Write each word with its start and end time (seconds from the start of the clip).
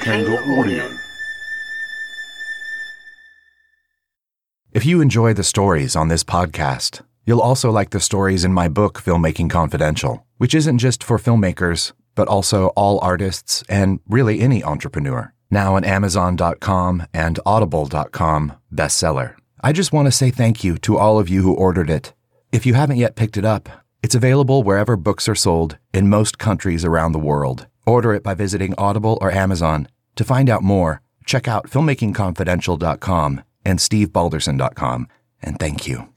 Panda 0.00 0.42
Audio. 0.58 0.98
If 4.72 4.86
you 4.86 5.02
enjoy 5.02 5.34
the 5.34 5.44
stories 5.44 5.94
on 5.94 6.08
this 6.08 6.24
podcast, 6.24 7.02
you'll 7.26 7.42
also 7.42 7.70
like 7.70 7.90
the 7.90 8.00
stories 8.00 8.42
in 8.42 8.52
my 8.54 8.68
book, 8.68 9.02
Filmmaking 9.02 9.50
Confidential, 9.50 10.24
which 10.38 10.54
isn't 10.54 10.78
just 10.78 11.04
for 11.04 11.18
filmmakers, 11.18 11.92
but 12.14 12.28
also 12.28 12.68
all 12.68 12.98
artists 13.02 13.62
and 13.68 14.00
really 14.08 14.40
any 14.40 14.64
entrepreneur. 14.64 15.34
Now 15.50 15.76
an 15.76 15.84
Amazon.com 15.84 17.06
and 17.12 17.38
Audible.com 17.44 18.54
bestseller. 18.72 19.34
I 19.60 19.72
just 19.72 19.92
want 19.92 20.06
to 20.06 20.12
say 20.12 20.30
thank 20.30 20.64
you 20.64 20.78
to 20.78 20.96
all 20.96 21.18
of 21.18 21.28
you 21.28 21.42
who 21.42 21.52
ordered 21.52 21.90
it. 21.90 22.14
If 22.52 22.64
you 22.64 22.72
haven't 22.72 22.96
yet 22.96 23.16
picked 23.16 23.36
it 23.36 23.44
up, 23.44 23.68
it's 24.02 24.14
available 24.14 24.62
wherever 24.62 24.96
books 24.96 25.28
are 25.28 25.34
sold 25.34 25.76
in 25.92 26.08
most 26.08 26.38
countries 26.38 26.86
around 26.86 27.12
the 27.12 27.18
world. 27.18 27.66
Order 27.86 28.14
it 28.14 28.22
by 28.22 28.34
visiting 28.34 28.74
Audible 28.78 29.18
or 29.20 29.30
Amazon. 29.30 29.88
To 30.16 30.24
find 30.24 30.48
out 30.50 30.62
more, 30.62 31.00
check 31.24 31.48
out 31.48 31.68
filmmakingconfidential.com 31.68 33.42
and 33.64 33.78
stevebalderson.com. 33.78 35.08
And 35.42 35.58
thank 35.58 35.86
you. 35.86 36.08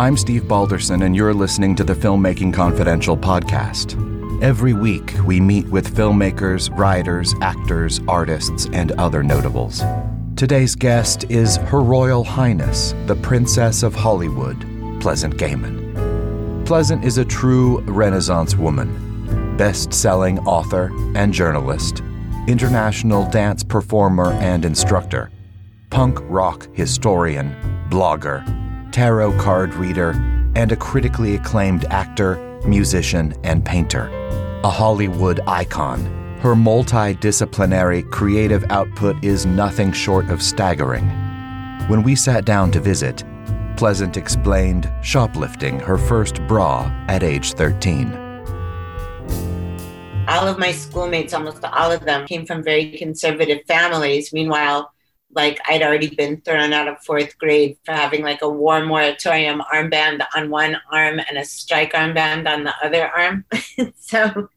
I'm 0.00 0.16
Steve 0.16 0.46
Balderson, 0.46 1.02
and 1.02 1.16
you're 1.16 1.34
listening 1.34 1.74
to 1.74 1.82
the 1.82 1.92
Filmmaking 1.94 2.54
Confidential 2.54 3.16
podcast. 3.16 3.96
Every 4.40 4.72
week, 4.72 5.12
we 5.24 5.40
meet 5.40 5.66
with 5.66 5.92
filmmakers, 5.92 6.70
writers, 6.78 7.34
actors, 7.40 8.00
artists, 8.06 8.68
and 8.72 8.92
other 8.92 9.24
notables. 9.24 9.82
Today's 10.36 10.76
guest 10.76 11.24
is 11.28 11.56
Her 11.56 11.80
Royal 11.80 12.22
Highness, 12.22 12.94
the 13.06 13.16
Princess 13.16 13.82
of 13.82 13.96
Hollywood, 13.96 14.60
Pleasant 15.00 15.36
Gehman. 15.36 15.87
Pleasant 16.68 17.02
is 17.02 17.16
a 17.16 17.24
true 17.24 17.80
Renaissance 17.86 18.54
woman, 18.54 19.56
best 19.56 19.90
selling 19.90 20.38
author 20.40 20.92
and 21.14 21.32
journalist, 21.32 22.02
international 22.46 23.26
dance 23.30 23.64
performer 23.64 24.32
and 24.32 24.66
instructor, 24.66 25.30
punk 25.88 26.18
rock 26.24 26.68
historian, 26.74 27.56
blogger, 27.88 28.44
tarot 28.92 29.32
card 29.38 29.72
reader, 29.76 30.10
and 30.56 30.70
a 30.70 30.76
critically 30.76 31.36
acclaimed 31.36 31.86
actor, 31.86 32.36
musician, 32.66 33.34
and 33.44 33.64
painter. 33.64 34.10
A 34.62 34.68
Hollywood 34.68 35.40
icon, 35.46 36.04
her 36.40 36.54
multidisciplinary 36.54 38.10
creative 38.10 38.64
output 38.68 39.24
is 39.24 39.46
nothing 39.46 39.90
short 39.90 40.28
of 40.28 40.42
staggering. 40.42 41.08
When 41.88 42.02
we 42.02 42.14
sat 42.14 42.44
down 42.44 42.70
to 42.72 42.80
visit, 42.80 43.24
Pleasant 43.78 44.16
explained 44.16 44.92
shoplifting 45.02 45.78
her 45.78 45.96
first 45.96 46.44
bra 46.48 46.92
at 47.06 47.22
age 47.22 47.52
13. 47.52 48.12
All 50.26 50.48
of 50.48 50.58
my 50.58 50.72
schoolmates, 50.72 51.32
almost 51.32 51.62
all 51.62 51.92
of 51.92 52.00
them, 52.00 52.26
came 52.26 52.44
from 52.44 52.64
very 52.64 52.98
conservative 52.98 53.60
families. 53.68 54.32
Meanwhile, 54.32 54.92
like 55.32 55.60
I'd 55.68 55.82
already 55.82 56.12
been 56.12 56.40
thrown 56.40 56.72
out 56.72 56.88
of 56.88 57.04
fourth 57.04 57.38
grade 57.38 57.76
for 57.84 57.92
having 57.92 58.24
like 58.24 58.42
a 58.42 58.48
war 58.48 58.84
moratorium 58.84 59.62
armband 59.72 60.26
on 60.34 60.50
one 60.50 60.76
arm 60.90 61.20
and 61.20 61.38
a 61.38 61.44
strike 61.44 61.92
armband 61.92 62.48
on 62.48 62.64
the 62.64 62.74
other 62.82 63.06
arm. 63.06 63.44
so 63.94 64.48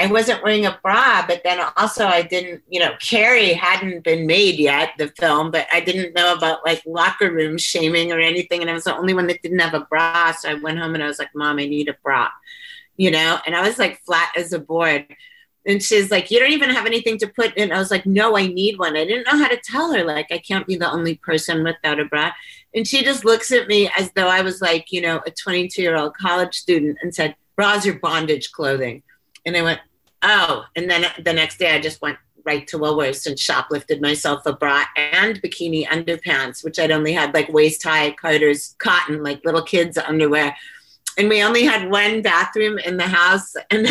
I 0.00 0.06
wasn't 0.06 0.44
wearing 0.44 0.64
a 0.64 0.78
bra, 0.82 1.24
but 1.26 1.42
then 1.42 1.60
also 1.76 2.06
I 2.06 2.22
didn't, 2.22 2.62
you 2.68 2.78
know, 2.78 2.92
Carrie 3.00 3.52
hadn't 3.52 4.04
been 4.04 4.26
made 4.26 4.58
yet, 4.58 4.92
the 4.96 5.08
film, 5.08 5.50
but 5.50 5.66
I 5.72 5.80
didn't 5.80 6.14
know 6.14 6.34
about 6.34 6.64
like 6.64 6.82
locker 6.86 7.32
room 7.32 7.58
shaming 7.58 8.12
or 8.12 8.20
anything. 8.20 8.60
And 8.60 8.70
I 8.70 8.74
was 8.74 8.84
the 8.84 8.96
only 8.96 9.12
one 9.12 9.26
that 9.26 9.42
didn't 9.42 9.58
have 9.58 9.74
a 9.74 9.86
bra. 9.86 10.32
So 10.32 10.50
I 10.50 10.54
went 10.54 10.78
home 10.78 10.94
and 10.94 11.02
I 11.02 11.08
was 11.08 11.18
like, 11.18 11.34
Mom, 11.34 11.58
I 11.58 11.66
need 11.66 11.88
a 11.88 11.96
bra, 12.02 12.28
you 12.96 13.10
know, 13.10 13.38
and 13.44 13.56
I 13.56 13.66
was 13.66 13.78
like 13.78 14.00
flat 14.04 14.30
as 14.36 14.52
a 14.52 14.60
board. 14.60 15.06
And 15.66 15.82
she's 15.82 16.12
like, 16.12 16.30
You 16.30 16.38
don't 16.38 16.52
even 16.52 16.70
have 16.70 16.86
anything 16.86 17.18
to 17.18 17.26
put 17.26 17.56
in. 17.56 17.72
I 17.72 17.78
was 17.78 17.90
like, 17.90 18.06
No, 18.06 18.36
I 18.36 18.46
need 18.46 18.78
one. 18.78 18.96
I 18.96 19.04
didn't 19.04 19.26
know 19.26 19.36
how 19.36 19.48
to 19.48 19.60
tell 19.62 19.92
her, 19.92 20.04
like, 20.04 20.28
I 20.30 20.38
can't 20.38 20.66
be 20.66 20.76
the 20.76 20.90
only 20.90 21.16
person 21.16 21.64
without 21.64 21.98
a 21.98 22.04
bra. 22.04 22.30
And 22.74 22.86
she 22.86 23.02
just 23.02 23.24
looks 23.24 23.50
at 23.50 23.66
me 23.66 23.90
as 23.96 24.12
though 24.12 24.28
I 24.28 24.42
was 24.42 24.60
like, 24.60 24.92
you 24.92 25.00
know, 25.00 25.20
a 25.26 25.30
22 25.30 25.82
year 25.82 25.96
old 25.96 26.16
college 26.16 26.54
student 26.54 26.98
and 27.02 27.12
said, 27.14 27.34
Bras 27.56 27.86
are 27.86 27.98
bondage 27.98 28.52
clothing. 28.52 29.02
And 29.44 29.56
I 29.56 29.62
went, 29.62 29.80
Oh. 30.22 30.64
And 30.76 30.90
then 30.90 31.06
the 31.22 31.32
next 31.32 31.58
day 31.58 31.74
I 31.74 31.80
just 31.80 32.02
went 32.02 32.18
right 32.44 32.66
to 32.66 32.78
Woolworths 32.78 33.26
and 33.26 33.36
shoplifted 33.36 34.00
myself 34.00 34.46
a 34.46 34.52
bra 34.52 34.84
and 34.96 35.40
bikini 35.42 35.86
underpants, 35.86 36.64
which 36.64 36.78
I'd 36.78 36.90
only 36.90 37.12
had 37.12 37.34
like 37.34 37.52
waist 37.52 37.82
high 37.82 38.12
Carter's 38.12 38.74
cotton, 38.78 39.22
like 39.22 39.44
little 39.44 39.62
kids' 39.62 39.98
underwear. 39.98 40.56
And 41.18 41.28
we 41.28 41.42
only 41.42 41.64
had 41.64 41.90
one 41.90 42.22
bathroom 42.22 42.78
in 42.78 42.96
the 42.96 43.08
house 43.08 43.52
and 43.70 43.88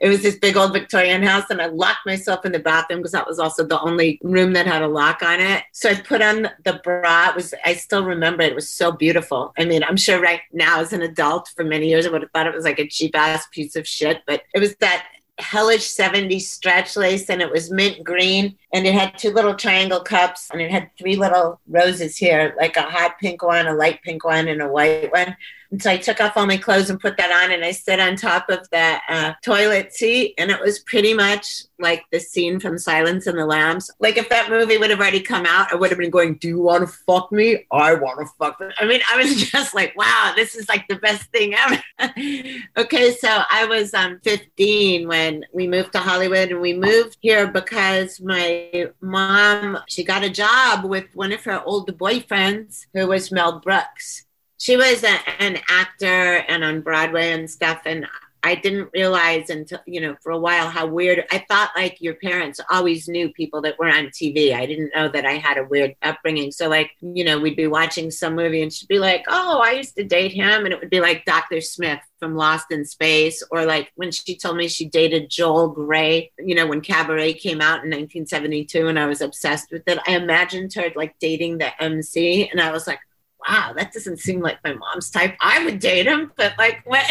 it 0.00 0.08
was 0.08 0.22
this 0.22 0.38
big 0.38 0.56
old 0.56 0.72
victorian 0.72 1.24
house 1.24 1.50
and 1.50 1.60
i 1.60 1.66
locked 1.66 2.06
myself 2.06 2.44
in 2.46 2.52
the 2.52 2.60
bathroom 2.60 3.00
because 3.00 3.10
that 3.10 3.26
was 3.26 3.40
also 3.40 3.66
the 3.66 3.80
only 3.80 4.20
room 4.22 4.52
that 4.52 4.64
had 4.64 4.82
a 4.82 4.86
lock 4.86 5.20
on 5.22 5.40
it. 5.40 5.64
So 5.72 5.90
i 5.90 5.94
put 5.94 6.22
on 6.22 6.48
the 6.64 6.80
bra. 6.84 7.30
It 7.30 7.34
was 7.34 7.52
i 7.64 7.74
still 7.74 8.04
remember 8.04 8.42
it, 8.44 8.52
it 8.52 8.54
was 8.54 8.70
so 8.70 8.92
beautiful. 8.92 9.52
I 9.58 9.64
mean 9.64 9.82
i'm 9.84 9.96
sure 9.96 10.20
right 10.20 10.42
now 10.52 10.80
as 10.80 10.92
an 10.92 11.02
adult 11.02 11.48
for 11.56 11.64
many 11.64 11.88
years 11.88 12.06
i 12.06 12.10
would 12.10 12.22
have 12.22 12.30
thought 12.30 12.46
it 12.46 12.54
was 12.54 12.64
like 12.64 12.78
a 12.78 12.86
cheap 12.86 13.16
ass 13.16 13.46
piece 13.50 13.74
of 13.74 13.86
shit 13.86 14.22
but 14.26 14.42
it 14.54 14.60
was 14.60 14.76
that 14.76 15.04
hellish 15.38 15.94
70s 15.94 16.42
stretch 16.42 16.96
lace 16.96 17.30
and 17.30 17.40
it 17.40 17.50
was 17.50 17.70
mint 17.70 18.02
green 18.02 18.56
and 18.72 18.86
it 18.86 18.94
had 18.94 19.16
two 19.16 19.30
little 19.30 19.54
triangle 19.54 20.00
cups 20.00 20.48
and 20.52 20.60
it 20.60 20.70
had 20.70 20.90
three 20.98 21.14
little 21.14 21.60
roses 21.68 22.16
here 22.16 22.54
like 22.58 22.76
a 22.76 22.82
hot 22.82 23.18
pink 23.20 23.42
one 23.42 23.66
a 23.66 23.74
light 23.74 24.02
pink 24.02 24.24
one 24.24 24.48
and 24.48 24.60
a 24.60 24.68
white 24.68 25.12
one 25.12 25.36
and 25.70 25.82
so 25.82 25.90
I 25.90 25.98
took 25.98 26.20
off 26.20 26.36
all 26.36 26.46
my 26.46 26.56
clothes 26.56 26.88
and 26.88 26.98
put 26.98 27.16
that 27.18 27.30
on, 27.30 27.52
and 27.52 27.64
I 27.64 27.72
stood 27.72 28.00
on 28.00 28.16
top 28.16 28.48
of 28.48 28.68
that 28.70 29.02
uh, 29.08 29.32
toilet 29.44 29.92
seat, 29.92 30.34
and 30.38 30.50
it 30.50 30.60
was 30.60 30.78
pretty 30.80 31.12
much 31.12 31.64
like 31.78 32.04
the 32.10 32.18
scene 32.18 32.58
from 32.58 32.78
Silence 32.78 33.26
and 33.26 33.38
the 33.38 33.44
Lambs. 33.44 33.90
Like 34.00 34.16
if 34.16 34.28
that 34.30 34.50
movie 34.50 34.78
would 34.78 34.90
have 34.90 34.98
already 34.98 35.20
come 35.20 35.44
out, 35.46 35.72
I 35.72 35.76
would 35.76 35.90
have 35.90 35.98
been 35.98 36.10
going, 36.10 36.36
"Do 36.36 36.48
you 36.48 36.60
want 36.60 36.88
to 36.88 36.96
fuck 37.06 37.30
me? 37.30 37.66
I 37.70 37.94
want 37.94 38.20
to 38.20 38.26
fuck." 38.38 38.58
Me. 38.60 38.68
I 38.78 38.86
mean, 38.86 39.00
I 39.10 39.18
was 39.18 39.36
just 39.50 39.74
like, 39.74 39.94
"Wow, 39.96 40.32
this 40.34 40.54
is 40.54 40.68
like 40.68 40.88
the 40.88 40.96
best 40.96 41.24
thing 41.32 41.54
ever." 41.54 41.82
okay, 42.78 43.12
so 43.12 43.28
I 43.50 43.66
was 43.66 43.92
um, 43.92 44.20
15 44.24 45.06
when 45.06 45.44
we 45.52 45.68
moved 45.68 45.92
to 45.92 45.98
Hollywood, 45.98 46.50
and 46.50 46.62
we 46.62 46.72
moved 46.72 47.18
here 47.20 47.46
because 47.46 48.20
my 48.20 48.90
mom 49.02 49.78
she 49.86 50.02
got 50.02 50.24
a 50.24 50.30
job 50.30 50.84
with 50.84 51.06
one 51.14 51.32
of 51.32 51.44
her 51.44 51.62
old 51.62 51.96
boyfriends, 51.98 52.86
who 52.94 53.06
was 53.06 53.30
Mel 53.30 53.60
Brooks 53.60 54.24
she 54.58 54.76
was 54.76 55.04
a, 55.04 55.18
an 55.40 55.58
actor 55.68 56.44
and 56.48 56.64
on 56.64 56.80
Broadway 56.80 57.32
and 57.32 57.48
stuff. 57.48 57.82
And 57.86 58.06
I 58.42 58.54
didn't 58.54 58.90
realize 58.92 59.50
until, 59.50 59.80
you 59.86 60.00
know, 60.00 60.16
for 60.22 60.30
a 60.30 60.38
while 60.38 60.68
how 60.68 60.86
weird 60.86 61.24
I 61.32 61.44
thought 61.48 61.70
like 61.74 62.00
your 62.00 62.14
parents 62.14 62.60
always 62.70 63.08
knew 63.08 63.32
people 63.32 63.60
that 63.62 63.78
were 63.78 63.88
on 63.88 64.06
TV. 64.06 64.54
I 64.54 64.64
didn't 64.64 64.92
know 64.94 65.08
that 65.08 65.26
I 65.26 65.32
had 65.32 65.58
a 65.58 65.64
weird 65.64 65.96
upbringing. 66.02 66.52
So, 66.52 66.68
like, 66.68 66.92
you 67.00 67.24
know, 67.24 67.38
we'd 67.38 67.56
be 67.56 67.66
watching 67.66 68.10
some 68.10 68.36
movie 68.36 68.62
and 68.62 68.72
she'd 68.72 68.88
be 68.88 69.00
like, 69.00 69.24
oh, 69.28 69.60
I 69.60 69.72
used 69.72 69.96
to 69.96 70.04
date 70.04 70.32
him. 70.32 70.64
And 70.64 70.72
it 70.72 70.80
would 70.80 70.90
be 70.90 71.00
like 71.00 71.24
Dr. 71.24 71.60
Smith 71.60 72.00
from 72.18 72.36
Lost 72.36 72.66
in 72.70 72.84
Space, 72.84 73.42
or 73.50 73.64
like 73.64 73.92
when 73.94 74.10
she 74.10 74.36
told 74.36 74.56
me 74.56 74.66
she 74.66 74.88
dated 74.88 75.30
Joel 75.30 75.68
Grey, 75.68 76.32
you 76.38 76.54
know, 76.54 76.66
when 76.66 76.80
Cabaret 76.80 77.34
came 77.34 77.60
out 77.60 77.84
in 77.84 77.90
1972 77.90 78.88
and 78.88 78.98
I 78.98 79.06
was 79.06 79.20
obsessed 79.20 79.70
with 79.70 79.82
it. 79.86 79.98
I 80.06 80.16
imagined 80.16 80.74
her 80.74 80.90
like 80.96 81.16
dating 81.20 81.58
the 81.58 81.82
MC 81.82 82.48
and 82.48 82.60
I 82.60 82.72
was 82.72 82.86
like, 82.86 83.00
wow, 83.46 83.72
that 83.76 83.92
doesn't 83.92 84.18
seem 84.18 84.40
like 84.40 84.58
my 84.64 84.74
mom's 84.74 85.10
type. 85.10 85.36
I 85.40 85.64
would 85.64 85.78
date 85.78 86.06
him, 86.06 86.32
but 86.36 86.54
like, 86.58 86.80
what? 86.84 87.04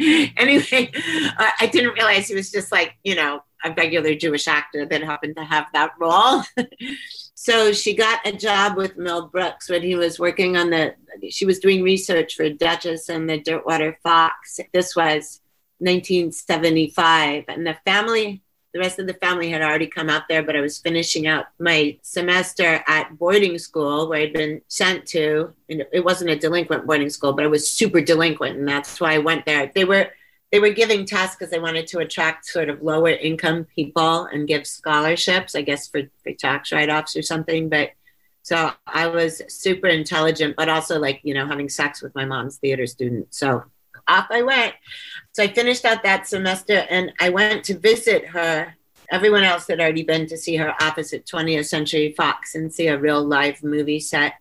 anyway, 0.00 0.90
uh, 1.38 1.50
I 1.60 1.66
didn't 1.70 1.94
realize 1.94 2.28
he 2.28 2.34
was 2.34 2.50
just 2.50 2.72
like, 2.72 2.96
you 3.04 3.14
know, 3.14 3.42
a 3.64 3.72
regular 3.72 4.14
Jewish 4.14 4.46
actor 4.46 4.86
that 4.86 5.02
happened 5.02 5.36
to 5.36 5.44
have 5.44 5.66
that 5.72 5.92
role. 6.00 6.42
so 7.34 7.72
she 7.72 7.94
got 7.94 8.26
a 8.26 8.32
job 8.32 8.76
with 8.76 8.96
Mel 8.96 9.26
Brooks 9.26 9.68
when 9.68 9.82
he 9.82 9.94
was 9.94 10.18
working 10.18 10.56
on 10.56 10.70
the, 10.70 10.94
she 11.30 11.44
was 11.44 11.58
doing 11.58 11.82
research 11.82 12.34
for 12.34 12.48
Duchess 12.48 13.08
and 13.08 13.28
the 13.28 13.40
Dirtwater 13.40 13.98
Fox. 14.02 14.60
This 14.72 14.94
was 14.94 15.40
1975. 15.80 17.44
And 17.48 17.66
the 17.66 17.76
family 17.84 18.42
the 18.78 18.84
rest 18.84 19.00
of 19.00 19.08
the 19.08 19.14
family 19.14 19.50
had 19.50 19.60
already 19.60 19.88
come 19.88 20.08
out 20.08 20.28
there, 20.28 20.40
but 20.40 20.54
I 20.54 20.60
was 20.60 20.78
finishing 20.78 21.26
up 21.26 21.48
my 21.58 21.98
semester 22.02 22.80
at 22.86 23.18
boarding 23.18 23.58
school 23.58 24.08
where 24.08 24.20
I'd 24.20 24.32
been 24.32 24.60
sent 24.68 25.04
to. 25.06 25.52
And 25.68 25.84
it 25.92 26.04
wasn't 26.04 26.30
a 26.30 26.38
delinquent 26.38 26.86
boarding 26.86 27.10
school, 27.10 27.32
but 27.32 27.44
I 27.44 27.48
was 27.48 27.68
super 27.68 28.00
delinquent, 28.00 28.56
and 28.56 28.68
that's 28.68 29.00
why 29.00 29.14
I 29.14 29.18
went 29.18 29.46
there. 29.46 29.72
They 29.74 29.84
were 29.84 30.10
they 30.52 30.60
were 30.60 30.70
giving 30.70 31.04
tests 31.04 31.34
because 31.36 31.50
they 31.50 31.58
wanted 31.58 31.88
to 31.88 31.98
attract 31.98 32.46
sort 32.46 32.70
of 32.70 32.80
lower 32.80 33.10
income 33.10 33.66
people 33.74 34.24
and 34.26 34.48
give 34.48 34.66
scholarships, 34.66 35.54
I 35.54 35.62
guess 35.62 35.88
for, 35.88 36.02
for 36.22 36.32
tax 36.32 36.72
write 36.72 36.88
offs 36.88 37.16
or 37.16 37.22
something. 37.22 37.68
But 37.68 37.90
so 38.42 38.70
I 38.86 39.08
was 39.08 39.42
super 39.48 39.88
intelligent, 39.88 40.56
but 40.56 40.70
also 40.70 40.98
like, 41.00 41.20
you 41.22 41.34
know, 41.34 41.46
having 41.46 41.68
sex 41.68 42.00
with 42.00 42.14
my 42.14 42.24
mom's 42.24 42.56
theater 42.56 42.86
student. 42.86 43.34
So 43.34 43.64
off 44.08 44.26
I 44.30 44.42
went. 44.42 44.74
So 45.32 45.42
I 45.42 45.48
finished 45.48 45.84
out 45.84 46.02
that 46.02 46.26
semester 46.26 46.86
and 46.90 47.12
I 47.20 47.28
went 47.28 47.64
to 47.64 47.78
visit 47.78 48.26
her. 48.26 48.74
Everyone 49.10 49.44
else 49.44 49.66
had 49.66 49.80
already 49.80 50.02
been 50.02 50.26
to 50.26 50.36
see 50.36 50.56
her 50.56 50.74
office 50.82 51.12
at 51.12 51.26
20th 51.26 51.66
Century 51.66 52.12
Fox 52.16 52.54
and 52.54 52.72
see 52.72 52.88
a 52.88 52.98
real 52.98 53.22
live 53.24 53.62
movie 53.62 54.00
set. 54.00 54.34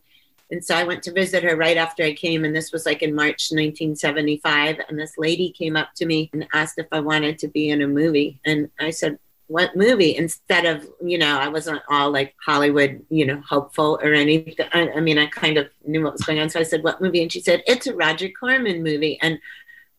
And 0.50 0.64
so 0.64 0.76
I 0.76 0.86
went 0.86 1.04
to 1.04 1.12
visit 1.12 1.44
her 1.44 1.58
right 1.58 1.76
after 1.76 2.04
I 2.04 2.14
came, 2.14 2.46
and 2.46 2.56
this 2.56 2.72
was 2.72 2.86
like 2.86 3.02
in 3.02 3.14
March 3.14 3.52
1975. 3.52 4.78
And 4.88 4.98
this 4.98 5.18
lady 5.18 5.52
came 5.52 5.76
up 5.76 5.90
to 5.98 6.06
me 6.06 6.30
and 6.32 6.48
asked 6.54 6.78
if 6.78 6.88
I 6.92 7.02
wanted 7.02 7.38
to 7.40 7.50
be 7.50 7.70
in 7.70 7.82
a 7.82 7.88
movie. 7.88 8.40
And 8.46 8.70
I 8.80 8.92
said, 8.92 9.20
what 9.48 9.76
movie 9.76 10.16
instead 10.16 10.66
of 10.66 10.88
you 11.02 11.18
know 11.18 11.40
i 11.40 11.48
wasn't 11.48 11.82
all 11.90 12.12
like 12.12 12.36
hollywood 12.46 13.04
you 13.10 13.26
know 13.26 13.42
hopeful 13.48 13.98
or 14.04 14.14
anything 14.14 14.54
I, 14.74 14.92
I, 14.92 15.00
mean 15.00 15.18
i 15.18 15.26
kind 15.28 15.58
of 15.58 15.70
knew 15.86 16.04
what 16.04 16.14
was 16.14 16.24
going 16.24 16.40
on. 16.40 16.50
So 16.50 16.60
i 16.60 16.64
said 16.64 16.84
what 16.84 17.02
movie? 17.02 17.22
And 17.22 17.32
she 17.32 17.40
said 17.40 17.64
it's 17.66 17.88
a 17.88 17.96
roger 17.96 18.30
corman 18.30 18.84
movie. 18.84 19.18
And 19.22 19.40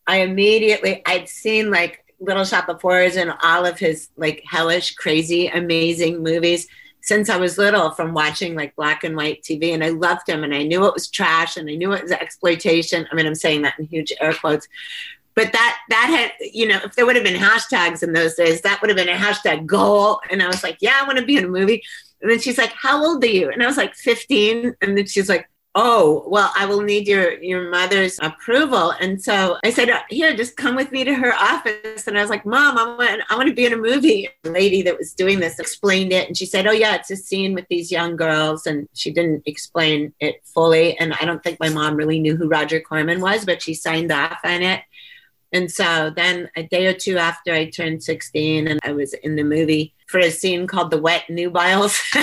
i 0.07 0.17
immediately 0.17 1.01
i'd 1.05 1.27
seen 1.27 1.71
like 1.71 2.05
little 2.19 2.45
shop 2.45 2.69
of 2.69 2.81
horrors 2.81 3.15
and 3.15 3.33
all 3.43 3.65
of 3.65 3.79
his 3.79 4.09
like 4.17 4.43
hellish 4.45 4.93
crazy 4.95 5.47
amazing 5.47 6.21
movies 6.21 6.67
since 7.01 7.29
i 7.29 7.37
was 7.37 7.57
little 7.57 7.91
from 7.91 8.13
watching 8.13 8.55
like 8.55 8.75
black 8.75 9.03
and 9.03 9.15
white 9.15 9.41
tv 9.41 9.73
and 9.73 9.83
i 9.83 9.89
loved 9.89 10.27
him 10.27 10.43
and 10.43 10.53
i 10.53 10.63
knew 10.63 10.85
it 10.85 10.93
was 10.93 11.09
trash 11.09 11.57
and 11.57 11.69
i 11.69 11.75
knew 11.75 11.93
it 11.93 12.03
was 12.03 12.11
exploitation. 12.11 13.07
I 13.11 13.15
mean 13.15 13.25
i'm 13.25 13.35
saying 13.35 13.63
that 13.63 13.79
in 13.79 13.85
huge 13.85 14.13
air 14.19 14.33
quotes 14.33 14.67
but 15.39 15.53
that 15.53 15.79
that 15.87 16.07
had 16.07 16.51
you 16.53 16.67
know 16.67 16.81
if 16.83 16.95
there 16.95 17.05
would 17.05 17.15
have 17.15 17.23
been 17.23 17.41
hashtags 17.41 18.03
in 18.03 18.11
those 18.11 18.35
days 18.35 18.59
that 18.59 18.81
would 18.81 18.89
have 18.89 18.97
been 18.97 19.07
a 19.07 19.13
hashtag 19.13 19.65
goal. 19.65 20.19
And 20.29 20.43
i 20.43 20.47
was 20.47 20.63
like 20.63 20.77
yeah 20.81 20.99
i 21.01 21.05
want 21.05 21.17
to 21.17 21.25
be 21.25 21.37
in 21.37 21.45
a 21.45 21.47
movie. 21.47 21.81
And 22.21 22.29
then 22.29 22.39
she's 22.39 22.57
like 22.57 22.73
how 22.73 23.01
old 23.01 23.23
are 23.23 23.27
you? 23.27 23.49
And 23.49 23.63
i 23.63 23.65
was 23.65 23.77
like 23.77 23.95
15 23.95 24.75
and 24.81 24.97
then 24.97 25.05
she's 25.05 25.29
like 25.29 25.49
oh 25.75 26.25
well 26.27 26.51
i 26.57 26.65
will 26.65 26.81
need 26.81 27.07
your 27.07 27.41
your 27.41 27.69
mother's 27.69 28.19
approval. 28.21 28.91
And 28.99 29.21
so 29.23 29.57
i 29.63 29.69
said 29.69 29.89
uh, 29.89 30.01
here 30.09 30.35
just 30.35 30.57
come 30.57 30.75
with 30.75 30.91
me 30.91 31.05
to 31.05 31.13
her 31.13 31.33
office. 31.33 32.05
And 32.05 32.17
i 32.17 32.21
was 32.21 32.29
like 32.29 32.45
mom 32.45 32.77
i 32.77 32.83
want 32.83 33.21
i 33.29 33.35
want 33.37 33.47
to 33.47 33.55
be 33.55 33.65
in 33.65 33.71
a 33.71 33.77
movie. 33.77 34.27
The 34.43 34.51
lady 34.51 34.81
that 34.81 34.97
was 34.97 35.13
doing 35.13 35.39
this 35.39 35.57
explained 35.57 36.11
it. 36.11 36.27
And 36.27 36.37
she 36.37 36.45
said 36.45 36.67
oh 36.67 36.71
yeah 36.71 36.95
it's 36.95 37.11
a 37.11 37.15
scene 37.15 37.53
with 37.53 37.67
these 37.69 37.93
young 37.93 38.17
girls. 38.17 38.67
And 38.67 38.89
she 38.93 39.09
didn't 39.09 39.43
explain 39.45 40.13
it 40.19 40.41
fully. 40.43 40.99
And 40.99 41.13
i 41.13 41.23
don't 41.23 41.41
think 41.41 41.61
my 41.61 41.69
mom 41.69 41.95
really 41.95 42.19
knew 42.19 42.35
who 42.35 42.49
roger 42.49 42.81
corman 42.81 43.21
was 43.21 43.45
but 43.45 43.61
she 43.61 43.73
signed 43.73 44.11
off 44.11 44.39
on 44.43 44.61
it 44.61 44.81
and 45.51 45.71
so 45.71 46.11
then 46.15 46.49
a 46.55 46.63
day 46.63 46.87
or 46.87 46.93
two 46.93 47.17
after 47.17 47.53
I 47.53 47.69
turned 47.69 48.03
16 48.03 48.67
and 48.67 48.79
I 48.83 48.91
was 48.91 49.13
in 49.13 49.35
the 49.35 49.43
movie 49.43 49.95
for 50.07 50.19
a 50.19 50.29
scene 50.29 50.67
called 50.67 50.91
The 50.91 51.01
Wet 51.01 51.29
Nubiles. 51.29 51.99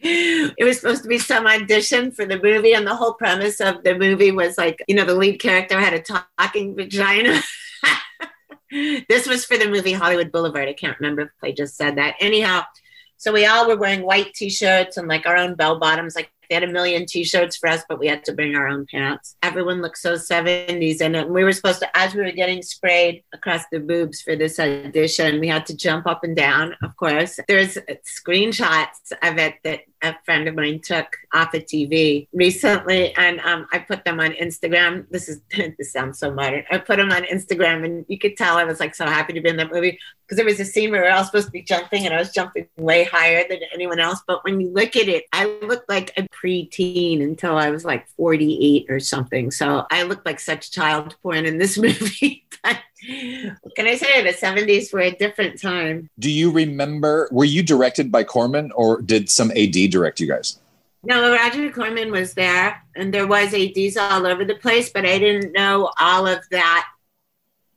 it 0.00 0.64
was 0.64 0.80
supposed 0.80 1.02
to 1.02 1.08
be 1.08 1.18
some 1.18 1.46
audition 1.46 2.10
for 2.10 2.24
the 2.24 2.40
movie 2.42 2.74
and 2.74 2.86
the 2.86 2.94
whole 2.94 3.14
premise 3.14 3.60
of 3.60 3.82
the 3.84 3.98
movie 3.98 4.30
was 4.30 4.56
like, 4.56 4.82
you 4.88 4.94
know, 4.94 5.04
the 5.04 5.14
lead 5.14 5.38
character 5.38 5.78
had 5.78 5.94
a 5.94 6.00
talking 6.00 6.74
vagina. 6.74 7.40
this 9.08 9.26
was 9.26 9.44
for 9.44 9.58
the 9.58 9.68
movie 9.68 9.92
Hollywood 9.92 10.32
Boulevard. 10.32 10.68
I 10.68 10.74
can't 10.74 10.98
remember 10.98 11.22
if 11.22 11.30
I 11.42 11.52
just 11.52 11.76
said 11.76 11.96
that. 11.96 12.14
Anyhow, 12.18 12.64
so 13.16 13.32
we 13.32 13.46
all 13.46 13.66
were 13.66 13.76
wearing 13.76 14.02
white 14.02 14.34
t-shirts 14.34 14.96
and 14.96 15.08
like 15.08 15.26
our 15.26 15.36
own 15.36 15.54
bell 15.54 15.78
bottoms, 15.78 16.16
like 16.16 16.30
they 16.48 16.54
had 16.54 16.64
a 16.64 16.72
million 16.72 17.06
t-shirts 17.06 17.56
for 17.56 17.68
us, 17.68 17.82
but 17.88 17.98
we 17.98 18.06
had 18.06 18.24
to 18.24 18.32
bring 18.32 18.56
our 18.56 18.68
own 18.68 18.86
pants. 18.90 19.36
Everyone 19.42 19.82
looked 19.82 19.98
so 19.98 20.14
70s. 20.14 21.00
And 21.00 21.30
we 21.30 21.44
were 21.44 21.52
supposed 21.52 21.80
to, 21.80 21.96
as 21.96 22.14
we 22.14 22.22
were 22.22 22.30
getting 22.30 22.62
sprayed 22.62 23.22
across 23.32 23.62
the 23.70 23.80
boobs 23.80 24.20
for 24.20 24.36
this 24.36 24.58
audition, 24.58 25.40
we 25.40 25.48
had 25.48 25.66
to 25.66 25.76
jump 25.76 26.06
up 26.06 26.24
and 26.24 26.36
down, 26.36 26.74
of 26.82 26.96
course. 26.96 27.38
There's 27.48 27.78
screenshots 28.06 29.12
of 29.22 29.38
it 29.38 29.54
that 29.64 29.80
a 30.04 30.18
friend 30.24 30.46
of 30.46 30.54
mine 30.54 30.80
took 30.80 31.16
off 31.32 31.54
a 31.54 31.60
TV 31.60 32.28
recently, 32.32 33.14
and 33.16 33.40
um, 33.40 33.66
I 33.72 33.78
put 33.78 34.04
them 34.04 34.20
on 34.20 34.32
Instagram. 34.32 35.06
This 35.10 35.28
is 35.28 35.40
this 35.78 35.92
sounds 35.92 36.18
so 36.18 36.32
modern. 36.32 36.64
I 36.70 36.78
put 36.78 36.96
them 36.96 37.10
on 37.10 37.22
Instagram, 37.24 37.84
and 37.84 38.04
you 38.08 38.18
could 38.18 38.36
tell 38.36 38.56
I 38.56 38.64
was 38.64 38.80
like 38.80 38.94
so 38.94 39.06
happy 39.06 39.32
to 39.32 39.40
be 39.40 39.48
in 39.48 39.56
that 39.56 39.72
movie 39.72 39.98
because 40.22 40.36
there 40.36 40.46
was 40.46 40.60
a 40.60 40.64
scene 40.64 40.90
where 40.90 41.02
we 41.02 41.08
were 41.08 41.14
all 41.14 41.24
supposed 41.24 41.46
to 41.46 41.52
be 41.52 41.62
jumping, 41.62 42.04
and 42.04 42.14
I 42.14 42.18
was 42.18 42.30
jumping 42.30 42.68
way 42.76 43.04
higher 43.04 43.44
than 43.48 43.60
anyone 43.72 43.98
else. 43.98 44.20
But 44.26 44.44
when 44.44 44.60
you 44.60 44.70
look 44.70 44.96
at 44.96 45.08
it, 45.08 45.24
I 45.32 45.46
looked 45.62 45.88
like 45.88 46.12
a 46.16 46.22
preteen 46.28 47.22
until 47.22 47.56
I 47.56 47.70
was 47.70 47.84
like 47.84 48.08
48 48.10 48.90
or 48.90 49.00
something. 49.00 49.50
So 49.50 49.86
I 49.90 50.02
looked 50.02 50.26
like 50.26 50.40
such 50.40 50.70
child 50.70 51.16
porn 51.22 51.46
in 51.46 51.58
this 51.58 51.78
movie. 51.86 52.46
What 53.60 53.74
can 53.74 53.86
I 53.86 53.96
say? 53.96 54.22
The 54.22 54.30
70s 54.30 54.92
were 54.92 55.00
a 55.00 55.10
different 55.10 55.60
time. 55.60 56.10
Do 56.18 56.30
you 56.30 56.50
remember, 56.50 57.28
were 57.30 57.44
you 57.44 57.62
directed 57.62 58.10
by 58.10 58.24
Corman 58.24 58.72
or 58.72 59.00
did 59.02 59.30
some 59.30 59.50
AD 59.52 59.90
direct 59.90 60.20
you 60.20 60.28
guys? 60.28 60.58
No, 61.02 61.32
Roger 61.32 61.70
Corman 61.70 62.10
was 62.10 62.34
there 62.34 62.82
and 62.96 63.12
there 63.12 63.26
was 63.26 63.52
ADs 63.52 63.96
all 63.96 64.26
over 64.26 64.44
the 64.44 64.54
place, 64.54 64.90
but 64.90 65.04
I 65.04 65.18
didn't 65.18 65.52
know 65.52 65.90
all 66.00 66.26
of 66.26 66.40
that. 66.50 66.88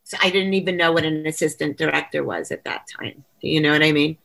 So 0.03 0.17
I 0.21 0.29
didn't 0.29 0.53
even 0.53 0.77
know 0.77 0.93
what 0.93 1.03
an 1.03 1.27
assistant 1.27 1.77
director 1.77 2.23
was 2.23 2.51
at 2.51 2.63
that 2.63 2.87
time. 2.97 3.25
Do 3.41 3.49
you 3.49 3.59
know 3.59 3.73
what 3.73 3.83
I 3.83 3.91
mean? 3.91 4.17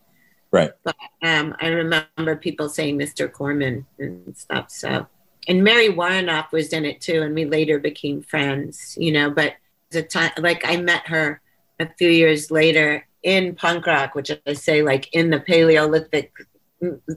Right. 0.53 0.71
But 0.85 0.97
um, 1.23 1.57
I 1.61 1.69
remember 1.69 2.37
people 2.37 2.69
saying 2.69 2.99
Mr. 2.99 3.31
Corman 3.33 3.87
and 3.99 4.37
stuff. 4.37 4.71
So, 4.71 5.09
and 5.49 5.65
Mary 5.65 5.89
Woronov 5.89 6.53
was 6.53 6.73
in 6.73 6.85
it 6.85 7.01
too, 7.01 7.23
and 7.23 7.35
we 7.35 7.47
later 7.47 7.81
became 7.81 8.23
friends, 8.23 8.95
you 8.99 9.11
know. 9.11 9.31
But 9.31 9.55
the 9.93 10.03
time, 10.03 10.33
like 10.39 10.63
I 10.65 10.77
met 10.77 11.07
her 11.07 11.41
a 11.79 11.89
few 11.99 12.09
years 12.09 12.51
later 12.51 13.07
in 13.23 13.55
punk 13.55 13.87
rock, 13.87 14.15
which 14.15 14.31
I 14.47 14.53
say 14.55 14.83
like 14.83 15.09
in 15.13 15.31
the 15.31 15.41
Paleolithic 15.41 16.33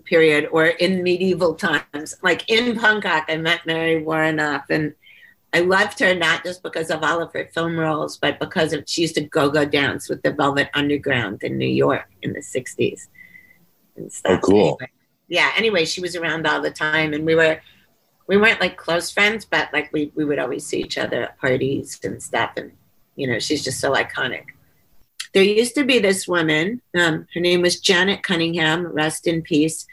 period 0.05 0.47
or 0.51 0.65
in 0.65 1.03
medieval 1.03 1.55
times. 1.55 2.15
Like 2.21 2.49
in 2.49 2.77
punk 2.77 3.03
rock, 3.03 3.25
I 3.27 3.37
met 3.37 3.65
Mary 3.65 4.03
Woronov, 4.03 4.63
and 4.69 4.93
I 5.53 5.61
loved 5.61 5.99
her 5.99 6.13
not 6.13 6.43
just 6.43 6.61
because 6.61 6.89
of 6.89 7.03
all 7.03 7.21
of 7.21 7.33
her 7.33 7.49
film 7.53 7.77
roles, 7.77 8.17
but 8.17 8.39
because 8.39 8.73
of 8.73 8.83
she 8.87 9.01
used 9.01 9.15
to 9.15 9.21
go 9.21 9.49
go 9.49 9.65
dance 9.65 10.09
with 10.09 10.21
the 10.21 10.31
Velvet 10.31 10.69
Underground 10.73 11.43
in 11.43 11.57
New 11.57 11.67
York 11.67 12.09
in 12.21 12.33
the 12.33 12.41
'60s 12.41 13.07
and 13.95 14.11
stuff. 14.11 14.39
Oh, 14.43 14.47
cool. 14.47 14.77
Anyway, 14.79 14.91
yeah. 15.27 15.51
Anyway, 15.57 15.85
she 15.85 16.01
was 16.01 16.15
around 16.15 16.45
all 16.45 16.61
the 16.61 16.71
time, 16.71 17.13
and 17.13 17.25
we 17.25 17.35
were 17.35 17.59
we 18.27 18.37
weren't 18.37 18.61
like 18.61 18.77
close 18.77 19.11
friends, 19.11 19.45
but 19.45 19.71
like 19.73 19.91
we 19.93 20.11
we 20.15 20.25
would 20.25 20.39
always 20.39 20.65
see 20.65 20.79
each 20.79 20.97
other 20.97 21.23
at 21.23 21.39
parties 21.39 21.99
and 22.03 22.21
stuff. 22.21 22.51
And 22.57 22.71
you 23.15 23.27
know, 23.27 23.39
she's 23.39 23.63
just 23.63 23.79
so 23.79 23.93
iconic. 23.93 24.45
There 25.33 25.43
used 25.43 25.75
to 25.75 25.83
be 25.83 25.99
this 25.99 26.27
woman. 26.27 26.81
Um, 26.97 27.27
her 27.33 27.41
name 27.41 27.61
was 27.61 27.79
Janet 27.79 28.23
Cunningham. 28.23 28.87
Rest 28.87 29.27
in 29.27 29.41
peace. 29.41 29.85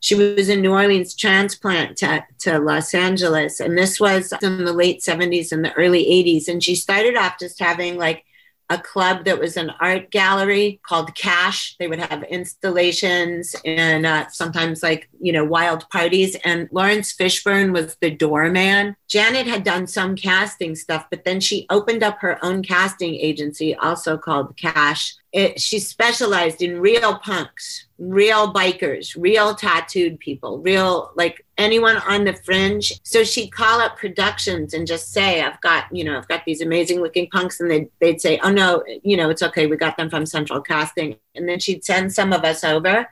She 0.00 0.14
was 0.14 0.48
in 0.48 0.62
New 0.62 0.72
Orleans 0.72 1.14
transplant 1.14 1.98
to, 1.98 2.24
to 2.40 2.58
Los 2.58 2.94
Angeles, 2.94 3.60
and 3.60 3.76
this 3.76 4.00
was 4.00 4.32
in 4.42 4.64
the 4.64 4.72
late 4.72 5.00
70s 5.00 5.52
and 5.52 5.62
the 5.62 5.74
early 5.74 6.04
80s. 6.04 6.48
And 6.48 6.64
she 6.64 6.74
started 6.74 7.16
off 7.16 7.38
just 7.38 7.58
having 7.58 7.98
like 7.98 8.24
a 8.70 8.78
club 8.78 9.24
that 9.24 9.38
was 9.38 9.56
an 9.56 9.70
art 9.80 10.10
gallery 10.10 10.80
called 10.84 11.14
Cash. 11.16 11.76
They 11.78 11.88
would 11.88 11.98
have 11.98 12.22
installations 12.22 13.56
and 13.64 14.06
uh, 14.06 14.28
sometimes 14.28 14.82
like, 14.82 15.08
you 15.20 15.32
know, 15.32 15.44
wild 15.44 15.90
parties. 15.90 16.36
And 16.44 16.68
Laurence 16.70 17.12
Fishburne 17.12 17.72
was 17.72 17.96
the 18.00 18.10
doorman. 18.10 18.96
Janet 19.08 19.48
had 19.48 19.64
done 19.64 19.88
some 19.88 20.14
casting 20.14 20.76
stuff, 20.76 21.06
but 21.10 21.24
then 21.24 21.40
she 21.40 21.66
opened 21.68 22.04
up 22.04 22.18
her 22.20 22.42
own 22.44 22.62
casting 22.62 23.16
agency, 23.16 23.74
also 23.74 24.16
called 24.16 24.56
Cash. 24.56 25.16
It, 25.32 25.60
she 25.60 25.78
specialized 25.80 26.62
in 26.62 26.80
real 26.80 27.18
punks, 27.18 27.86
real 28.00 28.52
bikers, 28.52 29.14
real 29.16 29.54
tattooed 29.54 30.18
people, 30.18 30.58
real 30.58 31.12
like 31.16 31.44
anyone 31.58 31.98
on 31.98 32.24
the 32.24 32.32
fringe. 32.32 32.98
So 33.04 33.22
she'd 33.22 33.52
call 33.52 33.80
up 33.80 33.98
productions 33.98 34.72
and 34.72 34.86
just 34.86 35.12
say, 35.12 35.42
I've 35.42 35.60
got, 35.60 35.84
you 35.94 36.02
know, 36.02 36.16
I've 36.16 36.26
got 36.26 36.44
these 36.46 36.62
amazing 36.62 37.00
looking 37.00 37.28
punks. 37.28 37.60
And 37.60 37.70
they'd, 37.70 37.88
they'd 38.00 38.20
say, 38.20 38.40
oh 38.42 38.50
no, 38.50 38.82
you 39.02 39.18
know, 39.18 39.28
it's 39.28 39.42
okay. 39.42 39.66
We 39.66 39.76
got 39.76 39.98
them 39.98 40.08
from 40.08 40.24
Central 40.24 40.62
Casting. 40.62 41.16
And 41.34 41.46
then 41.46 41.60
she'd 41.60 41.84
send 41.84 42.12
some 42.12 42.32
of 42.32 42.42
us 42.42 42.64
over. 42.64 43.06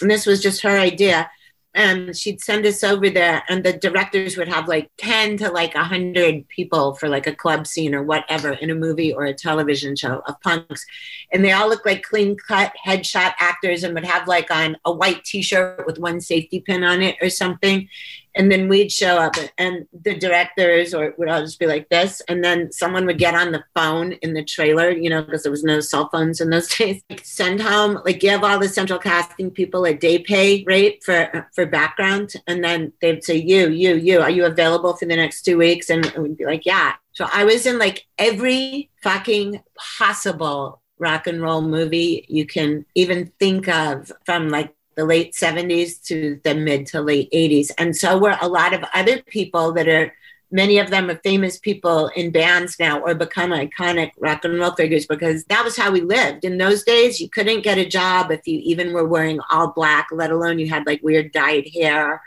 And 0.00 0.10
this 0.10 0.24
was 0.24 0.42
just 0.42 0.62
her 0.62 0.78
idea 0.78 1.30
and 1.74 2.16
she'd 2.16 2.40
send 2.40 2.66
us 2.66 2.82
over 2.82 3.08
there 3.08 3.44
and 3.48 3.62
the 3.62 3.72
directors 3.72 4.36
would 4.36 4.48
have 4.48 4.66
like 4.66 4.90
10 4.98 5.36
to 5.38 5.50
like 5.50 5.74
100 5.74 6.48
people 6.48 6.94
for 6.94 7.08
like 7.08 7.26
a 7.26 7.34
club 7.34 7.66
scene 7.66 7.94
or 7.94 8.02
whatever 8.02 8.52
in 8.52 8.70
a 8.70 8.74
movie 8.74 9.12
or 9.12 9.24
a 9.24 9.34
television 9.34 9.94
show 9.94 10.20
of 10.26 10.40
punks. 10.40 10.84
And 11.32 11.44
they 11.44 11.52
all 11.52 11.68
look 11.68 11.86
like 11.86 12.02
clean 12.02 12.36
cut 12.36 12.72
headshot 12.84 13.34
actors 13.38 13.84
and 13.84 13.94
would 13.94 14.04
have 14.04 14.26
like 14.26 14.50
on 14.50 14.76
a 14.84 14.92
white 14.92 15.24
t-shirt 15.24 15.86
with 15.86 15.98
one 15.98 16.20
safety 16.20 16.60
pin 16.60 16.82
on 16.82 17.02
it 17.02 17.16
or 17.22 17.30
something 17.30 17.88
and 18.36 18.50
then 18.50 18.68
we'd 18.68 18.92
show 18.92 19.16
up 19.16 19.34
and 19.58 19.86
the 19.92 20.14
directors 20.14 20.94
or 20.94 21.14
would 21.18 21.28
all 21.28 21.40
just 21.40 21.58
be 21.58 21.66
like 21.66 21.88
this. 21.88 22.22
And 22.28 22.44
then 22.44 22.70
someone 22.72 23.06
would 23.06 23.18
get 23.18 23.34
on 23.34 23.52
the 23.52 23.64
phone 23.74 24.12
in 24.12 24.34
the 24.34 24.44
trailer 24.44 24.90
you 24.90 25.10
know 25.10 25.22
because 25.22 25.42
there 25.42 25.52
was 25.52 25.64
no 25.64 25.80
cell 25.80 26.08
phones 26.10 26.40
in 26.40 26.50
those 26.50 26.68
days 26.76 27.02
like 27.10 27.24
send 27.24 27.60
home 27.60 28.00
like 28.04 28.20
give 28.20 28.44
all 28.44 28.58
the 28.58 28.68
central 28.68 28.98
casting 28.98 29.50
people 29.50 29.84
a 29.84 29.94
day 29.94 30.18
pay 30.18 30.64
rate 30.64 31.02
for 31.04 31.48
for 31.54 31.66
background. 31.66 32.32
And 32.46 32.62
then 32.64 32.92
they'd 33.00 33.24
say 33.24 33.36
you 33.36 33.68
you 33.70 33.96
you 33.96 34.20
are 34.20 34.30
you 34.30 34.44
available 34.44 34.96
for 34.96 35.06
the 35.06 35.16
next 35.16 35.42
two 35.42 35.58
weeks? 35.58 35.90
And 35.90 36.10
we'd 36.16 36.36
be 36.36 36.46
like 36.46 36.66
yeah. 36.66 36.94
So 37.12 37.26
i 37.32 37.44
was 37.44 37.66
in 37.66 37.78
like 37.78 38.06
every 38.18 38.90
fucking 39.02 39.62
possible 39.98 40.80
rock 40.98 41.26
and 41.26 41.42
roll 41.42 41.62
movie 41.62 42.24
you 42.28 42.46
can 42.46 42.84
even 42.94 43.32
think 43.40 43.68
of 43.68 44.12
from 44.24 44.48
like 44.48 44.74
the 45.00 45.06
late 45.06 45.32
70s 45.32 46.02
to 46.02 46.38
the 46.44 46.54
mid 46.54 46.86
to 46.88 47.00
late 47.00 47.30
80s. 47.32 47.70
And 47.78 47.96
so 47.96 48.18
were 48.18 48.36
a 48.38 48.48
lot 48.48 48.74
of 48.74 48.84
other 48.94 49.22
people 49.22 49.72
that 49.72 49.88
are, 49.88 50.12
many 50.50 50.78
of 50.78 50.90
them 50.90 51.08
are 51.08 51.18
famous 51.24 51.58
people 51.58 52.08
in 52.08 52.30
bands 52.30 52.76
now 52.78 53.00
or 53.00 53.14
become 53.14 53.50
iconic 53.50 54.10
rock 54.18 54.44
and 54.44 54.58
roll 54.58 54.72
figures 54.72 55.06
because 55.06 55.44
that 55.44 55.64
was 55.64 55.74
how 55.74 55.90
we 55.90 56.02
lived. 56.02 56.44
In 56.44 56.58
those 56.58 56.82
days, 56.82 57.18
you 57.18 57.30
couldn't 57.30 57.64
get 57.64 57.78
a 57.78 57.88
job 57.88 58.30
if 58.30 58.46
you 58.46 58.60
even 58.62 58.92
were 58.92 59.06
wearing 59.06 59.40
all 59.50 59.72
black, 59.72 60.08
let 60.12 60.30
alone 60.30 60.58
you 60.58 60.68
had 60.68 60.86
like 60.86 61.02
weird 61.02 61.32
dyed 61.32 61.68
hair 61.72 62.20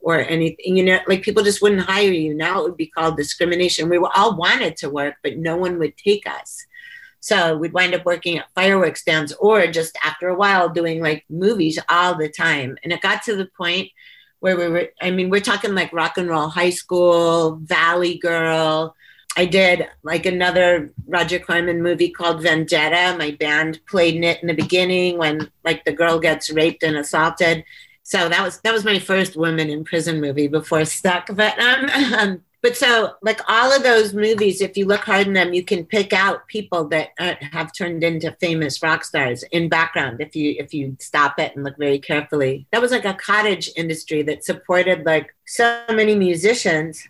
or 0.00 0.20
anything. 0.20 0.78
You 0.78 0.84
know, 0.84 1.00
like 1.06 1.20
people 1.22 1.42
just 1.42 1.60
wouldn't 1.60 1.82
hire 1.82 2.10
you. 2.10 2.32
Now 2.32 2.60
it 2.60 2.62
would 2.62 2.78
be 2.78 2.86
called 2.86 3.18
discrimination. 3.18 3.90
We 3.90 3.98
were 3.98 4.16
all 4.16 4.34
wanted 4.34 4.78
to 4.78 4.88
work, 4.88 5.16
but 5.22 5.36
no 5.36 5.58
one 5.58 5.78
would 5.78 5.98
take 5.98 6.26
us. 6.26 6.64
So 7.24 7.56
we'd 7.56 7.72
wind 7.72 7.94
up 7.94 8.04
working 8.04 8.36
at 8.36 8.50
fireworks 8.54 9.00
stands 9.00 9.32
or 9.40 9.66
just 9.66 9.96
after 10.04 10.28
a 10.28 10.34
while 10.34 10.68
doing 10.68 11.00
like 11.00 11.24
movies 11.30 11.78
all 11.88 12.14
the 12.18 12.28
time. 12.28 12.76
And 12.84 12.92
it 12.92 13.00
got 13.00 13.22
to 13.22 13.34
the 13.34 13.48
point 13.56 13.88
where 14.40 14.58
we 14.58 14.68
were, 14.68 14.88
I 15.00 15.10
mean, 15.10 15.30
we're 15.30 15.40
talking 15.40 15.74
like 15.74 15.90
rock 15.94 16.18
and 16.18 16.28
roll 16.28 16.48
high 16.48 16.68
school, 16.68 17.60
Valley 17.62 18.18
Girl. 18.18 18.94
I 19.38 19.46
did 19.46 19.88
like 20.02 20.26
another 20.26 20.92
Roger 21.06 21.38
Corman 21.38 21.82
movie 21.82 22.10
called 22.10 22.42
Vendetta. 22.42 23.16
My 23.18 23.30
band 23.30 23.80
played 23.86 24.16
in 24.16 24.24
it 24.24 24.42
in 24.42 24.48
the 24.48 24.52
beginning 24.52 25.16
when 25.16 25.50
like 25.64 25.86
the 25.86 25.92
girl 25.92 26.18
gets 26.20 26.50
raped 26.50 26.82
and 26.82 26.94
assaulted. 26.94 27.64
So 28.02 28.28
that 28.28 28.42
was 28.42 28.60
that 28.60 28.74
was 28.74 28.84
my 28.84 28.98
first 28.98 29.34
woman 29.34 29.70
in 29.70 29.82
prison 29.82 30.20
movie 30.20 30.48
before 30.48 30.84
Stuck. 30.84 31.34
But 31.34 31.58
um, 32.12 32.42
but 32.64 32.78
so 32.78 33.12
like 33.20 33.40
all 33.46 33.70
of 33.72 33.82
those 33.82 34.14
movies 34.14 34.62
if 34.62 34.74
you 34.74 34.86
look 34.86 35.02
hard 35.02 35.26
in 35.26 35.34
them 35.34 35.52
you 35.52 35.62
can 35.62 35.84
pick 35.84 36.14
out 36.14 36.48
people 36.48 36.88
that 36.88 37.10
have 37.18 37.70
turned 37.74 38.02
into 38.02 38.34
famous 38.40 38.82
rock 38.82 39.04
stars 39.04 39.44
in 39.52 39.68
background 39.68 40.18
if 40.18 40.34
you 40.34 40.56
if 40.58 40.72
you 40.72 40.96
stop 40.98 41.38
it 41.38 41.54
and 41.54 41.62
look 41.62 41.76
very 41.76 41.98
carefully. 41.98 42.66
That 42.72 42.80
was 42.80 42.90
like 42.90 43.04
a 43.04 43.12
cottage 43.12 43.70
industry 43.76 44.22
that 44.22 44.44
supported 44.44 45.04
like 45.04 45.34
so 45.44 45.84
many 45.90 46.14
musicians 46.14 47.06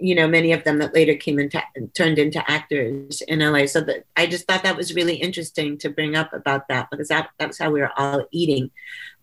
you 0.00 0.14
know 0.14 0.26
many 0.26 0.52
of 0.52 0.64
them 0.64 0.78
that 0.78 0.92
later 0.92 1.14
came 1.14 1.38
into 1.38 1.62
turned 1.94 2.18
into 2.18 2.50
actors 2.50 3.22
in 3.22 3.38
la 3.38 3.64
so 3.64 3.80
that 3.80 4.04
i 4.14 4.26
just 4.26 4.46
thought 4.46 4.62
that 4.62 4.76
was 4.76 4.94
really 4.94 5.14
interesting 5.14 5.78
to 5.78 5.88
bring 5.88 6.14
up 6.14 6.30
about 6.34 6.68
that 6.68 6.90
because 6.90 7.08
that, 7.08 7.30
that 7.38 7.48
was 7.48 7.58
how 7.58 7.70
we 7.70 7.80
were 7.80 7.92
all 7.96 8.26
eating. 8.30 8.70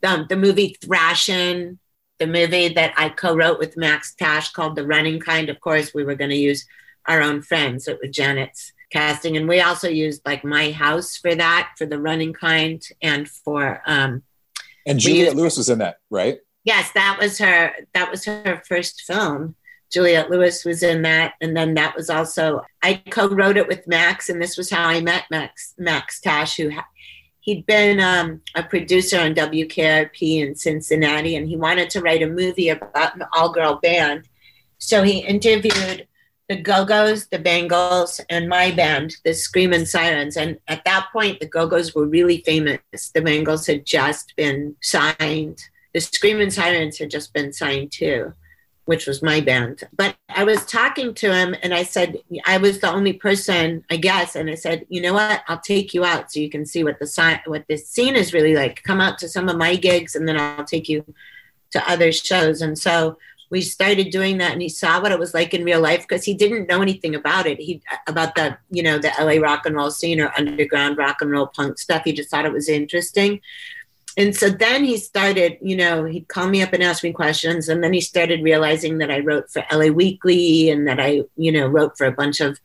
Um, 0.01 0.25
the 0.29 0.35
movie 0.35 0.75
thrashin 0.81 1.77
the 2.23 2.31
movie 2.31 2.69
that 2.69 2.93
I 2.95 3.09
co-wrote 3.09 3.59
with 3.59 3.75
Max 3.75 4.15
Tash 4.15 4.51
called 4.53 4.77
The 4.77 4.87
Running 4.87 5.19
Kind. 5.19 5.49
Of 5.49 5.59
course, 5.59 5.93
we 5.93 6.05
were 6.05 6.15
going 6.15 6.29
to 6.29 6.37
use 6.37 6.65
our 7.05 7.21
own 7.21 7.41
friends. 7.41 7.87
It 7.87 7.99
was 8.01 8.15
Janet's 8.15 8.71
casting, 8.91 9.35
and 9.35 9.47
we 9.47 9.59
also 9.59 9.89
used 9.89 10.21
like 10.25 10.45
My 10.45 10.71
House 10.71 11.17
for 11.17 11.35
that, 11.35 11.73
for 11.77 11.85
The 11.85 11.99
Running 11.99 12.31
Kind, 12.31 12.81
and 13.01 13.29
for. 13.29 13.81
Um, 13.85 14.23
and 14.85 14.99
Juliette 14.99 15.25
used, 15.25 15.37
Lewis 15.37 15.57
was 15.57 15.69
in 15.69 15.79
that, 15.79 15.97
right? 16.09 16.39
Yes, 16.63 16.91
that 16.93 17.17
was 17.19 17.37
her. 17.39 17.73
That 17.93 18.09
was 18.09 18.23
her 18.23 18.61
first 18.65 19.01
film. 19.01 19.55
Juliette 19.91 20.29
Lewis 20.29 20.63
was 20.63 20.81
in 20.81 21.01
that, 21.01 21.33
and 21.41 21.57
then 21.57 21.73
that 21.73 21.95
was 21.95 22.09
also 22.09 22.61
I 22.81 23.03
co-wrote 23.11 23.57
it 23.57 23.67
with 23.67 23.85
Max, 23.85 24.29
and 24.29 24.41
this 24.41 24.55
was 24.55 24.69
how 24.69 24.87
I 24.87 25.01
met 25.01 25.25
Max 25.29 25.73
Max 25.77 26.21
Tash, 26.21 26.55
who 26.55 26.69
he'd 27.43 27.65
been 27.65 27.99
um, 27.99 28.41
a 28.55 28.63
producer 28.63 29.19
on 29.19 29.35
WKRP 29.35 30.39
in 30.39 30.55
Cincinnati, 30.55 31.35
and 31.35 31.47
he 31.47 31.57
wanted 31.57 31.89
to 31.89 32.01
write 32.01 32.23
a 32.23 32.27
movie 32.27 32.69
about 32.69 33.15
an 33.15 33.23
all-girl 33.33 33.79
band. 33.83 34.29
So 34.77 35.03
he 35.03 35.19
interviewed 35.19 36.07
the 36.47 36.61
Go-Go's, 36.61 37.27
the 37.27 37.39
Bangles, 37.39 38.21
and 38.29 38.47
my 38.47 38.71
band, 38.71 39.17
the 39.25 39.33
Screaming 39.33 39.85
Sirens. 39.85 40.37
And 40.37 40.57
at 40.69 40.85
that 40.85 41.09
point, 41.11 41.41
the 41.41 41.47
Go-Go's 41.47 41.93
were 41.93 42.07
really 42.07 42.41
famous. 42.45 42.79
The 43.13 43.21
Bangles 43.21 43.67
had 43.67 43.85
just 43.85 44.33
been 44.37 44.77
signed. 44.81 45.61
The 45.93 45.99
Screaming 45.99 46.49
Sirens 46.49 46.97
had 46.97 47.09
just 47.09 47.33
been 47.33 47.51
signed 47.51 47.91
too 47.91 48.33
which 48.85 49.07
was 49.07 49.23
my 49.23 49.39
band. 49.39 49.83
But 49.95 50.15
I 50.29 50.43
was 50.43 50.65
talking 50.65 51.13
to 51.15 51.33
him 51.33 51.55
and 51.63 51.73
I 51.73 51.83
said, 51.83 52.17
I 52.45 52.57
was 52.57 52.79
the 52.79 52.91
only 52.91 53.13
person, 53.13 53.85
I 53.89 53.95
guess. 53.95 54.35
And 54.35 54.49
I 54.49 54.55
said, 54.55 54.85
you 54.89 55.01
know 55.01 55.13
what? 55.13 55.41
I'll 55.47 55.59
take 55.59 55.93
you 55.93 56.03
out 56.03 56.31
so 56.31 56.39
you 56.39 56.49
can 56.49 56.65
see 56.65 56.83
what 56.83 56.99
the 56.99 57.07
sign, 57.07 57.39
what 57.45 57.65
this 57.67 57.87
scene 57.87 58.15
is 58.15 58.33
really 58.33 58.55
like. 58.55 58.83
Come 58.83 58.99
out 58.99 59.17
to 59.19 59.29
some 59.29 59.47
of 59.47 59.57
my 59.57 59.75
gigs 59.75 60.15
and 60.15 60.27
then 60.27 60.37
I'll 60.37 60.65
take 60.65 60.89
you 60.89 61.05
to 61.71 61.89
other 61.89 62.11
shows. 62.11 62.61
And 62.61 62.77
so 62.77 63.17
we 63.49 63.61
started 63.61 64.09
doing 64.09 64.39
that 64.39 64.51
and 64.51 64.61
he 64.61 64.69
saw 64.69 64.99
what 64.99 65.11
it 65.11 65.19
was 65.19 65.33
like 65.33 65.53
in 65.53 65.63
real 65.63 65.79
life 65.79 66.01
because 66.01 66.25
he 66.25 66.33
didn't 66.33 66.67
know 66.67 66.81
anything 66.81 67.15
about 67.15 67.45
it. 67.45 67.59
He 67.59 67.81
about 68.07 68.35
the, 68.35 68.57
you 68.69 68.83
know, 68.83 68.97
the 68.97 69.11
LA 69.17 69.41
rock 69.41 69.65
and 69.65 69.75
roll 69.75 69.91
scene 69.91 70.19
or 70.19 70.33
underground 70.37 70.97
rock 70.97 71.21
and 71.21 71.31
roll 71.31 71.47
punk 71.47 71.77
stuff. 71.77 72.03
He 72.03 72.11
just 72.11 72.29
thought 72.29 72.45
it 72.45 72.51
was 72.51 72.67
interesting 72.67 73.39
and 74.17 74.35
so 74.35 74.49
then 74.49 74.83
he 74.83 74.97
started, 74.97 75.57
you 75.61 75.75
know, 75.75 76.05
he'd 76.05 76.27
call 76.27 76.47
me 76.47 76.61
up 76.61 76.73
and 76.73 76.83
ask 76.83 77.03
me 77.03 77.11
questions. 77.11 77.67
And 77.67 77.83
then 77.83 77.93
he 77.93 78.01
started 78.01 78.43
realizing 78.43 78.99
that 78.99 79.11
I 79.11 79.19
wrote 79.19 79.49
for 79.49 79.63
LA 79.71 79.87
Weekly 79.87 80.69
and 80.69 80.87
that 80.87 80.99
I, 80.99 81.23
you 81.35 81.51
know, 81.51 81.67
wrote 81.67 81.97
for 81.97 82.05
a 82.05 82.11
bunch 82.11 82.39
of 82.39 82.59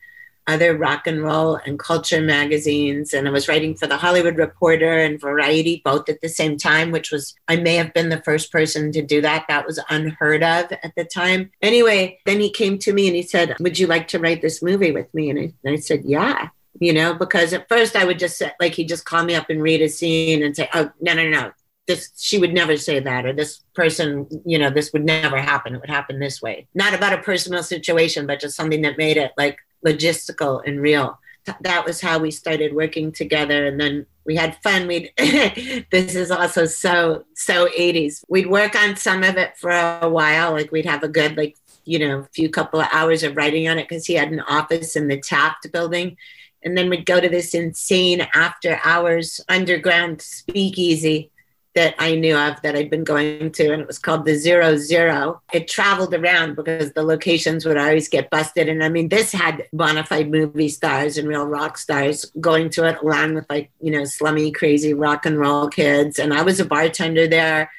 other 0.46 0.76
rock 0.76 1.06
and 1.06 1.22
roll 1.22 1.56
and 1.56 1.78
culture 1.78 2.22
magazines. 2.22 3.12
And 3.12 3.28
I 3.28 3.30
was 3.30 3.48
writing 3.48 3.74
for 3.74 3.86
the 3.86 3.98
Hollywood 3.98 4.38
Reporter 4.38 4.98
and 4.98 5.20
Variety 5.20 5.82
both 5.84 6.08
at 6.08 6.22
the 6.22 6.28
same 6.28 6.56
time, 6.56 6.90
which 6.90 7.10
was, 7.10 7.34
I 7.48 7.56
may 7.56 7.76
have 7.76 7.92
been 7.92 8.08
the 8.08 8.22
first 8.22 8.50
person 8.50 8.90
to 8.92 9.02
do 9.02 9.20
that. 9.20 9.44
That 9.48 9.66
was 9.66 9.78
unheard 9.90 10.42
of 10.42 10.72
at 10.72 10.94
the 10.96 11.04
time. 11.04 11.50
Anyway, 11.60 12.18
then 12.24 12.40
he 12.40 12.50
came 12.50 12.78
to 12.78 12.92
me 12.92 13.06
and 13.06 13.16
he 13.16 13.22
said, 13.22 13.56
Would 13.60 13.78
you 13.78 13.86
like 13.86 14.08
to 14.08 14.18
write 14.18 14.40
this 14.40 14.62
movie 14.62 14.92
with 14.92 15.12
me? 15.12 15.28
And 15.28 15.38
I, 15.38 15.52
and 15.64 15.74
I 15.74 15.76
said, 15.76 16.04
Yeah 16.04 16.48
you 16.80 16.92
know, 16.92 17.14
because 17.14 17.52
at 17.52 17.68
first 17.68 17.96
I 17.96 18.04
would 18.04 18.18
just 18.18 18.38
say, 18.38 18.52
like, 18.60 18.74
he'd 18.74 18.88
just 18.88 19.04
call 19.04 19.24
me 19.24 19.34
up 19.34 19.50
and 19.50 19.62
read 19.62 19.82
a 19.82 19.88
scene 19.88 20.42
and 20.42 20.54
say, 20.54 20.68
oh, 20.74 20.90
no, 21.00 21.14
no, 21.14 21.28
no, 21.28 21.52
this, 21.88 22.12
she 22.16 22.38
would 22.38 22.52
never 22.52 22.76
say 22.76 23.00
that, 23.00 23.26
or 23.26 23.32
this 23.32 23.64
person, 23.74 24.28
you 24.44 24.58
know, 24.58 24.70
this 24.70 24.92
would 24.92 25.04
never 25.04 25.38
happen. 25.38 25.74
It 25.74 25.80
would 25.80 25.90
happen 25.90 26.20
this 26.20 26.40
way. 26.40 26.68
Not 26.74 26.94
about 26.94 27.14
a 27.14 27.22
personal 27.22 27.62
situation, 27.62 28.26
but 28.26 28.40
just 28.40 28.56
something 28.56 28.82
that 28.82 28.98
made 28.98 29.16
it 29.16 29.32
like 29.36 29.58
logistical 29.84 30.62
and 30.66 30.80
real. 30.80 31.18
That 31.62 31.86
was 31.86 32.00
how 32.00 32.18
we 32.18 32.30
started 32.30 32.74
working 32.74 33.10
together. 33.10 33.66
And 33.66 33.80
then 33.80 34.06
we 34.26 34.36
had 34.36 34.62
fun. 34.62 34.86
We'd, 34.86 35.10
this 35.16 36.14
is 36.14 36.30
also 36.30 36.66
so, 36.66 37.24
so 37.34 37.68
80s. 37.68 38.22
We'd 38.28 38.50
work 38.50 38.76
on 38.76 38.96
some 38.96 39.24
of 39.24 39.38
it 39.38 39.56
for 39.56 39.70
a 39.70 40.10
while. 40.10 40.52
Like, 40.52 40.70
we'd 40.70 40.84
have 40.84 41.02
a 41.02 41.08
good, 41.08 41.38
like, 41.38 41.56
you 41.86 41.98
know, 41.98 42.26
few 42.34 42.50
couple 42.50 42.80
of 42.80 42.88
hours 42.92 43.22
of 43.22 43.34
writing 43.34 43.66
on 43.66 43.78
it 43.78 43.88
because 43.88 44.04
he 44.04 44.12
had 44.12 44.30
an 44.30 44.40
office 44.40 44.94
in 44.94 45.08
the 45.08 45.18
Taft 45.18 45.72
building 45.72 46.18
and 46.62 46.76
then 46.76 46.90
we'd 46.90 47.06
go 47.06 47.20
to 47.20 47.28
this 47.28 47.54
insane 47.54 48.26
after 48.34 48.80
hours 48.84 49.40
underground 49.48 50.20
speakeasy 50.20 51.30
that 51.74 51.94
I 51.98 52.16
knew 52.16 52.36
of 52.36 52.60
that 52.62 52.74
I'd 52.74 52.90
been 52.90 53.04
going 53.04 53.52
to, 53.52 53.72
and 53.72 53.80
it 53.80 53.86
was 53.86 54.00
called 54.00 54.24
the 54.24 54.34
Zero 54.34 54.76
Zero. 54.76 55.42
It 55.52 55.68
traveled 55.68 56.12
around 56.12 56.56
because 56.56 56.92
the 56.92 57.04
locations 57.04 57.64
would 57.64 57.76
always 57.76 58.08
get 58.08 58.30
busted. 58.30 58.68
And 58.68 58.82
I 58.82 58.88
mean, 58.88 59.08
this 59.08 59.30
had 59.30 59.64
bona 59.72 60.02
fide 60.02 60.30
movie 60.30 60.70
stars 60.70 61.18
and 61.18 61.28
real 61.28 61.46
rock 61.46 61.78
stars 61.78 62.24
going 62.40 62.70
to 62.70 62.88
it, 62.88 62.98
along 63.00 63.34
with 63.34 63.46
like, 63.48 63.70
you 63.80 63.92
know, 63.92 64.04
slummy, 64.04 64.50
crazy 64.50 64.92
rock 64.92 65.24
and 65.24 65.38
roll 65.38 65.68
kids. 65.68 66.18
And 66.18 66.34
I 66.34 66.42
was 66.42 66.58
a 66.58 66.64
bartender 66.64 67.28
there, 67.28 67.70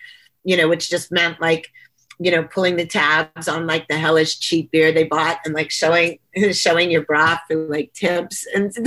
you 0.46 0.56
know, 0.56 0.70
which 0.70 0.90
just 0.90 1.12
meant 1.12 1.42
like, 1.42 1.70
you 2.20 2.32
know, 2.32 2.44
pulling 2.44 2.76
the 2.76 2.86
tabs 2.86 3.48
on 3.48 3.66
like 3.66 3.88
the 3.88 3.98
hellish 3.98 4.40
cheap 4.40 4.72
beer 4.72 4.92
they 4.92 5.06
bought 5.06 5.40
and 5.46 5.54
like 5.54 5.72
showing 5.72 6.20
showing 6.52 6.92
your 6.92 7.04
bra 7.04 7.40
for 7.48 7.56
like 7.68 7.94
tips. 7.94 8.46
And 8.54 8.72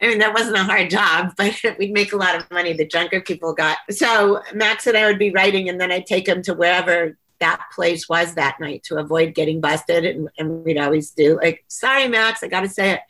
I 0.00 0.08
mean, 0.08 0.18
that 0.18 0.34
wasn't 0.34 0.56
a 0.56 0.64
hard 0.64 0.90
job, 0.90 1.34
but 1.36 1.54
we'd 1.78 1.92
make 1.92 2.12
a 2.12 2.16
lot 2.16 2.36
of 2.36 2.50
money. 2.50 2.72
The 2.72 2.86
drunker 2.86 3.20
people 3.20 3.52
got. 3.52 3.78
So 3.90 4.42
Max 4.54 4.86
and 4.86 4.96
I 4.96 5.06
would 5.06 5.18
be 5.18 5.30
writing, 5.30 5.68
and 5.68 5.80
then 5.80 5.92
I'd 5.92 6.06
take 6.06 6.26
him 6.26 6.42
to 6.42 6.54
wherever 6.54 7.16
that 7.40 7.60
place 7.74 8.08
was 8.08 8.34
that 8.34 8.58
night 8.60 8.82
to 8.84 8.96
avoid 8.96 9.34
getting 9.34 9.60
busted. 9.60 10.04
And, 10.04 10.28
and 10.38 10.64
we'd 10.64 10.78
always 10.78 11.10
do 11.10 11.36
like, 11.36 11.64
sorry, 11.68 12.08
Max, 12.08 12.42
I 12.42 12.48
got 12.48 12.60
to 12.60 12.68
say 12.68 12.92
it. 12.92 13.00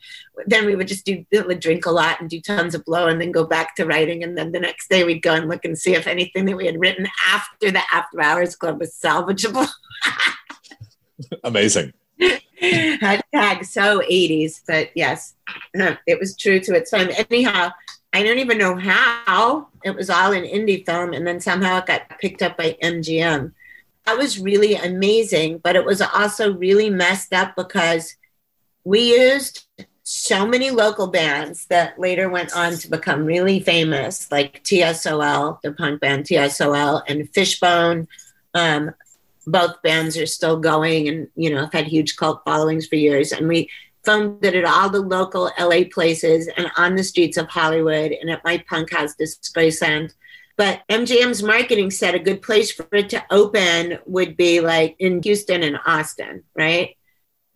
Then 0.45 0.65
we 0.65 0.75
would 0.75 0.87
just 0.87 1.05
do, 1.05 1.25
would 1.31 1.59
drink 1.59 1.85
a 1.85 1.91
lot 1.91 2.19
and 2.19 2.29
do 2.29 2.39
tons 2.39 2.75
of 2.75 2.85
blow 2.85 3.07
and 3.07 3.19
then 3.19 3.31
go 3.31 3.45
back 3.45 3.75
to 3.75 3.85
writing. 3.85 4.23
And 4.23 4.37
then 4.37 4.51
the 4.51 4.59
next 4.59 4.89
day 4.89 5.03
we'd 5.03 5.21
go 5.21 5.33
and 5.33 5.47
look 5.47 5.65
and 5.65 5.77
see 5.77 5.95
if 5.95 6.07
anything 6.07 6.45
that 6.45 6.57
we 6.57 6.65
had 6.65 6.79
written 6.79 7.07
after 7.27 7.71
the 7.71 7.81
after 7.91 8.21
hours 8.21 8.55
club 8.55 8.79
was 8.79 8.93
salvageable. 8.93 9.67
Amazing. 11.43 11.93
Hashtag 12.61 13.65
so 13.65 14.01
80s, 14.01 14.61
but 14.67 14.89
yes, 14.95 15.35
uh, 15.79 15.95
it 16.07 16.19
was 16.19 16.35
true 16.35 16.59
to 16.61 16.73
its 16.73 16.89
time. 16.89 17.09
Anyhow, 17.29 17.71
I 18.13 18.23
don't 18.23 18.39
even 18.39 18.57
know 18.57 18.75
how 18.75 19.67
it 19.83 19.95
was 19.95 20.09
all 20.09 20.31
in 20.31 20.43
indie 20.43 20.85
film, 20.85 21.13
and 21.13 21.27
then 21.27 21.39
somehow 21.39 21.77
it 21.77 21.85
got 21.85 22.17
picked 22.19 22.41
up 22.41 22.57
by 22.57 22.75
MGM 22.81 23.53
that 24.07 24.17
was 24.17 24.39
really 24.39 24.75
amazing, 24.75 25.57
but 25.57 25.75
it 25.75 25.85
was 25.85 26.01
also 26.01 26.53
really 26.53 26.89
messed 26.89 27.33
up 27.33 27.55
because 27.57 28.15
we 28.85 29.01
used 29.01 29.65
so 30.03 30.47
many 30.47 30.71
local 30.71 31.07
bands 31.07 31.65
that 31.65 31.99
later 31.99 32.29
went 32.29 32.55
on 32.55 32.71
to 32.77 32.89
become 32.89 33.25
really 33.25 33.59
famous, 33.59 34.31
like 34.31 34.63
TSOL, 34.63 35.61
the 35.61 35.73
punk 35.73 35.99
band 35.99 36.23
TSOL, 36.23 37.03
and 37.09 37.29
Fishbone. 37.33 38.07
Um, 38.53 38.91
both 39.45 39.81
bands 39.81 40.17
are 40.17 40.25
still 40.25 40.57
going 40.57 41.09
and, 41.09 41.27
you 41.35 41.49
know, 41.49 41.59
have 41.59 41.73
had 41.73 41.87
huge 41.87 42.15
cult 42.15 42.41
followings 42.45 42.87
for 42.87 42.95
years. 42.95 43.33
And 43.33 43.49
we 43.49 43.69
filmed 44.05 44.45
it 44.45 44.55
at 44.55 44.63
all 44.63 44.89
the 44.89 45.01
local 45.01 45.51
LA 45.59 45.81
places 45.91 46.47
and 46.55 46.71
on 46.77 46.95
the 46.95 47.03
streets 47.03 47.35
of 47.35 47.49
Hollywood 47.49 48.13
and 48.13 48.29
at 48.29 48.45
my 48.45 48.63
punk 48.69 48.93
house, 48.93 49.15
Disgraceland. 49.19 50.13
But 50.57 50.81
MGM's 50.89 51.43
marketing 51.43 51.91
said 51.91 52.15
a 52.15 52.19
good 52.19 52.41
place 52.41 52.71
for 52.71 52.87
it 52.91 53.09
to 53.09 53.23
open 53.29 53.99
would 54.05 54.35
be 54.35 54.59
like 54.59 54.95
in 54.99 55.21
Houston 55.21 55.63
and 55.63 55.79
Austin, 55.85 56.43
right? 56.55 56.97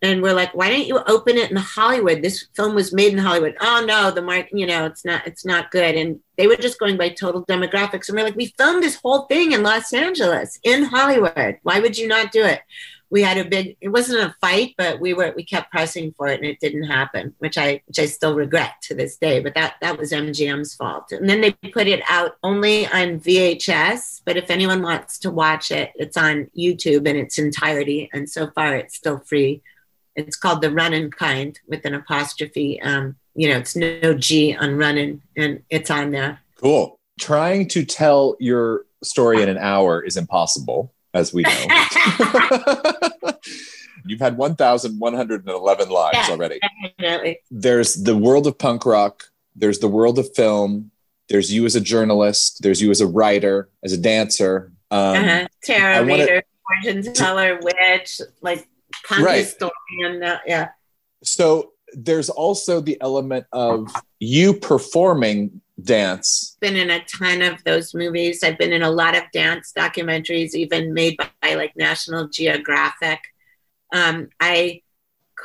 and 0.02 0.20
we're 0.20 0.34
like, 0.34 0.52
why 0.52 0.68
don't 0.68 0.86
you 0.86 0.98
open 1.06 1.36
it 1.36 1.50
in 1.52 1.56
Hollywood? 1.56 2.22
This 2.22 2.48
film 2.56 2.74
was 2.74 2.92
made 2.92 3.12
in 3.12 3.20
Hollywood. 3.20 3.56
Oh 3.60 3.84
no, 3.86 4.10
the 4.10 4.20
mark, 4.20 4.48
you 4.52 4.66
know, 4.66 4.84
it's 4.84 5.04
not, 5.04 5.24
it's 5.28 5.46
not 5.46 5.70
good. 5.70 5.94
And 5.94 6.18
they 6.36 6.48
were 6.48 6.56
just 6.56 6.80
going 6.80 6.96
by 6.96 7.10
total 7.10 7.46
demographics. 7.46 8.08
And 8.08 8.18
we're 8.18 8.24
like, 8.24 8.34
we 8.34 8.52
filmed 8.58 8.82
this 8.82 8.98
whole 9.00 9.22
thing 9.26 9.52
in 9.52 9.62
Los 9.62 9.92
Angeles, 9.92 10.58
in 10.64 10.82
Hollywood. 10.82 11.58
Why 11.62 11.78
would 11.78 11.96
you 11.96 12.08
not 12.08 12.32
do 12.32 12.44
it? 12.44 12.60
We 13.12 13.22
had 13.22 13.38
a 13.38 13.44
big, 13.44 13.76
it 13.80 13.90
wasn't 13.90 14.28
a 14.28 14.34
fight, 14.40 14.74
but 14.76 14.98
we 14.98 15.14
were, 15.14 15.32
we 15.36 15.44
kept 15.44 15.70
pressing 15.70 16.12
for 16.16 16.26
it 16.26 16.40
and 16.40 16.48
it 16.48 16.58
didn't 16.58 16.84
happen, 16.84 17.34
which 17.38 17.56
I, 17.56 17.82
which 17.86 18.00
I 18.00 18.06
still 18.06 18.34
regret 18.34 18.72
to 18.82 18.94
this 18.94 19.16
day. 19.16 19.38
But 19.38 19.54
that, 19.54 19.74
that 19.82 19.98
was 19.98 20.10
MGM's 20.10 20.74
fault. 20.74 21.12
And 21.12 21.28
then 21.28 21.40
they 21.40 21.52
put 21.52 21.86
it 21.86 22.02
out 22.08 22.36
only 22.42 22.86
on 22.86 23.20
VHS. 23.20 24.22
But 24.24 24.36
if 24.36 24.50
anyone 24.50 24.82
wants 24.82 25.18
to 25.20 25.30
watch 25.30 25.70
it, 25.70 25.92
it's 25.94 26.16
on 26.16 26.50
YouTube 26.58 27.06
in 27.06 27.14
its 27.14 27.38
entirety. 27.38 28.10
And 28.12 28.28
so 28.28 28.50
far, 28.50 28.74
it's 28.74 28.96
still 28.96 29.18
free 29.20 29.62
it's 30.16 30.36
called 30.36 30.62
the 30.62 30.70
running 30.70 31.10
kind 31.10 31.58
with 31.66 31.84
an 31.84 31.94
apostrophe. 31.94 32.80
Um, 32.82 33.16
you 33.34 33.48
know, 33.48 33.58
it's 33.58 33.76
no 33.76 34.14
G 34.14 34.54
on 34.54 34.76
running, 34.76 35.22
and 35.36 35.62
it's 35.70 35.90
on 35.90 36.10
there. 36.10 36.40
Cool. 36.56 36.98
Trying 37.18 37.68
to 37.68 37.84
tell 37.84 38.36
your 38.38 38.84
story 39.02 39.42
in 39.42 39.48
an 39.48 39.58
hour 39.58 40.02
is 40.02 40.16
impossible, 40.16 40.91
as 41.14 41.32
we 41.32 41.42
know. 41.42 41.66
You've 44.04 44.20
had 44.20 44.36
1,111 44.36 45.88
lives 45.88 46.14
yeah, 46.14 46.26
already. 46.28 46.58
Definitely. 46.98 47.38
There's 47.50 47.94
the 47.94 48.16
world 48.16 48.46
of 48.46 48.58
punk 48.58 48.84
rock. 48.84 49.24
There's 49.54 49.78
the 49.78 49.88
world 49.88 50.18
of 50.18 50.34
film. 50.34 50.90
There's 51.28 51.52
you 51.52 51.64
as 51.66 51.76
a 51.76 51.80
journalist. 51.80 52.62
There's 52.62 52.82
you 52.82 52.90
as 52.90 53.00
a 53.00 53.06
writer, 53.06 53.68
as 53.82 53.92
a 53.92 53.98
dancer. 53.98 54.72
Um, 54.90 55.16
uh-huh. 55.16 55.48
Tarot 55.62 56.04
reader, 56.04 56.42
fortune 56.82 57.14
teller, 57.14 57.60
witch, 57.62 58.20
like 58.40 58.68
right. 59.20 59.38
historian. 59.38 60.22
Uh, 60.22 60.38
yeah. 60.46 60.68
So 61.22 61.72
there's 61.94 62.28
also 62.28 62.80
the 62.80 62.98
element 63.00 63.46
of 63.52 63.88
you 64.18 64.54
performing 64.54 65.60
dance. 65.84 66.56
Been 66.60 66.76
in 66.76 66.90
a 66.90 67.04
ton 67.04 67.42
of 67.42 67.62
those 67.64 67.94
movies. 67.94 68.42
I've 68.42 68.58
been 68.58 68.72
in 68.72 68.82
a 68.82 68.90
lot 68.90 69.16
of 69.16 69.24
dance 69.32 69.72
documentaries, 69.76 70.54
even 70.54 70.94
made 70.94 71.16
by, 71.16 71.28
by 71.40 71.54
like 71.54 71.76
National 71.76 72.28
Geographic. 72.28 73.20
Um, 73.92 74.28
I 74.40 74.82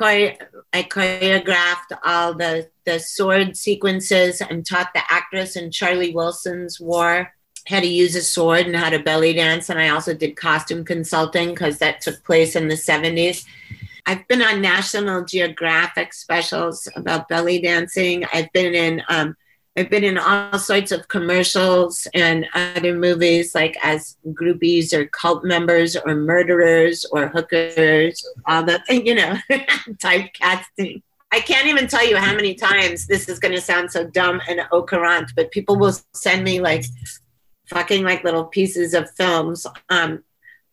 I 0.00 0.84
choreographed 0.84 1.98
all 2.04 2.34
the 2.34 2.70
the 2.84 3.00
sword 3.00 3.56
sequences 3.56 4.40
and 4.40 4.64
taught 4.64 4.94
the 4.94 5.02
actress 5.10 5.56
in 5.56 5.72
Charlie 5.72 6.14
Wilson's 6.14 6.78
War 6.80 7.32
how 7.68 7.80
to 7.80 7.86
use 7.86 8.16
a 8.16 8.22
sword 8.22 8.66
and 8.66 8.76
how 8.76 8.88
to 8.88 8.98
belly 8.98 9.34
dance. 9.34 9.68
And 9.68 9.78
I 9.78 9.90
also 9.90 10.14
did 10.14 10.36
costume 10.36 10.84
consulting 10.84 11.50
because 11.50 11.78
that 11.78 12.00
took 12.00 12.24
place 12.24 12.56
in 12.56 12.68
the 12.68 12.74
70s. 12.74 13.44
I've 14.06 14.26
been 14.26 14.40
on 14.40 14.62
National 14.62 15.22
Geographic 15.22 16.14
specials 16.14 16.88
about 16.96 17.28
belly 17.28 17.60
dancing. 17.60 18.24
I've 18.32 18.50
been 18.52 18.74
in 18.74 19.02
um, 19.10 19.36
I've 19.78 19.90
been 19.90 20.02
in 20.02 20.18
all 20.18 20.58
sorts 20.58 20.90
of 20.90 21.06
commercials 21.06 22.08
and 22.12 22.48
other 22.52 22.96
movies, 22.96 23.54
like 23.54 23.76
as 23.84 24.16
groupies 24.30 24.92
or 24.92 25.06
cult 25.06 25.44
members 25.44 25.94
or 25.94 26.16
murderers 26.16 27.04
or 27.12 27.28
hookers, 27.28 28.26
all 28.46 28.64
that, 28.64 28.82
you 28.88 29.14
know, 29.14 29.36
typecasting. 30.02 31.02
I 31.30 31.38
can't 31.38 31.68
even 31.68 31.86
tell 31.86 32.04
you 32.04 32.16
how 32.16 32.34
many 32.34 32.56
times 32.56 33.06
this 33.06 33.28
is 33.28 33.38
going 33.38 33.54
to 33.54 33.60
sound 33.60 33.92
so 33.92 34.04
dumb 34.04 34.40
and 34.48 34.62
au 34.72 34.82
courant, 34.82 35.30
but 35.36 35.52
people 35.52 35.76
will 35.76 35.94
send 36.12 36.42
me 36.42 36.60
like 36.60 36.84
fucking 37.68 38.02
like 38.02 38.24
little 38.24 38.46
pieces 38.46 38.94
of 38.94 39.08
films 39.12 39.64
um, 39.90 40.24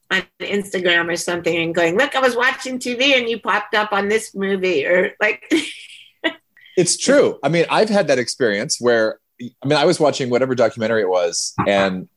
on 0.10 0.24
Instagram 0.40 1.12
or 1.12 1.16
something 1.16 1.56
and 1.56 1.76
going, 1.76 1.96
look, 1.96 2.16
I 2.16 2.22
was 2.22 2.36
watching 2.36 2.80
TV 2.80 3.16
and 3.16 3.30
you 3.30 3.40
popped 3.40 3.76
up 3.76 3.94
on 3.94 4.08
this 4.08 4.34
movie 4.34 4.84
or 4.84 5.12
like. 5.22 5.44
it's 6.78 6.98
true. 6.98 7.40
I 7.44 7.50
mean, 7.50 7.66
I've 7.70 7.90
had 7.90 8.08
that 8.08 8.20
experience 8.20 8.80
where, 8.80 9.20
I 9.42 9.68
mean, 9.68 9.78
I 9.78 9.86
was 9.86 10.00
watching 10.00 10.30
whatever 10.30 10.56
documentary 10.56 11.02
it 11.02 11.10
was 11.10 11.54
and 11.68 12.08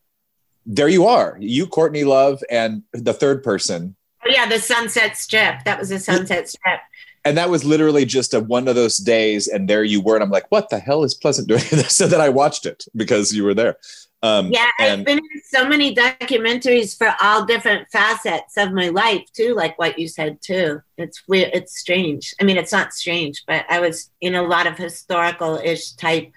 there 0.69 0.89
you 0.89 1.07
are, 1.07 1.37
you, 1.41 1.67
Courtney 1.67 2.05
Love, 2.05 2.43
and 2.51 2.83
the 2.93 3.15
third 3.15 3.43
person. 3.43 3.97
Oh, 4.25 4.31
yeah, 4.31 4.47
the 4.47 4.59
Sunset 4.59 5.17
Strip. 5.17 5.65
That 5.65 5.79
was 5.79 5.91
a 5.91 5.99
Sunset 5.99 6.49
Strip. 6.49 6.81
And 7.25 7.39
that 7.39 7.49
was 7.49 7.65
literally 7.65 8.05
just 8.05 8.35
a 8.35 8.41
one 8.41 8.69
of 8.69 8.75
those 8.75 8.99
days, 8.99 9.49
and 9.49 9.69
there 9.69 9.83
you 9.83 10.01
were, 10.01 10.15
and 10.15 10.23
I'm 10.23 10.31
like, 10.31 10.47
"What 10.51 10.71
the 10.71 10.79
hell 10.79 11.05
is 11.05 11.15
Pleasant 11.15 11.49
doing?" 11.49 11.61
so 11.89 12.07
then 12.07 12.21
I 12.21 12.29
watched 12.29 12.65
it 12.65 12.85
because 12.95 13.35
you 13.35 13.45
were 13.45 13.55
there. 13.55 13.77
Um, 14.23 14.51
yeah, 14.51 14.69
and- 14.81 15.01
I've 15.01 15.07
been 15.07 15.19
in 15.19 15.43
so 15.45 15.69
many 15.69 15.95
documentaries 15.95 16.97
for 16.97 17.15
all 17.23 17.45
different 17.45 17.89
facets 17.91 18.57
of 18.57 18.73
my 18.73 18.89
life 18.89 19.25
too, 19.33 19.55
like 19.55 19.79
what 19.79 19.99
you 19.99 20.09
said 20.09 20.41
too. 20.43 20.81
It's 20.97 21.23
weird. 21.29 21.51
It's 21.55 21.79
strange. 21.79 22.35
I 22.41 22.45
mean, 22.45 22.57
it's 22.57 22.73
not 22.73 22.93
strange, 22.93 23.45
but 23.47 23.65
I 23.69 23.81
was 23.81 24.11
in 24.21 24.35
a 24.35 24.43
lot 24.43 24.67
of 24.67 24.77
historical-ish 24.77 25.93
type 25.93 26.33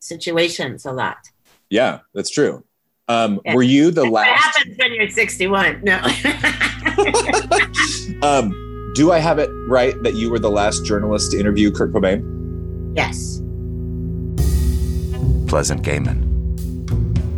situations 0.00 0.84
a 0.84 0.92
lot. 0.92 1.18
Yeah, 1.70 2.00
that's 2.12 2.30
true. 2.30 2.64
Um, 3.08 3.40
yeah. 3.44 3.54
Were 3.54 3.62
you 3.62 3.90
the 3.90 4.04
last? 4.04 4.12
What 4.12 4.26
happens 4.26 4.76
when 4.78 4.94
you're 4.94 5.08
61? 5.08 5.82
No. 5.82 5.96
um, 8.22 8.92
do 8.94 9.12
I 9.12 9.18
have 9.18 9.38
it 9.38 9.50
right 9.68 9.94
that 10.02 10.14
you 10.14 10.30
were 10.30 10.38
the 10.38 10.50
last 10.50 10.84
journalist 10.84 11.32
to 11.32 11.38
interview 11.38 11.70
Kurt 11.70 11.92
Cobain? 11.92 12.22
Yes. 12.96 13.40
Pleasant 15.48 15.82
Gehman. 15.82 16.31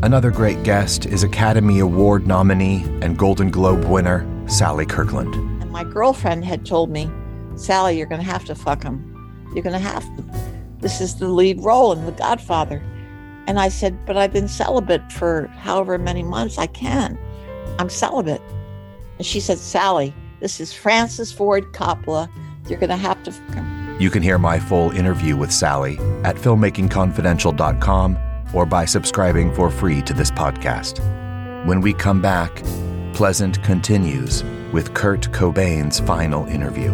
Another 0.05 0.31
great 0.31 0.63
guest 0.65 1.07
is 1.07 1.23
Academy 1.23 1.79
Award 1.79 2.27
nominee 2.27 2.85
and 3.01 3.17
Golden 3.17 3.51
Globe 3.51 3.87
winner 3.87 4.29
Sally 4.47 4.85
Kirkland. 4.85 5.35
And 5.63 5.71
my 5.71 5.83
girlfriend 5.83 6.45
had 6.45 6.67
told 6.67 6.91
me, 6.91 7.11
Sally, 7.57 7.97
you're 7.97 8.07
going 8.07 8.21
to 8.21 8.31
have 8.31 8.45
to 8.45 8.55
fuck 8.55 8.83
him. 8.83 9.49
You're 9.55 9.63
going 9.63 9.73
to 9.73 9.79
have 9.79 10.05
to. 10.19 10.25
This 10.81 11.01
is 11.01 11.17
the 11.17 11.29
lead 11.29 11.59
role 11.65 11.93
in 11.93 12.05
The 12.05 12.13
Godfather. 12.13 12.83
And 13.47 13.59
I 13.59 13.71
said, 13.71 14.05
But 14.05 14.19
I've 14.19 14.31
been 14.31 14.47
celibate 14.47 15.11
for 15.11 15.47
however 15.57 15.97
many 15.97 16.23
months 16.23 16.59
I 16.59 16.67
can. 16.67 17.19
I'm 17.79 17.89
celibate. 17.89 18.43
And 19.17 19.27
she 19.27 19.41
said, 19.41 19.57
Sally, 19.57 20.15
this 20.39 20.61
is 20.61 20.71
Francis 20.71 21.33
Ford 21.33 21.73
Coppola. 21.73 22.29
You're 22.69 22.79
going 22.79 22.91
to 22.91 22.97
have 22.97 23.23
to 23.23 23.33
fuck 23.33 23.55
him. 23.55 23.97
You 23.99 24.11
can 24.11 24.23
hear 24.23 24.37
my 24.37 24.59
full 24.59 24.91
interview 24.91 25.35
with 25.39 25.51
Sally 25.51 25.97
at 26.25 26.37
filmmakingconfidential.com 26.37 28.19
or 28.55 28.65
by 28.65 28.85
subscribing 28.85 29.53
for 29.53 29.71
free 29.71 30.01
to 30.03 30.15
this 30.15 30.31
podcast. 30.31 31.01
When 31.67 31.81
we 31.81 31.93
come 31.93 32.23
back, 32.23 32.63
Pleasant 33.13 33.63
continues 33.63 34.43
with 34.73 34.93
Kurt 34.95 35.31
Cobain's 35.31 36.01
final 36.01 36.47
interview. 36.47 36.93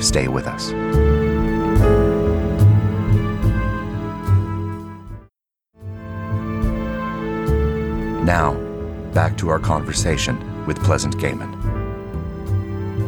Stay 0.00 0.28
with 0.28 0.46
us. 0.46 0.70
Now, 8.24 8.54
back 9.14 9.36
to 9.38 9.48
our 9.48 9.58
conversation 9.58 10.66
with 10.66 10.78
Pleasant 10.84 11.16
Gehman. 11.16 11.54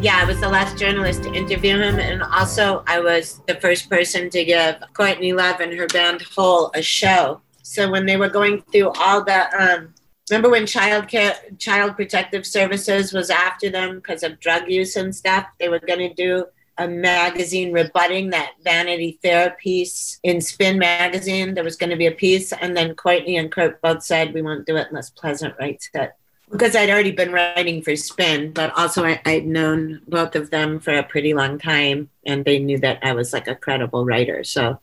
Yeah, 0.03 0.17
I 0.17 0.25
was 0.25 0.41
the 0.41 0.49
last 0.49 0.79
journalist 0.79 1.25
to 1.25 1.33
interview 1.35 1.77
him, 1.77 1.99
and 1.99 2.23
also 2.23 2.83
I 2.87 3.01
was 3.01 3.43
the 3.47 3.55
first 3.57 3.91
person 3.91 4.31
to 4.31 4.45
give 4.45 4.77
Courtney 4.95 5.35
Love 5.35 5.61
and 5.61 5.73
her 5.75 5.87
band 5.89 6.23
Hole 6.23 6.71
a 6.75 6.81
show 6.81 7.43
so 7.71 7.89
when 7.89 8.05
they 8.05 8.17
were 8.17 8.29
going 8.29 8.63
through 8.63 8.91
all 8.99 9.23
the, 9.23 9.41
um, 9.57 9.95
remember 10.29 10.51
when 10.51 10.67
child 10.67 11.07
care, 11.07 11.37
child 11.59 11.95
protective 11.95 12.45
services 12.45 13.13
was 13.13 13.31
after 13.31 13.71
them 13.71 13.95
because 14.01 14.25
of 14.25 14.41
drug 14.41 14.69
use 14.69 14.97
and 14.97 15.15
stuff? 15.15 15.47
They 15.61 15.69
were 15.69 15.79
going 15.79 16.01
to 16.01 16.13
do 16.13 16.47
a 16.79 16.89
magazine 16.89 17.73
rebutting 17.73 18.31
that 18.31 18.55
Vanity 18.65 19.21
Fair 19.23 19.57
piece 19.63 20.19
in 20.25 20.41
Spin 20.41 20.81
magazine. 20.81 21.55
There 21.55 21.63
was 21.63 21.77
going 21.77 21.91
to 21.91 21.97
be 21.97 22.09
a 22.09 22.11
piece, 22.11 22.53
and 22.53 22.77
then 22.77 22.97
Courtney 22.97 23.37
and 23.37 23.53
Kurt 23.53 23.81
both 23.83 24.03
said 24.03 24.35
we 24.35 24.43
won't 24.43 24.67
do 24.67 24.77
it 24.77 24.89
unless 24.91 25.11
Pleasant 25.11 25.55
writes 25.61 25.89
it. 25.95 26.13
Because 26.51 26.75
I'd 26.75 26.91
already 26.91 27.13
been 27.13 27.31
writing 27.31 27.83
for 27.83 27.95
Spin, 27.95 28.53
but 28.53 28.77
also 28.77 29.05
I, 29.05 29.23
I'd 29.25 29.47
known 29.47 30.01
both 30.09 30.35
of 30.35 30.51
them 30.51 30.81
for 30.81 30.93
a 30.93 31.05
pretty 31.05 31.35
long 31.35 31.61
time, 31.61 32.11
and 32.27 32.45
they 32.45 32.59
knew 32.59 32.79
that 32.81 32.99
I 33.05 33.13
was 33.13 33.33
like 33.33 33.47
a 33.47 33.55
credible 33.55 34.05
writer. 34.05 34.43
So 34.43 34.81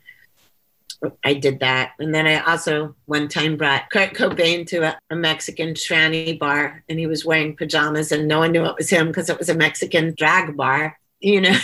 I 1.24 1.34
did 1.36 1.60
that. 1.60 1.92
And 2.00 2.14
then 2.14 2.26
I 2.26 2.40
also 2.40 2.96
one 3.06 3.28
time 3.28 3.58
brought 3.58 3.90
Kurt 3.92 4.14
Cobain 4.14 4.66
to 4.68 4.84
a, 4.84 5.00
a, 5.10 5.16
Mexican 5.16 5.74
tranny 5.74 6.38
bar 6.38 6.84
and 6.90 7.00
he 7.00 7.08
was 7.08 7.26
wearing 7.26 7.56
pajamas 7.56 8.12
and 8.12 8.28
no 8.28 8.40
one 8.40 8.52
knew 8.52 8.66
it 8.66 8.76
was 8.78 8.90
him 8.90 9.08
because 9.08 9.30
it 9.30 9.38
was 9.38 9.50
a 9.50 9.56
Mexican 9.56 10.14
drag 10.18 10.56
bar. 10.56 10.98
You 11.20 11.42
know, 11.42 11.58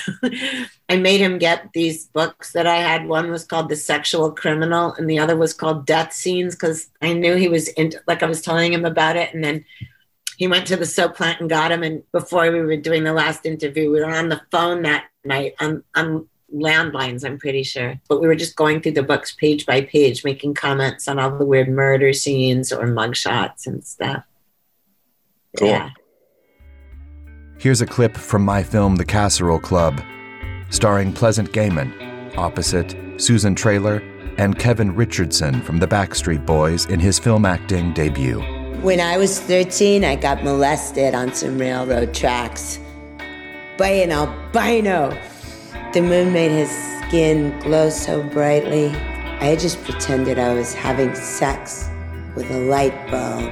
I 0.90 0.98
made 0.98 1.20
him 1.20 1.38
get 1.38 1.70
these 1.76 2.08
books 2.08 2.54
that 2.54 2.66
I 2.66 2.78
had. 2.78 3.08
One 3.08 3.30
was 3.30 3.46
called 3.46 3.70
The 3.70 3.76
Sexual 3.76 4.32
Criminal 4.32 4.94
and 4.94 5.08
the 5.08 5.20
other 5.20 5.38
was 5.38 5.54
called 5.54 5.86
Death 5.86 6.12
Scenes 6.12 6.56
because 6.56 6.90
I 7.04 7.14
knew 7.14 7.36
he 7.36 7.50
was 7.50 7.68
into, 7.68 8.02
like 8.08 8.24
I 8.24 8.26
was 8.26 8.42
telling 8.42 8.74
him 8.74 8.84
about 8.84 9.16
it. 9.16 9.32
And 9.32 9.44
then 9.44 9.64
he 10.38 10.48
went 10.48 10.66
to 10.68 10.76
the 10.76 10.88
soap 10.88 11.18
plant 11.18 11.40
and 11.40 11.52
got 11.52 11.72
him. 11.72 11.84
And 11.84 12.02
before 12.12 12.52
we 12.52 12.62
were 12.62 12.78
doing 12.78 13.04
the 13.04 13.14
last 13.14 13.46
interview, 13.46 13.92
we 13.92 14.00
were 14.00 14.10
on 14.10 14.30
the 14.30 14.42
phone 14.50 14.82
that 14.82 15.06
night. 15.24 15.54
I'm, 15.60 15.84
I'm 15.94 16.28
landlines, 16.54 17.26
I'm 17.26 17.38
pretty 17.38 17.64
sure. 17.64 18.00
But 18.08 18.22
we 18.22 18.28
were 18.28 18.36
just 18.36 18.56
going 18.56 18.82
through 18.82 18.94
the 18.94 19.04
books 19.04 19.34
page 19.34 19.66
by 19.66 19.82
page, 19.82 20.24
making 20.24 20.54
comments 20.54 21.08
on 21.08 21.20
all 21.20 21.38
the 21.38 21.46
weird 21.46 21.70
murder 21.70 22.14
scenes 22.14 22.72
or 22.72 22.86
mugshots 22.88 23.66
and 23.66 23.84
stuff. 23.84 24.24
Cool. 25.58 25.68
Yeah. 25.68 25.90
Here's 27.58 27.82
a 27.82 27.86
clip 27.86 28.18
from 28.18 28.44
my 28.44 28.64
film, 28.64 28.96
The 28.96 29.06
Casserole 29.06 29.60
Club, 29.60 30.02
starring 30.70 31.14
Pleasant 31.14 31.52
Gehman, 31.52 32.36
opposite 32.38 32.96
Susan 33.18 33.56
Traylor 33.56 34.02
and 34.38 34.58
Kevin 34.58 34.96
Richardson 34.96 35.62
from 35.62 35.78
the 35.78 35.88
Backstreet 35.88 36.46
Boys 36.46 36.88
in 36.88 37.00
his 37.00 37.20
film 37.20 37.46
acting 37.46 37.94
debut. 37.94 38.42
When 38.82 39.00
I 39.00 39.18
was 39.18 39.40
13, 39.40 40.04
I 40.04 40.16
got 40.16 40.44
molested 40.44 41.16
on 41.16 41.34
some 41.34 41.58
railroad 41.58 42.14
tracks 42.14 42.80
by 43.78 43.90
an 43.90 44.12
albino. 44.12 45.18
The 45.94 46.02
moon 46.02 46.34
made 46.34 46.50
his 46.50 46.72
skin 47.06 47.56
glow 47.60 47.92
so 47.92 48.24
brightly. 48.24 48.88
I 49.42 49.56
just 49.56 49.80
pretended 49.84 50.40
I 50.40 50.56
was 50.56 50.74
having 50.74 51.14
sex 51.14 51.88
with 52.36 52.50
a 52.50 52.58
light 52.62 52.96
bulb. 53.12 53.48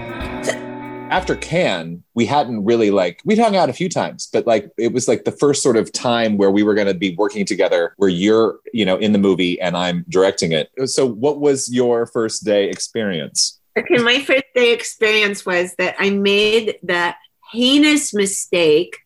After 1.11 1.35
Cannes, 1.35 2.01
we 2.15 2.25
hadn't 2.25 2.65
really 2.65 2.89
like 2.89 3.21
we'd 3.25 3.37
hung 3.37 3.55
out 3.55 3.69
a 3.69 3.73
few 3.73 3.89
times, 3.89 4.27
but 4.33 4.47
like 4.47 4.71
it 4.79 4.91
was 4.91 5.07
like 5.07 5.23
the 5.23 5.31
first 5.31 5.61
sort 5.61 5.77
of 5.77 5.91
time 5.91 6.37
where 6.37 6.49
we 6.49 6.63
were 6.63 6.73
going 6.73 6.87
to 6.87 6.95
be 6.95 7.13
working 7.15 7.45
together, 7.45 7.93
where 7.97 8.09
you're 8.09 8.57
you 8.73 8.85
know 8.85 8.97
in 8.97 9.11
the 9.11 9.19
movie 9.19 9.61
and 9.61 9.77
I'm 9.77 10.03
directing 10.09 10.51
it. 10.51 10.71
So, 10.85 11.05
what 11.05 11.39
was 11.39 11.71
your 11.71 12.07
first 12.07 12.43
day 12.43 12.69
experience? 12.69 13.59
Okay, 13.77 13.97
my 13.97 14.19
first 14.19 14.45
day 14.55 14.73
experience 14.73 15.45
was 15.45 15.75
that 15.75 15.93
I 15.99 16.09
made 16.09 16.79
the 16.81 17.13
heinous 17.51 18.15
mistake 18.15 18.97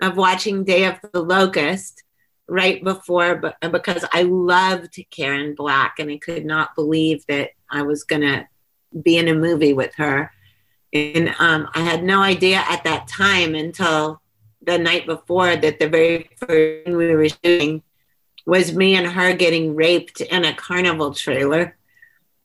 of 0.00 0.16
watching 0.16 0.64
Day 0.64 0.86
of 0.86 0.98
the 1.12 1.22
Locust 1.22 2.02
right 2.48 2.82
before, 2.82 3.36
but 3.36 3.56
because 3.72 4.04
I 4.12 4.22
loved 4.22 4.98
Karen 5.10 5.54
Black 5.54 5.96
and 5.98 6.10
I 6.10 6.16
could 6.16 6.44
not 6.44 6.74
believe 6.74 7.24
that 7.26 7.50
I 7.70 7.82
was 7.82 8.04
going 8.04 8.22
to 8.22 8.48
be 9.02 9.18
in 9.18 9.28
a 9.28 9.34
movie 9.34 9.74
with 9.74 9.94
her. 9.96 10.32
And 10.92 11.34
um, 11.38 11.68
I 11.74 11.80
had 11.80 12.02
no 12.02 12.22
idea 12.22 12.64
at 12.66 12.84
that 12.84 13.06
time 13.06 13.54
until 13.54 14.22
the 14.62 14.78
night 14.78 15.06
before 15.06 15.56
that 15.56 15.78
the 15.78 15.88
very 15.88 16.30
first 16.38 16.84
thing 16.84 16.96
we 16.96 17.14
were 17.14 17.28
shooting 17.28 17.82
was 18.46 18.74
me 18.74 18.96
and 18.96 19.06
her 19.06 19.34
getting 19.34 19.74
raped 19.74 20.22
in 20.22 20.44
a 20.44 20.54
carnival 20.54 21.12
trailer. 21.12 21.76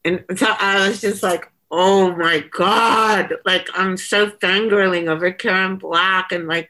And 0.03 0.25
so 0.35 0.47
I 0.49 0.87
was 0.87 0.99
just 0.99 1.23
like, 1.23 1.49
oh 1.71 2.13
my 2.15 2.43
God, 2.51 3.33
like 3.45 3.67
I'm 3.73 3.95
so 3.95 4.27
fangirling 4.29 5.07
over 5.07 5.31
Karen 5.31 5.77
Black 5.77 6.33
and 6.33 6.47
like, 6.47 6.69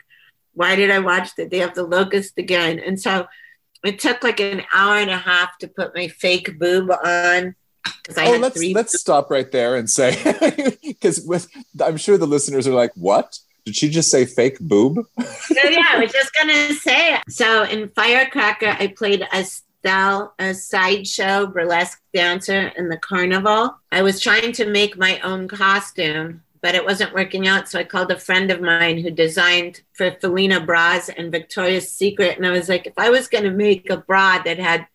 why 0.54 0.76
did 0.76 0.92
I 0.92 1.00
watch 1.00 1.36
the 1.36 1.48
Day 1.48 1.62
of 1.62 1.74
the 1.74 1.84
Locust 1.84 2.38
again? 2.38 2.80
And 2.80 3.00
so 3.00 3.28
it 3.84 4.00
took 4.00 4.24
like 4.24 4.40
an 4.40 4.64
hour 4.74 4.98
and 4.98 5.10
a 5.10 5.18
half 5.18 5.58
to 5.60 5.68
put 5.68 5.96
my 5.96 6.08
fake 6.08 6.58
boob 6.58 6.90
on 6.92 7.56
oh, 8.18 8.38
let's 8.40 8.64
let's 8.74 9.00
stop 9.00 9.30
right 9.30 9.52
there 9.52 9.76
and 9.76 9.90
say 9.90 10.16
because 10.84 11.22
with 11.22 11.50
I'm 11.84 11.98
sure 11.98 12.18
the 12.18 12.28
listeners 12.28 12.68
are 12.68 12.74
like, 12.74 12.92
what? 12.96 13.38
Did 13.66 13.76
she 13.76 13.90
just 13.90 14.12
say 14.12 14.26
fake 14.26 14.60
boob? 14.60 15.06
So, 15.44 15.70
yeah, 15.70 15.86
I 15.92 16.00
was 16.00 16.12
just 16.12 16.32
gonna 16.34 16.74
say. 16.74 17.16
It. 17.16 17.22
So 17.30 17.64
in 17.64 17.90
Firecracker, 17.90 18.76
I 18.80 18.88
played 18.88 19.28
Estelle, 19.34 20.34
a 20.40 20.54
sideshow 20.54 21.48
burlesque 21.48 22.02
dancer 22.14 22.72
in 22.78 22.90
the 22.90 22.98
carnival. 22.98 23.78
I 23.92 24.02
was 24.02 24.20
trying 24.20 24.54
to 24.54 24.66
make 24.66 24.98
my 24.98 25.20
own 25.20 25.48
costume, 25.48 26.42
but 26.64 26.74
it 26.74 26.86
wasn't 26.86 27.14
working 27.14 27.48
out. 27.48 27.70
So 27.70 27.78
I 27.78 27.84
called 27.84 28.10
a 28.10 28.20
friend 28.20 28.50
of 28.50 28.62
mine 28.62 28.98
who 28.98 29.12
designed 29.12 29.82
for 29.92 30.10
Felina 30.20 30.66
Bras 30.66 31.10
and 31.10 31.32
Victoria's 31.32 31.92
Secret, 31.92 32.38
and 32.38 32.48
I 32.48 32.52
was 32.52 32.70
like, 32.70 32.88
if 32.88 32.94
I 32.98 33.12
was 33.12 33.28
gonna 33.28 33.52
make 33.52 33.90
a 33.92 33.98
bra 33.98 34.42
that 34.44 34.58
had 34.58 34.88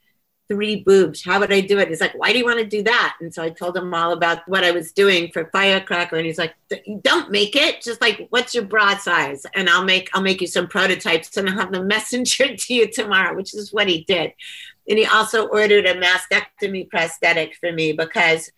three 0.48 0.83
boobs. 0.83 1.22
How 1.22 1.38
would 1.40 1.52
I 1.52 1.61
do 1.61 1.78
it? 1.78 1.88
He's 1.88 2.00
like, 2.00 2.18
why 2.18 2.33
do 2.33 2.38
you 2.38 2.44
want 2.44 2.59
to 2.59 2.64
do 2.64 2.83
that? 2.85 3.16
And 3.20 3.33
so 3.33 3.42
I 3.42 3.50
told 3.50 3.76
him 3.76 3.92
all 3.92 4.12
about 4.12 4.48
what 4.48 4.64
I 4.64 4.70
was 4.70 4.92
doing 4.92 5.31
for 5.31 5.50
Firecracker. 5.52 6.16
And 6.16 6.26
he's 6.26 6.38
like, 6.38 6.54
don't 7.02 7.31
make 7.31 7.54
it. 7.54 7.83
Just 7.83 8.00
like, 8.00 8.26
what's 8.31 8.54
your 8.54 8.64
bra 8.64 8.96
size? 8.96 9.44
And 9.54 9.68
I'll 9.68 9.85
make, 9.85 10.09
I'll 10.14 10.22
make 10.22 10.40
you 10.40 10.46
some 10.46 10.66
prototypes 10.66 11.37
and 11.37 11.48
I'll 11.48 11.59
have 11.59 11.72
them 11.72 11.87
messenger 11.87 12.57
to 12.57 12.74
you 12.74 12.90
tomorrow, 12.90 13.37
which 13.37 13.54
is 13.54 13.72
what 13.72 13.88
he 13.88 14.04
did. 14.04 14.33
And 14.88 14.98
he 14.98 15.04
also 15.04 15.46
ordered 15.48 15.85
a 15.85 16.00
mastectomy 16.00 16.88
prosthetic 16.88 17.54
for 17.57 17.70
me 17.70 17.92
because 17.92 18.50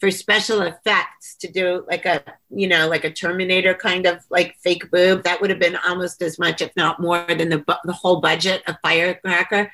for 0.00 0.10
special 0.10 0.62
effects 0.62 1.36
to 1.40 1.50
do 1.50 1.84
like 1.88 2.04
a, 2.04 2.22
you 2.50 2.68
know, 2.68 2.88
like 2.88 3.04
a 3.04 3.12
Terminator 3.12 3.74
kind 3.74 4.06
of 4.06 4.18
like 4.30 4.56
fake 4.62 4.90
boob, 4.90 5.22
that 5.24 5.40
would 5.40 5.50
have 5.50 5.58
been 5.58 5.76
almost 5.86 6.20
as 6.22 6.38
much, 6.38 6.60
if 6.60 6.74
not 6.76 7.00
more 7.00 7.24
than 7.26 7.48
the, 7.48 7.64
the 7.84 7.92
whole 7.92 8.20
budget 8.20 8.62
of 8.66 8.76
Firecracker 8.82 9.70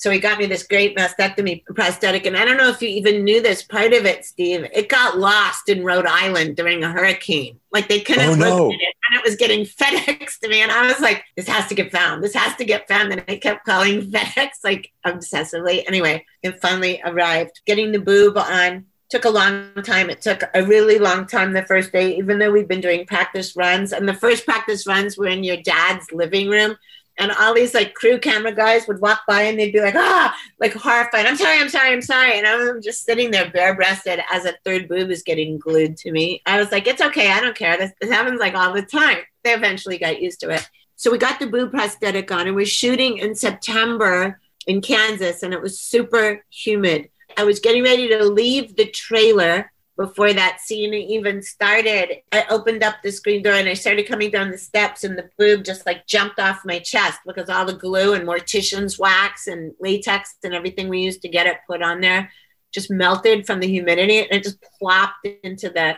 so 0.00 0.10
he 0.10 0.18
got 0.18 0.38
me 0.38 0.46
this 0.46 0.66
great 0.66 0.96
mastectomy 0.96 1.62
prosthetic. 1.74 2.24
And 2.24 2.34
I 2.34 2.46
don't 2.46 2.56
know 2.56 2.70
if 2.70 2.80
you 2.80 2.88
even 2.88 3.22
knew 3.22 3.42
this 3.42 3.62
part 3.62 3.92
of 3.92 4.06
it, 4.06 4.24
Steve. 4.24 4.66
It 4.72 4.88
got 4.88 5.18
lost 5.18 5.68
in 5.68 5.84
Rhode 5.84 6.06
Island 6.06 6.56
during 6.56 6.82
a 6.82 6.90
hurricane. 6.90 7.60
Like 7.70 7.88
they 7.88 8.00
couldn't 8.00 8.30
oh, 8.30 8.34
no. 8.34 8.70
it 8.70 8.94
and 9.10 9.18
it 9.18 9.24
was 9.24 9.36
getting 9.36 9.64
FedEx 9.66 10.38
to 10.40 10.48
me. 10.48 10.62
And 10.62 10.72
I 10.72 10.86
was 10.86 11.00
like, 11.00 11.24
this 11.36 11.48
has 11.48 11.66
to 11.68 11.74
get 11.74 11.92
found. 11.92 12.24
This 12.24 12.34
has 12.34 12.56
to 12.56 12.64
get 12.64 12.88
found. 12.88 13.12
And 13.12 13.22
I 13.28 13.36
kept 13.36 13.66
calling 13.66 14.00
FedEx 14.10 14.48
like 14.64 14.90
obsessively. 15.06 15.84
Anyway, 15.86 16.24
it 16.42 16.60
finally 16.62 17.02
arrived. 17.04 17.60
Getting 17.66 17.92
the 17.92 18.00
boob 18.00 18.38
on 18.38 18.86
took 19.10 19.24
a 19.24 19.30
long 19.30 19.72
time. 19.84 20.08
It 20.08 20.22
took 20.22 20.44
a 20.54 20.64
really 20.64 20.98
long 20.98 21.26
time 21.26 21.52
the 21.52 21.62
first 21.64 21.92
day, 21.92 22.16
even 22.16 22.38
though 22.38 22.50
we've 22.50 22.68
been 22.68 22.80
doing 22.80 23.06
practice 23.06 23.56
runs. 23.56 23.92
And 23.92 24.08
the 24.08 24.14
first 24.14 24.44
practice 24.44 24.86
runs 24.86 25.18
were 25.18 25.26
in 25.26 25.44
your 25.44 25.56
dad's 25.58 26.10
living 26.12 26.48
room 26.48 26.76
and 27.20 27.32
all 27.32 27.54
these 27.54 27.74
like 27.74 27.94
crew 27.94 28.18
camera 28.18 28.52
guys 28.52 28.88
would 28.88 29.00
walk 29.00 29.20
by 29.28 29.42
and 29.42 29.58
they'd 29.58 29.72
be 29.72 29.80
like, 29.80 29.94
ah, 29.94 30.34
like 30.58 30.72
horrified. 30.72 31.26
I'm 31.26 31.36
sorry, 31.36 31.58
I'm 31.60 31.68
sorry, 31.68 31.92
I'm 31.92 32.00
sorry. 32.00 32.38
And 32.38 32.46
I'm 32.46 32.80
just 32.80 33.04
sitting 33.04 33.30
there 33.30 33.50
bare 33.50 33.74
breasted 33.74 34.20
as 34.32 34.46
a 34.46 34.54
third 34.64 34.88
boob 34.88 35.10
is 35.10 35.22
getting 35.22 35.58
glued 35.58 35.98
to 35.98 36.12
me. 36.12 36.40
I 36.46 36.58
was 36.58 36.72
like, 36.72 36.86
it's 36.86 37.02
okay, 37.02 37.30
I 37.30 37.40
don't 37.40 37.56
care. 37.56 37.76
This, 37.76 37.92
this 38.00 38.10
happens 38.10 38.40
like 38.40 38.54
all 38.54 38.72
the 38.72 38.82
time. 38.82 39.18
They 39.44 39.52
eventually 39.52 39.98
got 39.98 40.22
used 40.22 40.40
to 40.40 40.50
it. 40.50 40.66
So 40.96 41.10
we 41.10 41.18
got 41.18 41.38
the 41.38 41.46
boob 41.46 41.72
prosthetic 41.72 42.32
on 42.32 42.46
and 42.46 42.56
we're 42.56 42.64
shooting 42.64 43.18
in 43.18 43.34
September 43.34 44.40
in 44.66 44.80
Kansas 44.80 45.42
and 45.42 45.52
it 45.52 45.60
was 45.60 45.78
super 45.78 46.42
humid. 46.50 47.10
I 47.36 47.44
was 47.44 47.60
getting 47.60 47.82
ready 47.82 48.08
to 48.08 48.24
leave 48.24 48.76
the 48.76 48.86
trailer 48.86 49.70
before 50.00 50.32
that 50.32 50.62
scene 50.62 50.94
even 50.94 51.42
started, 51.42 52.22
I 52.32 52.46
opened 52.48 52.82
up 52.82 52.96
the 53.02 53.12
screen 53.12 53.42
door 53.42 53.52
and 53.52 53.68
I 53.68 53.74
started 53.74 54.08
coming 54.08 54.30
down 54.30 54.50
the 54.50 54.56
steps, 54.56 55.04
and 55.04 55.16
the 55.16 55.28
boob 55.36 55.62
just 55.62 55.84
like 55.84 56.06
jumped 56.06 56.40
off 56.40 56.64
my 56.64 56.78
chest 56.78 57.18
because 57.26 57.50
all 57.50 57.66
the 57.66 57.74
glue 57.74 58.14
and 58.14 58.26
mortician's 58.26 58.98
wax 58.98 59.46
and 59.46 59.74
latex 59.78 60.36
and 60.42 60.54
everything 60.54 60.88
we 60.88 61.00
used 61.00 61.20
to 61.20 61.28
get 61.28 61.46
it 61.46 61.58
put 61.66 61.82
on 61.82 62.00
there 62.00 62.30
just 62.72 62.90
melted 62.90 63.46
from 63.46 63.60
the 63.60 63.66
humidity 63.66 64.20
and 64.20 64.30
it 64.30 64.42
just 64.42 64.62
plopped 64.78 65.26
into 65.42 65.68
the 65.68 65.94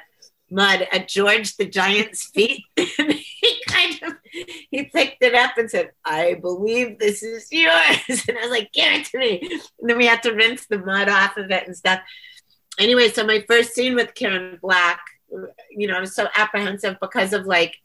mud 0.52 0.86
at 0.92 1.08
George 1.08 1.56
the 1.56 1.66
Giant's 1.66 2.26
feet. 2.26 2.64
he 2.76 3.62
kind 3.66 3.98
of 4.02 4.12
he 4.70 4.84
picked 4.84 5.22
it 5.22 5.34
up 5.34 5.58
and 5.58 5.70
said, 5.70 5.90
I 6.04 6.34
believe 6.34 6.98
this 6.98 7.22
is 7.22 7.48
yours. 7.50 8.24
And 8.28 8.38
I 8.38 8.42
was 8.42 8.50
like, 8.50 8.72
give 8.72 8.92
it 8.92 9.06
to 9.06 9.18
me. 9.18 9.40
And 9.80 9.90
then 9.90 9.98
we 9.98 10.06
had 10.06 10.22
to 10.24 10.32
rinse 10.32 10.66
the 10.66 10.78
mud 10.78 11.08
off 11.08 11.36
of 11.36 11.50
it 11.50 11.66
and 11.66 11.76
stuff 11.76 12.00
anyway, 12.78 13.08
so 13.08 13.24
my 13.24 13.44
first 13.48 13.74
scene 13.74 13.94
with 13.94 14.14
Karen 14.14 14.58
Black, 14.60 15.00
you 15.70 15.88
know, 15.88 15.96
I 15.96 16.00
was 16.00 16.14
so 16.14 16.28
apprehensive 16.34 16.96
because 17.00 17.32
of 17.32 17.46
like 17.46 17.76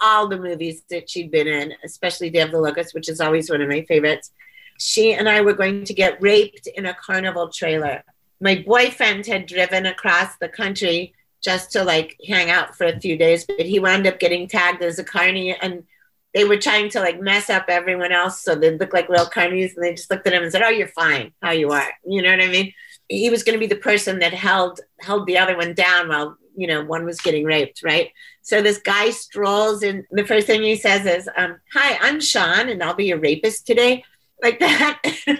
all 0.00 0.28
the 0.28 0.38
movies 0.38 0.82
that 0.90 1.10
she'd 1.10 1.30
been 1.30 1.48
in, 1.48 1.74
especially 1.84 2.30
Day 2.30 2.40
of 2.40 2.52
the 2.52 2.60
Locust, 2.60 2.94
which 2.94 3.08
is 3.08 3.20
always 3.20 3.50
one 3.50 3.60
of 3.60 3.68
my 3.68 3.82
favorites. 3.82 4.30
She 4.78 5.12
and 5.12 5.28
I 5.28 5.40
were 5.40 5.54
going 5.54 5.84
to 5.84 5.94
get 5.94 6.22
raped 6.22 6.66
in 6.68 6.86
a 6.86 6.94
carnival 6.94 7.48
trailer. 7.48 8.04
My 8.40 8.62
boyfriend 8.66 9.26
had 9.26 9.46
driven 9.46 9.86
across 9.86 10.36
the 10.36 10.48
country 10.48 11.14
just 11.42 11.72
to 11.72 11.84
like 11.84 12.16
hang 12.26 12.50
out 12.50 12.76
for 12.76 12.86
a 12.86 13.00
few 13.00 13.16
days, 13.16 13.44
but 13.44 13.66
he 13.66 13.78
wound 13.78 14.06
up 14.06 14.18
getting 14.18 14.48
tagged 14.48 14.82
as 14.82 14.98
a 14.98 15.04
carny 15.04 15.54
and 15.54 15.84
they 16.34 16.44
were 16.44 16.58
trying 16.58 16.90
to 16.90 17.00
like 17.00 17.20
mess 17.20 17.48
up 17.48 17.64
everyone 17.68 18.12
else 18.12 18.42
so 18.42 18.54
they 18.54 18.76
look 18.76 18.92
like 18.92 19.08
little 19.08 19.26
carnies 19.26 19.74
and 19.74 19.84
they 19.84 19.94
just 19.94 20.10
looked 20.10 20.26
at 20.26 20.32
him 20.32 20.42
and 20.42 20.52
said, 20.52 20.62
Oh, 20.62 20.68
you're 20.68 20.88
fine, 20.88 21.32
how 21.42 21.52
you 21.52 21.70
are. 21.70 21.88
You 22.04 22.22
know 22.22 22.30
what 22.30 22.42
I 22.42 22.48
mean? 22.48 22.72
he 23.08 23.30
was 23.30 23.42
going 23.42 23.54
to 23.54 23.60
be 23.60 23.72
the 23.72 23.80
person 23.80 24.18
that 24.18 24.32
held 24.32 24.80
held 25.00 25.26
the 25.26 25.38
other 25.38 25.56
one 25.56 25.74
down 25.74 26.08
while 26.08 26.36
you 26.56 26.66
know 26.66 26.84
one 26.84 27.04
was 27.04 27.20
getting 27.20 27.44
raped 27.44 27.82
right 27.82 28.10
so 28.42 28.62
this 28.62 28.78
guy 28.78 29.10
strolls 29.10 29.82
and 29.82 30.04
the 30.10 30.26
first 30.26 30.46
thing 30.46 30.62
he 30.62 30.76
says 30.76 31.06
is 31.06 31.28
um, 31.36 31.58
hi 31.72 31.98
i'm 32.00 32.20
sean 32.20 32.68
and 32.68 32.82
i'll 32.82 32.94
be 32.94 33.06
your 33.06 33.18
rapist 33.18 33.66
today 33.66 34.02
like 34.42 34.58
that 34.58 35.00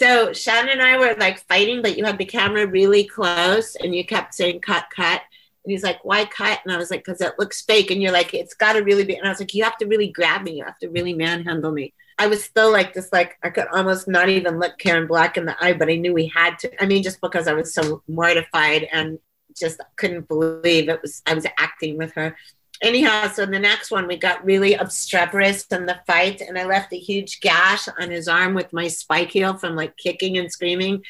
so 0.00 0.32
sean 0.32 0.68
and 0.68 0.82
i 0.82 0.98
were 0.98 1.14
like 1.18 1.38
fighting 1.46 1.82
but 1.82 1.96
you 1.96 2.04
had 2.04 2.18
the 2.18 2.24
camera 2.24 2.66
really 2.66 3.04
close 3.04 3.76
and 3.76 3.94
you 3.94 4.04
kept 4.04 4.34
saying 4.34 4.60
cut 4.60 4.86
cut 4.94 5.22
and 5.64 5.72
he's 5.72 5.82
like, 5.82 6.02
why 6.04 6.24
cut? 6.24 6.60
And 6.64 6.72
I 6.72 6.78
was 6.78 6.90
like, 6.90 7.04
because 7.04 7.20
it 7.20 7.34
looks 7.38 7.60
fake. 7.62 7.90
And 7.90 8.02
you're 8.02 8.12
like, 8.12 8.32
it's 8.32 8.54
got 8.54 8.74
to 8.74 8.80
really 8.80 9.04
be. 9.04 9.16
And 9.16 9.26
I 9.26 9.30
was 9.30 9.40
like, 9.40 9.54
you 9.54 9.62
have 9.64 9.76
to 9.78 9.86
really 9.86 10.08
grab 10.08 10.42
me. 10.42 10.56
You 10.56 10.64
have 10.64 10.78
to 10.78 10.88
really 10.88 11.12
manhandle 11.12 11.70
me. 11.70 11.92
I 12.18 12.26
was 12.26 12.42
still 12.42 12.70
like 12.72 12.92
this, 12.92 13.10
like 13.12 13.36
I 13.42 13.50
could 13.50 13.66
almost 13.68 14.08
not 14.08 14.28
even 14.28 14.58
look 14.58 14.78
Karen 14.78 15.06
Black 15.06 15.36
in 15.36 15.46
the 15.46 15.56
eye, 15.62 15.72
but 15.72 15.88
I 15.88 15.96
knew 15.96 16.12
we 16.12 16.32
had 16.34 16.58
to. 16.60 16.82
I 16.82 16.86
mean, 16.86 17.02
just 17.02 17.20
because 17.20 17.46
I 17.46 17.54
was 17.54 17.74
so 17.74 18.02
mortified 18.08 18.88
and 18.92 19.18
just 19.58 19.80
couldn't 19.96 20.28
believe 20.28 20.88
it 20.88 21.02
was 21.02 21.22
I 21.26 21.34
was 21.34 21.46
acting 21.58 21.98
with 21.98 22.12
her. 22.14 22.36
Anyhow, 22.82 23.28
so 23.28 23.44
the 23.44 23.58
next 23.58 23.90
one 23.90 24.06
we 24.06 24.16
got 24.16 24.44
really 24.44 24.74
obstreperous 24.74 25.66
in 25.66 25.84
the 25.84 26.00
fight, 26.06 26.40
and 26.40 26.58
I 26.58 26.64
left 26.64 26.92
a 26.94 26.98
huge 26.98 27.40
gash 27.40 27.88
on 27.98 28.10
his 28.10 28.26
arm 28.26 28.54
with 28.54 28.72
my 28.72 28.88
spike 28.88 29.30
heel 29.30 29.56
from 29.58 29.76
like 29.76 29.96
kicking 29.98 30.38
and 30.38 30.50
screaming. 30.50 31.02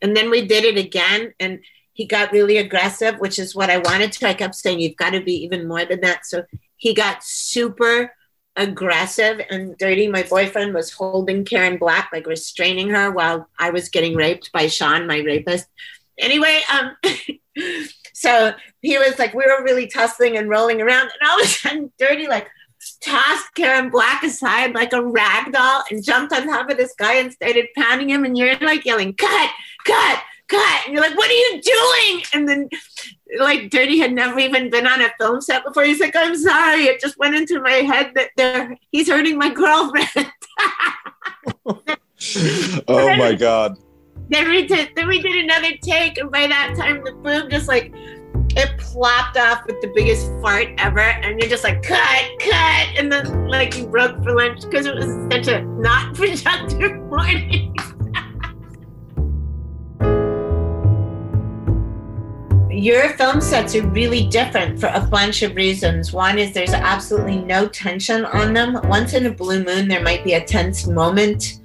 And 0.00 0.16
then 0.16 0.30
we 0.30 0.46
did 0.46 0.64
it 0.64 0.78
again, 0.78 1.34
and 1.38 1.60
he 1.92 2.06
got 2.06 2.32
really 2.32 2.56
aggressive, 2.56 3.18
which 3.18 3.38
is 3.38 3.54
what 3.54 3.68
I 3.70 3.78
wanted 3.78 4.12
to. 4.12 4.28
I 4.28 4.34
kept 4.34 4.54
saying, 4.54 4.80
You've 4.80 4.96
got 4.96 5.10
to 5.10 5.20
be 5.20 5.34
even 5.44 5.68
more 5.68 5.84
than 5.84 6.00
that. 6.00 6.24
So 6.24 6.44
he 6.76 6.94
got 6.94 7.22
super 7.22 8.12
aggressive 8.56 9.40
and 9.50 9.76
dirty. 9.78 10.08
My 10.08 10.22
boyfriend 10.22 10.74
was 10.74 10.92
holding 10.92 11.44
Karen 11.44 11.76
Black, 11.76 12.10
like 12.12 12.26
restraining 12.26 12.88
her 12.90 13.10
while 13.10 13.48
I 13.58 13.70
was 13.70 13.88
getting 13.88 14.16
raped 14.16 14.50
by 14.52 14.68
Sean, 14.68 15.06
my 15.06 15.18
rapist. 15.18 15.66
Anyway, 16.18 16.60
um, 16.72 16.96
so 18.18 18.52
he 18.82 18.98
was 18.98 19.16
like, 19.16 19.32
we 19.32 19.46
were 19.46 19.62
really 19.62 19.86
tussling 19.86 20.36
and 20.36 20.48
rolling 20.48 20.82
around, 20.82 21.02
and 21.02 21.28
all 21.28 21.38
of 21.38 21.44
a 21.44 21.48
sudden, 21.48 21.92
dirty, 21.98 22.26
like, 22.26 22.48
tossed 23.00 23.54
Karen 23.54 23.90
Black 23.90 24.24
aside 24.24 24.74
like 24.74 24.92
a 24.92 25.04
rag 25.04 25.52
doll 25.52 25.84
and 25.90 26.04
jumped 26.04 26.32
on 26.32 26.46
top 26.46 26.68
of 26.68 26.76
this 26.76 26.94
guy 26.98 27.14
and 27.14 27.32
started 27.32 27.66
pounding 27.76 28.10
him. 28.10 28.24
And 28.24 28.36
you're 28.36 28.58
like 28.58 28.84
yelling, 28.84 29.14
cut, 29.14 29.50
cut, 29.84 30.22
cut. 30.48 30.82
And 30.84 30.94
you're 30.94 31.02
like, 31.02 31.16
what 31.16 31.30
are 31.30 31.32
you 31.32 31.62
doing? 31.62 32.22
And 32.34 32.48
then 32.48 32.68
like 33.38 33.70
Dirty 33.70 33.98
had 33.98 34.12
never 34.12 34.38
even 34.38 34.70
been 34.70 34.86
on 34.86 35.02
a 35.02 35.10
film 35.18 35.40
set 35.40 35.64
before. 35.64 35.84
He's 35.84 36.00
like, 36.00 36.16
I'm 36.16 36.36
sorry. 36.36 36.84
It 36.84 37.00
just 37.00 37.18
went 37.18 37.34
into 37.34 37.60
my 37.60 37.70
head 37.70 38.12
that 38.14 38.30
they're, 38.36 38.76
he's 38.90 39.08
hurting 39.08 39.38
my 39.38 39.52
girlfriend. 39.52 40.08
oh 42.88 43.16
my 43.16 43.34
God. 43.34 43.76
Then 44.30 44.48
we 44.48 44.66
did 44.66 44.90
then 44.94 45.08
we 45.08 45.20
did 45.20 45.44
another 45.44 45.76
take, 45.82 46.18
and 46.18 46.30
by 46.30 46.46
that 46.46 46.74
time 46.76 47.02
the 47.04 47.12
boom 47.12 47.50
just 47.50 47.68
like 47.68 47.92
it 48.56 48.78
plopped 48.78 49.36
off 49.36 49.64
with 49.66 49.80
the 49.80 49.92
biggest 49.94 50.26
fart 50.42 50.68
ever, 50.78 51.00
and 51.00 51.40
you're 51.40 51.48
just 51.48 51.64
like 51.64 51.82
cut, 51.82 52.24
cut, 52.38 52.86
and 52.98 53.10
then 53.10 53.46
like 53.48 53.76
you 53.76 53.86
broke 53.86 54.22
for 54.22 54.34
lunch 54.34 54.62
because 54.62 54.86
it 54.86 54.94
was 54.94 55.32
such 55.32 55.48
a 55.48 55.62
not 55.62 56.14
productive 56.14 56.96
morning. 57.04 57.74
your 62.78 63.08
film 63.14 63.40
sets 63.40 63.74
are 63.74 63.86
really 63.88 64.26
different 64.28 64.78
for 64.78 64.86
a 64.94 65.00
bunch 65.00 65.42
of 65.42 65.56
reasons. 65.56 66.12
One 66.12 66.38
is 66.38 66.52
there's 66.52 66.72
absolutely 66.72 67.40
no 67.40 67.66
tension 67.66 68.24
on 68.24 68.54
them. 68.54 68.78
Once 68.84 69.14
in 69.14 69.26
a 69.26 69.30
blue 69.30 69.64
moon, 69.64 69.88
there 69.88 70.02
might 70.02 70.22
be 70.22 70.34
a 70.34 70.44
tense 70.44 70.86
moment, 70.86 71.57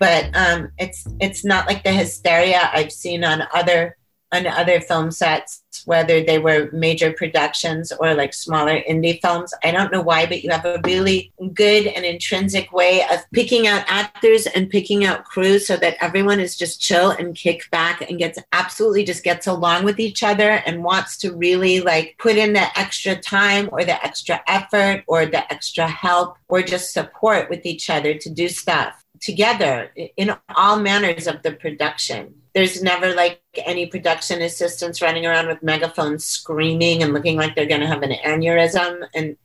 but 0.00 0.34
um, 0.34 0.72
it's 0.78 1.06
it's 1.20 1.44
not 1.44 1.68
like 1.68 1.84
the 1.84 1.92
hysteria 1.92 2.70
I've 2.72 2.90
seen 2.90 3.22
on 3.22 3.42
other 3.54 3.96
on 4.32 4.46
other 4.46 4.80
film 4.80 5.10
sets, 5.10 5.62
whether 5.86 6.22
they 6.22 6.38
were 6.38 6.70
major 6.72 7.12
productions 7.12 7.92
or 7.98 8.14
like 8.14 8.32
smaller 8.32 8.80
indie 8.88 9.20
films. 9.20 9.52
I 9.64 9.72
don't 9.72 9.90
know 9.92 10.02
why, 10.02 10.26
but 10.26 10.44
you 10.44 10.50
have 10.50 10.64
a 10.64 10.80
really 10.84 11.32
good 11.52 11.88
and 11.88 12.04
intrinsic 12.04 12.72
way 12.72 13.02
of 13.10 13.28
picking 13.32 13.66
out 13.66 13.84
actors 13.88 14.46
and 14.46 14.70
picking 14.70 15.04
out 15.04 15.24
crews 15.24 15.66
so 15.66 15.76
that 15.78 15.96
everyone 16.00 16.38
is 16.38 16.56
just 16.56 16.80
chill 16.80 17.10
and 17.10 17.34
kick 17.34 17.68
back 17.72 18.08
and 18.08 18.18
gets 18.18 18.38
absolutely 18.52 19.04
just 19.04 19.24
gets 19.24 19.48
along 19.48 19.84
with 19.84 19.98
each 19.98 20.22
other 20.22 20.62
and 20.64 20.84
wants 20.84 21.16
to 21.18 21.34
really 21.34 21.80
like 21.80 22.14
put 22.18 22.36
in 22.36 22.52
the 22.52 22.78
extra 22.78 23.16
time 23.16 23.68
or 23.72 23.84
the 23.84 24.04
extra 24.04 24.40
effort 24.46 25.02
or 25.08 25.26
the 25.26 25.52
extra 25.52 25.88
help 25.88 26.36
or 26.48 26.62
just 26.62 26.92
support 26.92 27.50
with 27.50 27.66
each 27.66 27.90
other 27.90 28.14
to 28.14 28.30
do 28.30 28.48
stuff 28.48 28.99
together 29.20 29.92
in 30.16 30.34
all 30.54 30.80
manners 30.80 31.26
of 31.26 31.42
the 31.42 31.52
production. 31.52 32.34
There's 32.54 32.82
never 32.82 33.14
like 33.14 33.40
any 33.64 33.86
production 33.86 34.42
assistants 34.42 35.02
running 35.02 35.26
around 35.26 35.48
with 35.48 35.62
megaphones 35.62 36.24
screaming 36.24 37.02
and 37.02 37.12
looking 37.12 37.36
like 37.36 37.54
they're 37.54 37.66
going 37.66 37.82
to 37.82 37.86
have 37.86 38.02
an 38.02 38.12
aneurysm. 38.24 39.06
And 39.14 39.36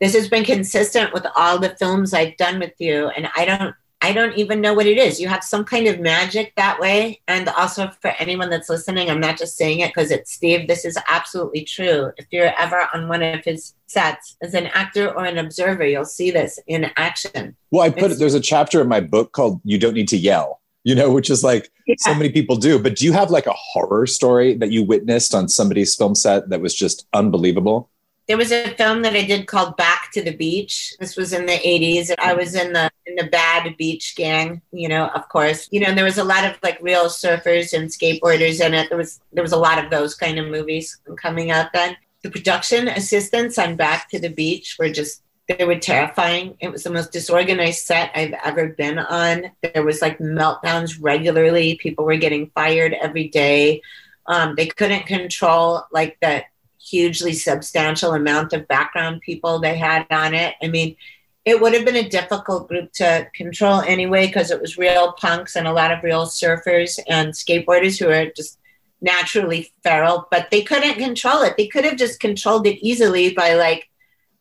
this 0.00 0.14
has 0.14 0.28
been 0.28 0.44
consistent 0.44 1.12
with 1.12 1.26
all 1.34 1.58
the 1.58 1.74
films 1.78 2.12
i've 2.12 2.36
done 2.36 2.58
with 2.58 2.74
you. 2.78 3.08
And 3.08 3.28
i 3.36 3.44
don't 3.44 3.74
i 4.04 4.12
don't 4.12 4.36
even 4.36 4.60
know 4.60 4.74
what 4.74 4.86
it 4.86 4.98
is 4.98 5.20
you 5.20 5.28
have 5.28 5.42
some 5.42 5.64
kind 5.64 5.86
of 5.86 6.00
magic 6.00 6.52
that 6.56 6.78
way 6.78 7.20
and 7.26 7.48
also 7.50 7.88
for 8.00 8.12
anyone 8.18 8.50
that's 8.50 8.68
listening 8.68 9.10
i'm 9.10 9.20
not 9.20 9.38
just 9.38 9.56
saying 9.56 9.80
it 9.80 9.88
because 9.88 10.10
it's 10.10 10.32
steve 10.32 10.68
this 10.68 10.84
is 10.84 10.98
absolutely 11.08 11.64
true 11.64 12.10
if 12.16 12.26
you're 12.30 12.52
ever 12.58 12.88
on 12.92 13.08
one 13.08 13.22
of 13.22 13.44
his 13.44 13.74
sets 13.86 14.36
as 14.42 14.54
an 14.54 14.66
actor 14.68 15.10
or 15.16 15.24
an 15.24 15.38
observer 15.38 15.86
you'll 15.86 16.04
see 16.04 16.30
this 16.30 16.58
in 16.66 16.90
action 16.96 17.56
well 17.70 17.82
i 17.82 17.90
put 17.90 18.10
it's, 18.10 18.18
there's 18.18 18.34
a 18.34 18.40
chapter 18.40 18.80
in 18.80 18.88
my 18.88 19.00
book 19.00 19.32
called 19.32 19.60
you 19.64 19.78
don't 19.78 19.94
need 19.94 20.08
to 20.08 20.16
yell 20.16 20.60
you 20.84 20.94
know, 20.94 21.10
which 21.10 21.30
is 21.30 21.42
like 21.42 21.70
yeah. 21.86 21.94
so 21.98 22.14
many 22.14 22.30
people 22.30 22.56
do. 22.56 22.78
But 22.78 22.96
do 22.96 23.06
you 23.06 23.14
have 23.14 23.30
like 23.30 23.46
a 23.46 23.54
horror 23.54 24.06
story 24.06 24.54
that 24.58 24.70
you 24.70 24.84
witnessed 24.84 25.34
on 25.34 25.48
somebody's 25.48 25.96
film 25.96 26.14
set 26.14 26.50
that 26.50 26.60
was 26.60 26.74
just 26.74 27.06
unbelievable? 27.14 27.88
There 28.26 28.38
was 28.38 28.52
a 28.52 28.74
film 28.74 29.02
that 29.02 29.14
I 29.14 29.22
did 29.22 29.46
called 29.46 29.76
Back 29.76 30.10
to 30.12 30.22
the 30.22 30.34
Beach. 30.34 30.94
This 30.98 31.16
was 31.16 31.34
in 31.34 31.44
the 31.44 31.52
80s. 31.52 32.14
I 32.18 32.32
was 32.32 32.54
in 32.54 32.72
the 32.72 32.90
in 33.06 33.16
the 33.16 33.30
bad 33.30 33.76
beach 33.76 34.14
gang, 34.16 34.62
you 34.72 34.88
know, 34.88 35.08
of 35.08 35.28
course. 35.28 35.68
You 35.70 35.80
know, 35.80 35.88
and 35.88 35.98
there 35.98 36.06
was 36.06 36.18
a 36.18 36.24
lot 36.24 36.44
of 36.44 36.56
like 36.62 36.78
real 36.80 37.06
surfers 37.06 37.74
and 37.74 37.90
skateboarders 37.90 38.64
in 38.64 38.72
it. 38.72 38.88
There 38.88 38.96
was 38.96 39.20
there 39.32 39.42
was 39.42 39.52
a 39.52 39.58
lot 39.58 39.82
of 39.82 39.90
those 39.90 40.14
kind 40.14 40.38
of 40.38 40.48
movies 40.48 40.98
coming 41.16 41.50
out 41.50 41.72
then. 41.74 41.96
The 42.22 42.30
production 42.30 42.88
assistants 42.88 43.58
on 43.58 43.76
Back 43.76 44.08
to 44.10 44.18
the 44.18 44.30
Beach 44.30 44.76
were 44.78 44.88
just 44.88 45.22
they 45.46 45.64
were 45.64 45.78
terrifying. 45.78 46.56
It 46.60 46.72
was 46.72 46.84
the 46.84 46.90
most 46.90 47.12
disorganized 47.12 47.84
set 47.84 48.10
I've 48.14 48.34
ever 48.44 48.68
been 48.68 48.98
on. 48.98 49.50
There 49.62 49.84
was 49.84 50.00
like 50.00 50.18
meltdowns 50.18 50.96
regularly. 50.98 51.76
People 51.76 52.06
were 52.06 52.16
getting 52.16 52.50
fired 52.54 52.94
every 52.94 53.28
day. 53.28 53.82
Um, 54.26 54.54
they 54.56 54.66
couldn't 54.66 55.06
control 55.06 55.82
like 55.92 56.16
the 56.22 56.44
hugely 56.84 57.32
substantial 57.32 58.14
amount 58.14 58.52
of 58.52 58.68
background 58.68 59.20
people 59.22 59.58
they 59.58 59.76
had 59.76 60.06
on 60.10 60.34
it. 60.34 60.54
I 60.62 60.68
mean, 60.68 60.96
it 61.44 61.60
would 61.60 61.74
have 61.74 61.84
been 61.84 61.96
a 61.96 62.08
difficult 62.08 62.68
group 62.68 62.92
to 62.94 63.28
control 63.34 63.80
anyway 63.80 64.26
because 64.26 64.50
it 64.50 64.60
was 64.60 64.78
real 64.78 65.12
punks 65.12 65.56
and 65.56 65.66
a 65.66 65.72
lot 65.72 65.92
of 65.92 66.02
real 66.02 66.26
surfers 66.26 66.98
and 67.08 67.32
skateboarders 67.32 67.98
who 67.98 68.10
are 68.10 68.30
just 68.30 68.58
naturally 69.00 69.70
feral, 69.82 70.26
but 70.30 70.50
they 70.50 70.62
couldn't 70.62 70.94
control 70.94 71.42
it. 71.42 71.54
They 71.56 71.66
could 71.66 71.84
have 71.84 71.96
just 71.96 72.20
controlled 72.20 72.66
it 72.66 72.84
easily 72.84 73.34
by 73.34 73.54
like 73.54 73.88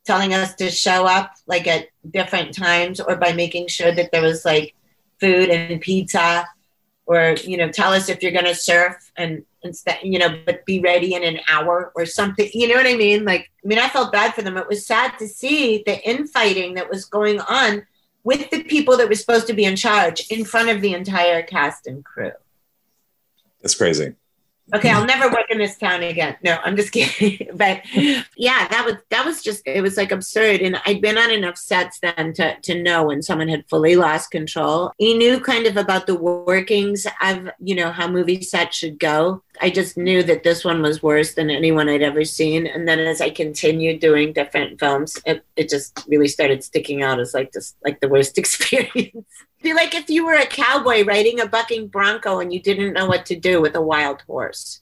telling 0.06 0.34
us 0.34 0.53
to 0.56 0.69
show 0.69 1.06
up 1.06 1.34
like 1.47 1.67
at 1.67 1.88
different 2.10 2.53
times 2.53 2.99
or 2.99 3.15
by 3.17 3.34
making 3.34 3.67
sure 3.67 3.91
that 3.91 4.12
there 4.12 4.21
was 4.21 4.45
like 4.45 4.73
food 5.19 5.49
and 5.49 5.82
pizza 5.82 6.47
or 7.05 7.35
you 7.43 7.57
know 7.57 7.69
tell 7.69 7.93
us 7.93 8.09
if 8.09 8.21
you're 8.21 8.31
going 8.31 8.45
to 8.45 8.55
surf 8.55 9.11
and 9.17 9.43
instead 9.63 9.99
you 10.03 10.17
know 10.17 10.39
but 10.45 10.65
be 10.65 10.79
ready 10.79 11.13
in 11.15 11.23
an 11.23 11.39
hour 11.49 11.91
or 11.95 12.05
something 12.05 12.49
you 12.53 12.67
know 12.67 12.75
what 12.75 12.87
i 12.87 12.95
mean? 12.95 13.25
Like 13.25 13.51
i 13.63 13.67
mean 13.67 13.79
i 13.79 13.89
felt 13.89 14.11
bad 14.11 14.33
for 14.33 14.41
them. 14.41 14.57
It 14.57 14.67
was 14.67 14.85
sad 14.85 15.17
to 15.19 15.27
see 15.27 15.83
the 15.85 16.01
infighting 16.07 16.75
that 16.75 16.89
was 16.89 17.05
going 17.05 17.39
on 17.41 17.85
with 18.23 18.49
the 18.51 18.63
people 18.63 18.95
that 18.97 19.09
were 19.09 19.15
supposed 19.15 19.47
to 19.47 19.53
be 19.53 19.65
in 19.65 19.75
charge 19.75 20.27
in 20.29 20.45
front 20.45 20.69
of 20.69 20.81
the 20.81 20.93
entire 20.93 21.41
cast 21.43 21.87
and 21.87 22.05
crew. 22.05 22.31
That's 23.61 23.75
crazy 23.75 24.15
Okay, 24.73 24.89
I'll 24.89 25.06
never 25.06 25.30
work 25.30 25.47
in 25.49 25.58
this 25.58 25.78
town 25.78 26.04
again. 26.04 26.38
No, 26.41 26.58
I'm 26.63 26.78
just 26.78 26.91
kidding. 26.93 27.49
but 27.54 27.82
yeah, 28.38 28.67
that 28.69 28.86
was 28.86 28.95
that 29.10 29.26
was 29.26 29.41
just 29.43 29.63
it 29.65 29.82
was 29.82 29.97
like 29.97 30.12
absurd. 30.12 30.62
And 30.62 30.80
I'd 30.86 31.02
been 31.02 31.17
on 31.17 31.32
enough 31.32 31.58
sets 31.58 31.99
then 31.99 32.34
to 32.34 32.60
to 32.62 32.82
know 32.82 33.06
when 33.06 33.21
someone 33.21 33.49
had 33.49 33.67
fully 33.69 33.95
lost 33.95 34.32
control. 34.32 34.91
He 34.97 35.17
knew 35.17 35.39
kind 35.39 35.65
of 35.65 35.76
about 35.76 36.08
the 36.08 36.15
workings 36.15 37.06
of 37.21 37.49
you 37.60 37.76
know 37.76 37.91
how 37.91 38.08
movie 38.08 38.41
sets 38.41 38.78
should 38.78 38.99
go. 38.99 39.43
I 39.61 39.69
just 39.69 39.97
knew 39.97 40.23
that 40.23 40.43
this 40.43 40.65
one 40.65 40.81
was 40.81 41.03
worse 41.03 41.35
than 41.35 41.49
anyone 41.49 41.87
I'd 41.87 42.01
ever 42.01 42.23
seen. 42.23 42.65
And 42.65 42.87
then 42.87 42.99
as 42.99 43.21
I 43.21 43.29
continued 43.29 43.99
doing 43.99 44.33
different 44.33 44.79
films, 44.79 45.19
it, 45.25 45.45
it 45.55 45.69
just 45.69 46.03
really 46.07 46.27
started 46.27 46.63
sticking 46.63 47.03
out 47.03 47.19
as 47.19 47.33
like 47.33 47.53
just 47.53 47.75
like 47.83 47.99
the 47.99 48.09
worst 48.09 48.37
experience 48.39 49.25
be 49.63 49.73
like 49.73 49.95
if 49.95 50.09
you 50.09 50.25
were 50.25 50.35
a 50.35 50.45
cowboy 50.45 51.03
riding 51.05 51.39
a 51.39 51.47
bucking 51.47 51.87
bronco 51.87 52.39
and 52.39 52.53
you 52.53 52.61
didn't 52.61 52.93
know 52.93 53.07
what 53.07 53.25
to 53.27 53.35
do 53.35 53.61
with 53.61 53.75
a 53.75 53.81
wild 53.81 54.21
horse. 54.23 54.81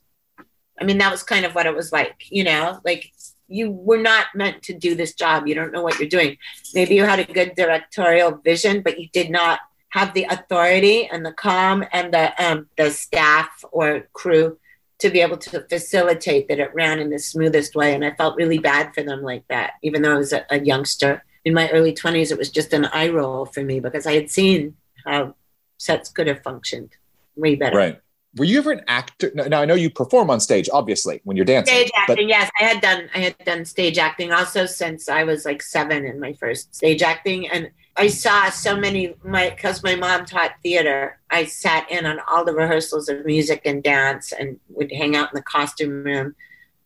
I 0.79 0.83
mean, 0.83 0.97
that 0.97 1.11
was 1.11 1.21
kind 1.21 1.45
of 1.45 1.53
what 1.53 1.67
it 1.67 1.75
was 1.75 1.91
like, 1.91 2.25
you 2.29 2.43
know, 2.43 2.81
like 2.83 3.13
you 3.47 3.69
were 3.69 3.99
not 4.01 4.25
meant 4.33 4.63
to 4.63 4.73
do 4.73 4.95
this 4.95 5.13
job. 5.13 5.47
You 5.47 5.53
don't 5.53 5.71
know 5.71 5.83
what 5.83 5.99
you're 5.99 6.09
doing. 6.09 6.37
Maybe 6.73 6.95
you 6.95 7.05
had 7.05 7.19
a 7.19 7.31
good 7.31 7.53
directorial 7.55 8.31
vision, 8.31 8.81
but 8.81 8.99
you 8.99 9.07
did 9.13 9.29
not 9.29 9.59
have 9.89 10.13
the 10.13 10.23
authority 10.23 11.07
and 11.07 11.23
the 11.23 11.33
calm 11.33 11.85
and 11.91 12.13
the 12.13 12.43
um, 12.43 12.67
the 12.77 12.89
staff 12.89 13.63
or 13.71 14.07
crew 14.13 14.57
to 15.01 15.09
be 15.09 15.19
able 15.19 15.37
to 15.37 15.61
facilitate 15.67 16.47
that 16.47 16.59
it 16.59 16.73
ran 16.73 16.99
in 16.99 17.09
the 17.09 17.19
smoothest 17.19 17.75
way. 17.75 17.93
And 17.93 18.05
I 18.05 18.11
felt 18.11 18.37
really 18.37 18.59
bad 18.59 18.93
for 18.93 19.03
them 19.03 19.21
like 19.21 19.47
that, 19.47 19.73
even 19.81 20.01
though 20.01 20.13
I 20.13 20.17
was 20.17 20.31
a, 20.31 20.45
a 20.49 20.59
youngster 20.59 21.23
in 21.43 21.53
my 21.53 21.69
early 21.69 21.93
20s, 21.93 22.31
it 22.31 22.37
was 22.37 22.49
just 22.49 22.73
an 22.73 22.85
eye 22.85 23.09
roll 23.09 23.45
for 23.45 23.63
me 23.63 23.79
because 23.79 24.05
I 24.05 24.13
had 24.13 24.29
seen 24.29 24.75
how 25.05 25.35
sets 25.77 26.09
could 26.09 26.27
have 26.27 26.43
functioned 26.43 26.91
way 27.35 27.55
better. 27.55 27.75
Right. 27.75 28.01
Were 28.37 28.45
you 28.45 28.59
ever 28.59 28.71
an 28.71 28.83
actor? 28.87 29.31
Now 29.33 29.61
I 29.61 29.65
know 29.65 29.73
you 29.73 29.89
perform 29.89 30.29
on 30.29 30.39
stage, 30.39 30.69
obviously, 30.71 31.19
when 31.25 31.35
you're 31.35 31.45
dancing. 31.45 31.73
Stage 31.73 31.91
acting, 31.97 32.29
yes, 32.29 32.49
I 32.59 32.63
had 32.63 32.81
done. 32.81 33.09
I 33.13 33.19
had 33.19 33.37
done 33.39 33.65
stage 33.65 33.97
acting 33.97 34.31
also 34.31 34.65
since 34.65 35.09
I 35.09 35.25
was 35.25 35.43
like 35.43 35.61
seven 35.61 36.05
in 36.05 36.17
my 36.17 36.31
first 36.31 36.73
stage 36.73 37.01
acting, 37.01 37.49
and 37.49 37.71
I 37.97 38.07
saw 38.07 38.49
so 38.49 38.75
many. 38.77 39.15
My 39.23 39.49
because 39.49 39.83
my 39.83 39.95
mom 39.95 40.25
taught 40.25 40.53
theater, 40.63 41.19
I 41.29 41.45
sat 41.45 41.89
in 41.91 42.05
on 42.05 42.19
all 42.27 42.45
the 42.45 42.53
rehearsals 42.53 43.09
of 43.09 43.25
music 43.25 43.61
and 43.65 43.83
dance, 43.83 44.31
and 44.31 44.59
would 44.69 44.91
hang 44.91 45.15
out 45.15 45.31
in 45.31 45.35
the 45.35 45.43
costume 45.43 46.03
room. 46.03 46.35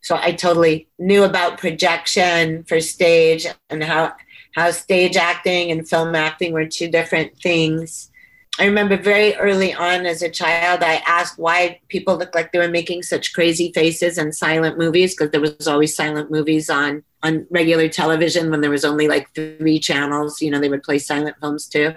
So 0.01 0.15
I 0.15 0.33
totally 0.33 0.87
knew 0.99 1.23
about 1.23 1.57
projection 1.57 2.63
for 2.63 2.79
stage 2.79 3.47
and 3.69 3.83
how 3.83 4.13
how 4.55 4.71
stage 4.71 5.17
acting 5.17 5.71
and 5.71 5.87
film 5.87 6.15
acting 6.15 6.53
were 6.53 6.65
two 6.65 6.87
different 6.87 7.37
things. 7.37 8.11
I 8.57 8.65
remember 8.65 8.95
very 8.95 9.35
early 9.35 9.73
on 9.73 10.05
as 10.05 10.21
a 10.21 10.29
child, 10.29 10.81
I 10.81 11.03
asked 11.05 11.37
why 11.37 11.81
people 11.89 12.17
looked 12.17 12.35
like 12.35 12.51
they 12.51 12.59
were 12.59 12.69
making 12.69 13.03
such 13.03 13.33
crazy 13.33 13.71
faces 13.73 14.17
in 14.17 14.31
silent 14.31 14.77
movies 14.77 15.13
because 15.13 15.31
there 15.31 15.41
was 15.41 15.67
always 15.67 15.93
silent 15.93 16.31
movies 16.31 16.69
on 16.69 17.03
on 17.25 17.47
regular 17.49 17.89
television 17.89 18.51
when 18.51 18.61
there 18.61 18.69
was 18.69 18.85
only 18.85 19.07
like 19.07 19.33
three 19.33 19.79
channels. 19.79 20.41
You 20.41 20.51
know, 20.51 20.59
they 20.59 20.69
would 20.69 20.83
play 20.83 20.99
silent 20.99 21.35
films 21.41 21.67
too. 21.67 21.93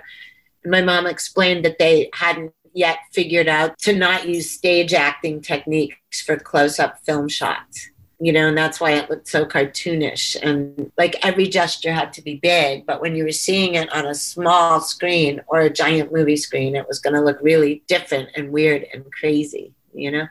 And 0.65 0.71
my 0.71 0.81
mom 0.81 1.07
explained 1.07 1.65
that 1.65 1.79
they 1.79 2.09
hadn't 2.15 2.53
yet 2.73 2.99
figured 3.13 3.49
out 3.49 3.79
to 3.79 3.95
not 3.95 4.29
use 4.29 4.51
stage 4.51 4.95
acting 4.95 5.41
techniques 5.41 6.23
for 6.23 6.37
close 6.37 6.79
up 6.79 7.05
film 7.05 7.29
shots. 7.29 7.91
You 8.21 8.33
know, 8.33 8.49
and 8.49 8.59
that's 8.59 8.81
why 8.81 8.93
it 8.93 9.09
looked 9.09 9.29
so 9.29 9.45
cartoonish. 9.45 10.37
And 10.43 10.91
like 10.99 11.25
every 11.25 11.47
gesture 11.47 11.93
had 11.93 12.13
to 12.15 12.23
be 12.23 12.35
big, 12.35 12.85
but 12.85 13.01
when 13.01 13.15
you 13.15 13.23
were 13.23 13.31
seeing 13.31 13.77
it 13.77 13.93
on 13.95 14.07
a 14.07 14.15
small 14.15 14.81
screen 14.81 15.41
or 15.47 15.61
a 15.61 15.71
giant 15.71 16.13
movie 16.13 16.37
screen, 16.37 16.75
it 16.75 16.89
was 16.89 16.99
going 16.99 17.15
to 17.15 17.21
look 17.21 17.39
really 17.41 17.85
different 17.87 18.31
and 18.35 18.51
weird 18.51 18.87
and 18.93 19.05
crazy, 19.13 19.73
you 19.95 20.11
know? 20.11 20.27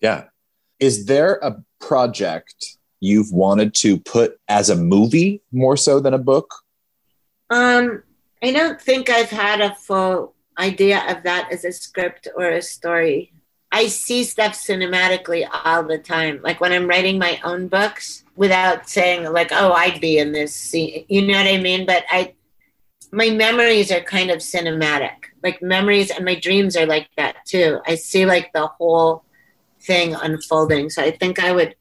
Yeah. 0.00 0.24
Is 0.80 1.04
there 1.04 1.34
a 1.42 1.62
project 1.78 2.78
you've 3.04 3.32
wanted 3.32 3.74
to 3.74 3.98
put 3.98 4.38
as 4.48 4.70
a 4.70 4.76
movie 4.76 5.42
more 5.52 5.76
so 5.76 6.00
than 6.00 6.14
a 6.14 6.18
book? 6.18 6.54
Um, 7.50 8.02
I 8.42 8.52
don't 8.52 8.80
think 8.80 9.10
I've 9.10 9.30
had 9.30 9.60
a 9.60 9.74
full 9.74 10.34
idea 10.58 11.02
of 11.08 11.22
that 11.24 11.52
as 11.52 11.64
a 11.64 11.72
script 11.72 12.28
or 12.36 12.48
a 12.48 12.62
story. 12.62 13.32
I 13.72 13.88
see 13.88 14.22
stuff 14.22 14.52
cinematically 14.52 15.48
all 15.64 15.82
the 15.82 15.98
time. 15.98 16.40
Like 16.42 16.60
when 16.60 16.72
I'm 16.72 16.86
writing 16.86 17.18
my 17.18 17.40
own 17.42 17.68
books 17.68 18.24
without 18.36 18.88
saying 18.88 19.32
like, 19.32 19.50
oh, 19.50 19.72
I'd 19.72 20.00
be 20.00 20.18
in 20.18 20.32
this 20.32 20.54
scene. 20.54 21.04
You 21.08 21.26
know 21.26 21.34
what 21.34 21.46
I 21.46 21.58
mean? 21.58 21.84
But 21.84 22.04
I 22.10 22.34
my 23.10 23.30
memories 23.30 23.92
are 23.92 24.00
kind 24.00 24.30
of 24.30 24.38
cinematic. 24.38 25.16
Like 25.42 25.62
memories 25.62 26.10
and 26.10 26.24
my 26.24 26.34
dreams 26.34 26.76
are 26.76 26.86
like 26.86 27.08
that 27.16 27.36
too. 27.46 27.80
I 27.86 27.94
see 27.94 28.26
like 28.26 28.52
the 28.52 28.66
whole 28.66 29.24
thing 29.80 30.14
unfolding. 30.14 30.90
So 30.90 31.02
I 31.02 31.12
think 31.12 31.38
I 31.38 31.52
would 31.52 31.76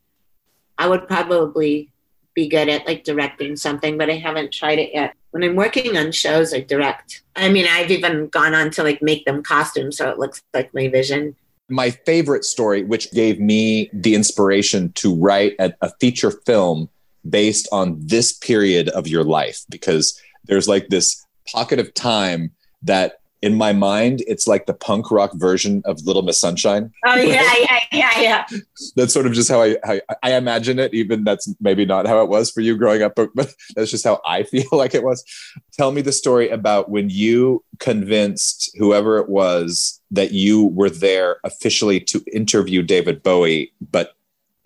I 0.78 0.88
would 0.88 1.08
probably 1.08 1.90
be 2.34 2.48
good 2.48 2.68
at 2.68 2.88
like 2.88 3.04
directing 3.04 3.56
something, 3.56 3.98
but 3.98 4.10
I 4.10 4.16
haven't 4.16 4.52
tried 4.52 4.80
it 4.80 4.92
yet. 4.94 5.14
When 5.32 5.44
I'm 5.44 5.56
working 5.56 5.98
on 5.98 6.12
shows, 6.12 6.54
I 6.54 6.62
direct. 6.62 7.24
I 7.36 7.50
mean, 7.50 7.68
I've 7.70 7.92
even 7.92 8.28
gone 8.28 8.54
on 8.54 8.72
to 8.72 8.84
like 8.84 9.02
make 9.02 9.26
them 9.26 9.44
costumes 9.44 9.98
so 9.98 10.10
it 10.10 10.20
looks 10.20 10.42
like 10.54 10.74
my 10.74 10.88
vision. 10.88 11.36
My 11.70 11.92
favorite 11.92 12.44
story, 12.44 12.84
which 12.84 13.12
gave 13.12 13.40
me 13.40 13.90
the 13.94 14.16
inspiration 14.16 14.92
to 14.94 15.16
write 15.16 15.56
a, 15.60 15.74
a 15.82 15.92
feature 16.00 16.32
film 16.32 16.90
based 17.28 17.68
on 17.72 17.98
this 18.00 18.34
period 18.34 18.90
of 18.90 19.08
your 19.08 19.24
life, 19.24 19.64
because 19.70 20.20
there's 20.46 20.68
like 20.68 20.90
this 20.90 21.26
pocket 21.52 21.80
of 21.80 21.94
time 21.94 22.52
that 22.82 23.20
in 23.44 23.58
my 23.58 23.74
mind, 23.74 24.24
it's 24.26 24.48
like 24.48 24.68
the 24.68 24.74
punk 24.74 25.12
rock 25.12 25.34
version 25.34 25.82
of 25.84 26.02
Little 26.06 26.22
Miss 26.22 26.40
Sunshine. 26.40 26.94
Oh 27.06 27.16
yeah, 27.16 27.54
yeah, 27.60 27.80
yeah, 27.92 28.22
yeah. 28.22 28.46
that's 28.96 29.14
sort 29.14 29.26
of 29.26 29.34
just 29.34 29.52
how 29.52 29.62
I, 29.62 29.76
how 29.84 30.00
I 30.24 30.36
imagine 30.36 30.80
it. 30.80 30.94
Even 30.94 31.26
that's 31.26 31.54
maybe 31.60 31.84
not 31.84 32.08
how 32.08 32.24
it 32.24 32.30
was 32.30 32.50
for 32.50 32.62
you 32.62 32.78
growing 32.78 33.02
up, 33.02 33.16
but, 33.16 33.32
but 33.36 33.54
that's 33.76 33.92
just 33.92 34.06
how 34.06 34.22
I 34.26 34.44
feel 34.54 34.70
like 34.72 34.96
it 34.96 35.04
was. 35.04 35.26
Tell 35.74 35.92
me 35.92 36.02
the 36.02 36.14
story 36.14 36.48
about 36.48 36.90
when 36.90 37.10
you 37.10 37.66
convinced 37.80 38.74
whoever 38.78 39.18
it 39.18 39.28
was 39.28 40.00
that 40.12 40.32
you 40.32 40.68
were 40.68 40.90
there 40.90 41.38
officially 41.44 42.00
to 42.00 42.24
interview 42.32 42.82
David 42.82 43.24
Bowie, 43.24 43.74
but 43.92 44.16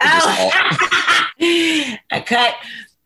oh. 0.04 0.52
I 1.42 2.24
cut. 2.24 2.54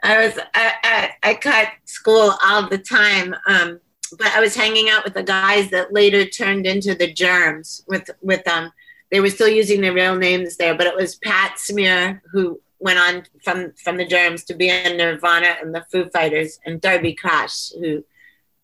I 0.04 0.26
was 0.26 0.38
I, 0.54 0.74
I, 0.84 1.30
I 1.30 1.34
cut 1.36 1.70
school 1.86 2.34
all 2.44 2.68
the 2.68 2.78
time. 2.78 3.34
Um, 3.48 3.80
but 4.18 4.28
I 4.28 4.40
was 4.40 4.56
hanging 4.56 4.90
out 4.90 5.04
with 5.04 5.14
the 5.14 5.24
guys 5.24 5.70
that 5.72 5.94
later 5.94 6.26
turned 6.26 6.66
into 6.66 6.96
the 6.96 7.12
Germs 7.12 7.84
with 7.88 8.10
with 8.22 8.44
them. 8.44 8.72
They 9.10 9.20
were 9.20 9.30
still 9.30 9.50
using 9.50 9.82
their 9.82 9.94
real 9.94 10.16
names 10.16 10.58
there, 10.58 10.76
but 10.76 10.88
it 10.88 10.96
was 10.96 11.16
Pat 11.16 11.60
Smear 11.60 12.22
who 12.32 12.62
went 12.80 13.00
on 13.00 13.24
from 13.44 13.74
from 13.74 13.98
the 13.98 14.06
Germs 14.06 14.44
to 14.46 14.54
be 14.54 14.70
in 14.70 14.98
Nirvana 14.98 15.56
and 15.62 15.74
the 15.74 15.86
Foo 15.92 16.10
Fighters, 16.10 16.60
and 16.66 16.82
Darby 16.82 17.14
Crash 17.14 17.72
who 17.72 18.04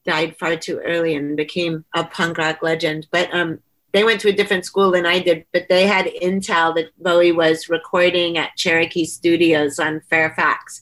died 0.05 0.37
far 0.37 0.55
too 0.55 0.79
early 0.79 1.15
and 1.15 1.35
became 1.35 1.85
a 1.93 2.03
punk 2.03 2.37
rock 2.37 2.63
legend. 2.63 3.07
But 3.11 3.33
um, 3.33 3.59
they 3.91 4.03
went 4.03 4.21
to 4.21 4.29
a 4.29 4.33
different 4.33 4.65
school 4.65 4.91
than 4.91 5.05
I 5.05 5.19
did, 5.19 5.45
but 5.51 5.67
they 5.69 5.85
had 5.85 6.05
intel 6.21 6.73
that 6.75 6.91
Bowie 7.01 7.31
was 7.31 7.69
recording 7.69 8.37
at 8.37 8.55
Cherokee 8.55 9.05
Studios 9.05 9.79
on 9.79 10.01
Fairfax 10.09 10.81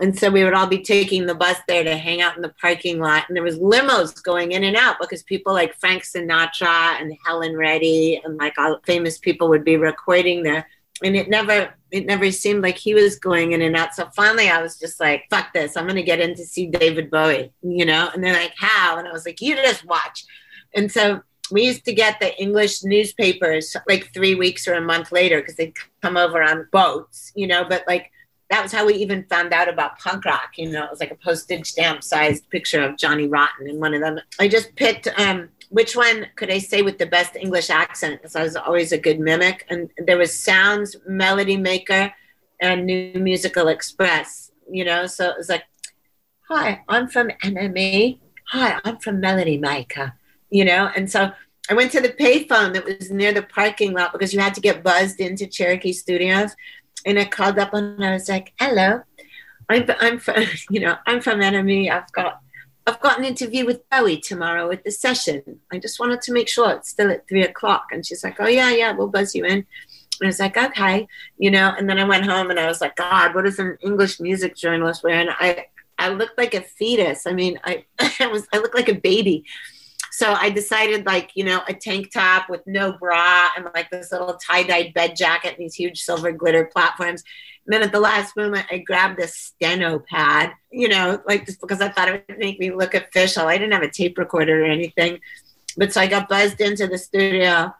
and 0.00 0.18
so 0.18 0.30
we 0.30 0.42
would 0.42 0.54
all 0.54 0.66
be 0.66 0.82
taking 0.82 1.26
the 1.26 1.34
bus 1.34 1.58
there 1.68 1.84
to 1.84 1.96
hang 1.96 2.22
out 2.22 2.34
in 2.34 2.42
the 2.42 2.54
parking 2.60 2.98
lot 2.98 3.24
and 3.28 3.36
there 3.36 3.44
was 3.44 3.58
limos 3.58 4.20
going 4.22 4.52
in 4.52 4.64
and 4.64 4.76
out 4.76 4.96
because 5.00 5.22
people 5.22 5.52
like 5.52 5.78
frank 5.78 6.02
sinatra 6.02 7.00
and 7.00 7.16
helen 7.24 7.56
reddy 7.56 8.20
and 8.24 8.38
like 8.38 8.58
all 8.58 8.80
famous 8.84 9.18
people 9.18 9.48
would 9.48 9.64
be 9.64 9.76
recording 9.76 10.42
there. 10.42 10.66
And 11.02 11.16
it 11.16 11.30
never 11.30 11.74
it 11.90 12.04
never 12.06 12.30
seemed 12.30 12.62
like 12.62 12.76
he 12.76 12.92
was 12.94 13.18
going 13.18 13.52
in 13.52 13.62
and 13.62 13.76
out. 13.76 13.94
So 13.94 14.08
finally 14.14 14.48
i 14.48 14.62
was 14.62 14.78
just 14.78 15.00
like 15.00 15.24
fuck 15.30 15.52
this. 15.52 15.76
I'm 15.76 15.86
gonna 15.86 16.02
get 16.02 16.20
in 16.20 16.34
to 16.34 16.44
see 16.44 16.66
david 16.66 17.10
bowie 17.10 17.52
you 17.62 17.84
know? 17.84 18.10
And 18.12 18.24
they're 18.24 18.32
like 18.32 18.54
how? 18.58 18.98
And 18.98 19.06
i 19.06 19.12
was 19.12 19.26
like 19.26 19.40
you 19.40 19.54
just 19.54 19.84
watch. 19.84 20.24
And 20.74 20.90
so 20.90 21.22
we 21.50 21.62
used 21.62 21.84
to 21.84 21.92
get 21.92 22.20
the 22.20 22.40
English 22.40 22.84
newspapers 22.84 23.76
like 23.88 24.14
three 24.14 24.36
weeks 24.36 24.68
or 24.68 24.74
a 24.74 24.80
month 24.80 25.10
later 25.10 25.40
because 25.40 25.56
they'd 25.56 25.74
come 26.00 26.16
over 26.16 26.40
on 26.42 26.68
boats, 26.70 27.32
you 27.34 27.46
know, 27.46 27.64
but 27.68 27.82
like 27.88 28.12
that 28.50 28.62
was 28.64 28.72
how 28.72 28.84
we 28.84 28.94
even 28.94 29.24
found 29.24 29.52
out 29.52 29.68
about 29.68 29.98
punk 30.00 30.24
rock. 30.24 30.50
You 30.56 30.70
know, 30.70 30.84
it 30.84 30.90
was 30.90 31.00
like 31.00 31.12
a 31.12 31.16
postage 31.16 31.66
stamp 31.66 32.02
sized 32.02 32.50
picture 32.50 32.82
of 32.82 32.98
Johnny 32.98 33.28
Rotten 33.28 33.68
in 33.68 33.78
one 33.78 33.94
of 33.94 34.00
them. 34.00 34.18
I 34.40 34.48
just 34.48 34.74
picked 34.74 35.06
um, 35.18 35.48
which 35.70 35.94
one 35.94 36.26
could 36.34 36.50
I 36.50 36.58
say 36.58 36.82
with 36.82 36.98
the 36.98 37.06
best 37.06 37.36
English 37.36 37.70
accent? 37.70 38.20
Because 38.20 38.34
I 38.34 38.42
was 38.42 38.56
always 38.56 38.90
a 38.90 38.98
good 38.98 39.20
mimic. 39.20 39.64
And 39.70 39.88
there 40.04 40.18
was 40.18 40.36
Sounds, 40.36 40.96
Melody 41.06 41.56
Maker, 41.56 42.12
and 42.60 42.86
New 42.86 43.12
Musical 43.14 43.68
Express. 43.68 44.50
You 44.68 44.84
know, 44.84 45.06
so 45.06 45.30
it 45.30 45.38
was 45.38 45.48
like, 45.48 45.64
"Hi, 46.48 46.82
I'm 46.88 47.08
from 47.08 47.30
NME. 47.44 48.18
Hi, 48.48 48.80
I'm 48.84 48.98
from 48.98 49.20
Melody 49.20 49.58
Maker." 49.58 50.14
You 50.50 50.64
know, 50.64 50.90
and 50.96 51.08
so 51.08 51.30
I 51.70 51.74
went 51.74 51.92
to 51.92 52.00
the 52.00 52.08
payphone 52.08 52.74
that 52.74 52.84
was 52.84 53.12
near 53.12 53.32
the 53.32 53.42
parking 53.42 53.92
lot 53.92 54.10
because 54.10 54.34
you 54.34 54.40
had 54.40 54.54
to 54.54 54.60
get 54.60 54.82
buzzed 54.82 55.20
into 55.20 55.46
Cherokee 55.46 55.92
Studios 55.92 56.56
and 57.04 57.18
I 57.18 57.24
called 57.24 57.58
up 57.58 57.74
and 57.74 58.04
I 58.04 58.12
was 58.12 58.28
like, 58.28 58.52
"Hello, 58.58 59.02
I'm 59.68 59.86
I'm 60.00 60.18
from 60.18 60.44
you 60.70 60.80
know 60.80 60.96
I'm 61.06 61.20
from 61.20 61.40
NME. 61.40 61.90
I've 61.90 62.10
got 62.12 62.40
I've 62.86 63.00
got 63.00 63.18
an 63.18 63.24
interview 63.24 63.66
with 63.66 63.88
Bowie 63.90 64.20
tomorrow 64.20 64.70
at 64.70 64.84
the 64.84 64.90
session. 64.90 65.60
I 65.72 65.78
just 65.78 66.00
wanted 66.00 66.22
to 66.22 66.32
make 66.32 66.48
sure 66.48 66.70
it's 66.72 66.90
still 66.90 67.10
at 67.10 67.28
three 67.28 67.44
o'clock." 67.44 67.86
And 67.92 68.04
she's 68.04 68.24
like, 68.24 68.36
"Oh 68.40 68.48
yeah, 68.48 68.70
yeah, 68.70 68.92
we'll 68.92 69.08
buzz 69.08 69.34
you 69.34 69.44
in." 69.44 69.52
And 69.52 69.66
I 70.22 70.26
was 70.26 70.40
like, 70.40 70.56
"Okay," 70.56 71.06
you 71.38 71.50
know. 71.50 71.74
And 71.76 71.88
then 71.88 71.98
I 71.98 72.04
went 72.04 72.26
home 72.26 72.50
and 72.50 72.60
I 72.60 72.66
was 72.66 72.80
like, 72.80 72.96
"God, 72.96 73.34
what 73.34 73.44
does 73.44 73.58
an 73.58 73.78
English 73.80 74.20
music 74.20 74.56
journalist 74.56 75.02
wear?" 75.02 75.20
And 75.20 75.30
I 75.30 75.66
I 75.98 76.08
looked 76.08 76.38
like 76.38 76.54
a 76.54 76.62
fetus. 76.62 77.26
I 77.26 77.32
mean, 77.32 77.60
I 77.62 77.84
I 78.20 78.26
was 78.26 78.48
I 78.52 78.58
looked 78.58 78.74
like 78.74 78.88
a 78.88 78.94
baby. 78.94 79.44
So 80.12 80.32
I 80.32 80.50
decided, 80.50 81.06
like, 81.06 81.30
you 81.34 81.44
know, 81.44 81.62
a 81.68 81.74
tank 81.74 82.12
top 82.12 82.48
with 82.50 82.66
no 82.66 82.92
bra 82.92 83.48
and 83.56 83.68
like 83.74 83.90
this 83.90 84.10
little 84.12 84.34
tie 84.34 84.64
dyed 84.64 84.92
bed 84.92 85.16
jacket 85.16 85.54
and 85.56 85.58
these 85.58 85.74
huge 85.74 86.00
silver 86.02 86.32
glitter 86.32 86.64
platforms. 86.64 87.22
And 87.64 87.72
then 87.72 87.82
at 87.82 87.92
the 87.92 88.00
last 88.00 88.36
moment, 88.36 88.66
I 88.70 88.78
grabbed 88.78 89.20
a 89.20 89.28
steno 89.28 90.00
pad, 90.00 90.52
you 90.70 90.88
know, 90.88 91.20
like 91.26 91.46
just 91.46 91.60
because 91.60 91.80
I 91.80 91.88
thought 91.88 92.08
it 92.08 92.24
would 92.28 92.38
make 92.38 92.58
me 92.58 92.72
look 92.72 92.94
official. 92.94 93.46
I 93.46 93.58
didn't 93.58 93.72
have 93.72 93.82
a 93.82 93.90
tape 93.90 94.18
recorder 94.18 94.62
or 94.64 94.66
anything. 94.66 95.20
But 95.76 95.92
so 95.92 96.00
I 96.00 96.08
got 96.08 96.28
buzzed 96.28 96.60
into 96.60 96.88
the 96.88 96.98
studio 96.98 97.72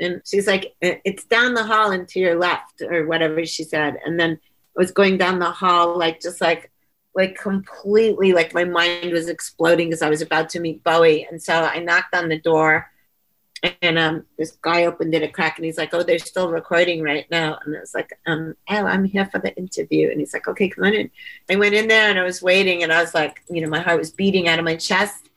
and 0.00 0.22
she's 0.24 0.46
like, 0.46 0.74
it's 0.80 1.24
down 1.24 1.54
the 1.54 1.64
hall 1.64 1.92
and 1.92 2.08
to 2.08 2.18
your 2.18 2.36
left 2.36 2.82
or 2.82 3.06
whatever 3.06 3.46
she 3.46 3.62
said. 3.62 3.96
And 4.04 4.18
then 4.18 4.40
I 4.42 4.80
was 4.80 4.90
going 4.90 5.16
down 5.18 5.38
the 5.38 5.50
hall, 5.50 5.96
like, 5.96 6.20
just 6.20 6.40
like 6.40 6.70
like 7.16 7.34
completely 7.34 8.34
like 8.34 8.52
my 8.52 8.64
mind 8.64 9.10
was 9.10 9.28
exploding 9.28 9.88
because 9.88 10.02
I 10.02 10.10
was 10.10 10.20
about 10.20 10.50
to 10.50 10.60
meet 10.60 10.84
Bowie. 10.84 11.26
And 11.28 11.42
so 11.42 11.54
I 11.54 11.78
knocked 11.78 12.14
on 12.14 12.28
the 12.28 12.38
door 12.38 12.90
and 13.82 13.98
um, 13.98 14.26
this 14.38 14.52
guy 14.60 14.84
opened 14.84 15.14
it 15.14 15.22
a 15.22 15.28
crack 15.28 15.56
and 15.56 15.64
he's 15.64 15.78
like, 15.78 15.94
Oh, 15.94 16.02
they're 16.02 16.18
still 16.18 16.50
recording 16.50 17.02
right 17.02 17.26
now. 17.30 17.58
And 17.64 17.74
I 17.74 17.80
was 17.80 17.94
like, 17.94 18.10
um, 18.26 18.54
oh, 18.68 18.84
I'm 18.84 19.04
here 19.04 19.26
for 19.26 19.38
the 19.38 19.56
interview. 19.56 20.10
And 20.10 20.20
he's 20.20 20.34
like, 20.34 20.46
Okay, 20.46 20.68
come 20.68 20.84
on 20.84 20.92
in. 20.92 21.10
I 21.50 21.56
went 21.56 21.74
in 21.74 21.88
there 21.88 22.10
and 22.10 22.18
I 22.18 22.22
was 22.22 22.42
waiting 22.42 22.82
and 22.82 22.92
I 22.92 23.00
was 23.00 23.14
like, 23.14 23.42
you 23.48 23.62
know, 23.62 23.68
my 23.68 23.80
heart 23.80 23.98
was 23.98 24.10
beating 24.10 24.46
out 24.46 24.58
of 24.58 24.64
my 24.66 24.76
chest. 24.76 25.30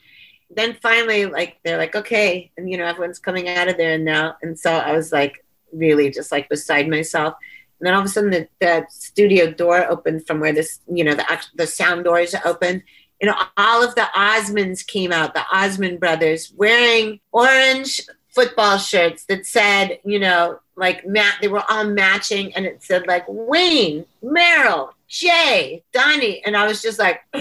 Then 0.49 0.75
finally, 0.81 1.27
like 1.27 1.59
they're 1.63 1.77
like, 1.77 1.95
Okay, 1.95 2.51
and 2.57 2.69
you 2.69 2.77
know, 2.77 2.85
everyone's 2.85 3.19
coming 3.19 3.47
out 3.47 3.69
of 3.69 3.77
there 3.77 3.97
now. 3.97 4.35
And 4.41 4.59
so 4.59 4.73
I 4.73 4.91
was 4.91 5.13
like 5.13 5.45
really 5.71 6.11
just 6.11 6.31
like 6.31 6.49
beside 6.49 6.89
myself. 6.89 7.35
And 7.79 7.87
then 7.87 7.93
all 7.93 8.01
of 8.01 8.05
a 8.05 8.09
sudden, 8.09 8.31
the, 8.31 8.47
the 8.59 8.85
studio 8.89 9.51
door 9.51 9.85
opened 9.89 10.27
from 10.27 10.39
where 10.39 10.53
this, 10.53 10.79
you 10.91 11.03
know, 11.03 11.15
the 11.15 11.25
the 11.55 11.67
sound 11.67 12.03
doors 12.03 12.35
opened. 12.45 12.83
And 13.21 13.31
all 13.57 13.83
of 13.83 13.95
the 13.95 14.07
Osmonds 14.15 14.85
came 14.85 15.11
out, 15.11 15.33
the 15.33 15.43
Osmond 15.51 15.99
brothers, 15.99 16.53
wearing 16.55 17.19
orange 17.33 18.01
football 18.29 18.77
shirts 18.77 19.25
that 19.25 19.45
said, 19.45 19.99
you 20.05 20.19
know, 20.19 20.59
like 20.75 21.05
Matt, 21.05 21.35
they 21.41 21.49
were 21.49 21.63
all 21.69 21.83
matching, 21.83 22.55
and 22.55 22.65
it 22.65 22.81
said 22.81 23.07
like 23.07 23.25
Wayne, 23.27 24.05
Merrill, 24.21 24.93
Jay, 25.09 25.83
Donny, 25.91 26.41
and 26.45 26.55
I 26.55 26.65
was 26.65 26.81
just 26.81 26.99
like, 26.99 27.21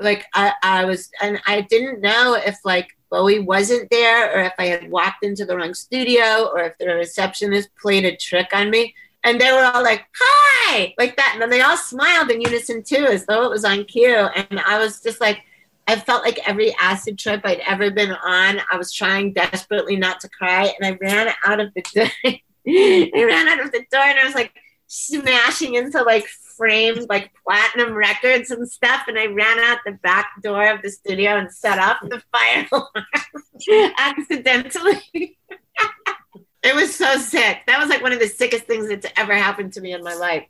like 0.00 0.26
I, 0.34 0.52
I 0.62 0.84
was, 0.84 1.10
and 1.22 1.40
I 1.46 1.62
didn't 1.62 2.02
know 2.02 2.34
if 2.34 2.58
like 2.64 2.88
Bowie 3.10 3.38
wasn't 3.38 3.90
there, 3.90 4.36
or 4.36 4.42
if 4.42 4.52
I 4.58 4.66
had 4.66 4.90
walked 4.90 5.24
into 5.24 5.46
the 5.46 5.56
wrong 5.56 5.72
studio, 5.72 6.50
or 6.52 6.60
if 6.60 6.76
the 6.76 6.88
receptionist 6.88 7.70
played 7.80 8.04
a 8.04 8.14
trick 8.14 8.48
on 8.52 8.70
me 8.70 8.94
and 9.26 9.40
they 9.40 9.50
were 9.50 9.58
all 9.74 9.82
like, 9.82 10.06
hi, 10.16 10.94
like 10.98 11.16
that. 11.16 11.30
And 11.32 11.42
then 11.42 11.50
they 11.50 11.60
all 11.60 11.76
smiled 11.76 12.30
in 12.30 12.40
unison 12.40 12.84
too, 12.84 13.06
as 13.10 13.26
though 13.26 13.42
it 13.42 13.50
was 13.50 13.64
on 13.64 13.84
cue. 13.84 14.14
And 14.14 14.60
I 14.60 14.78
was 14.78 15.02
just 15.02 15.20
like, 15.20 15.40
I 15.88 15.96
felt 15.96 16.22
like 16.22 16.48
every 16.48 16.72
acid 16.80 17.18
trip 17.18 17.40
I'd 17.42 17.60
ever 17.66 17.90
been 17.90 18.12
on, 18.12 18.60
I 18.70 18.76
was 18.76 18.92
trying 18.92 19.32
desperately 19.32 19.96
not 19.96 20.20
to 20.20 20.28
cry. 20.28 20.72
And 20.78 20.86
I 20.86 20.96
ran 21.00 21.34
out 21.44 21.58
of 21.58 21.74
the 21.74 21.82
door. 21.94 22.08
I 22.24 23.10
ran 23.14 23.48
out 23.48 23.64
of 23.64 23.72
the 23.72 23.84
door 23.90 24.02
and 24.02 24.18
I 24.18 24.24
was 24.24 24.36
like 24.36 24.52
smashing 24.86 25.74
into 25.74 26.00
like 26.04 26.28
framed 26.56 27.08
like 27.08 27.32
platinum 27.44 27.94
records 27.94 28.52
and 28.52 28.68
stuff. 28.70 29.06
And 29.08 29.18
I 29.18 29.26
ran 29.26 29.58
out 29.58 29.78
the 29.84 29.98
back 30.04 30.40
door 30.40 30.70
of 30.70 30.82
the 30.82 30.90
studio 30.90 31.36
and 31.36 31.52
set 31.52 31.80
off 31.80 31.96
the 32.00 32.22
fire 32.30 32.68
alarm 32.72 33.92
accidentally. 33.98 35.36
it 36.62 36.74
was 36.74 36.94
so 36.94 37.16
sick. 37.16 37.60
That 37.66 37.78
was 37.78 37.88
like 37.88 38.02
one 38.02 38.12
of 38.12 38.18
the 38.18 38.28
sickest 38.28 38.64
things 38.64 38.88
that's 38.88 39.06
ever 39.16 39.34
happened 39.34 39.72
to 39.74 39.80
me 39.80 39.92
in 39.92 40.02
my 40.02 40.14
life. 40.14 40.44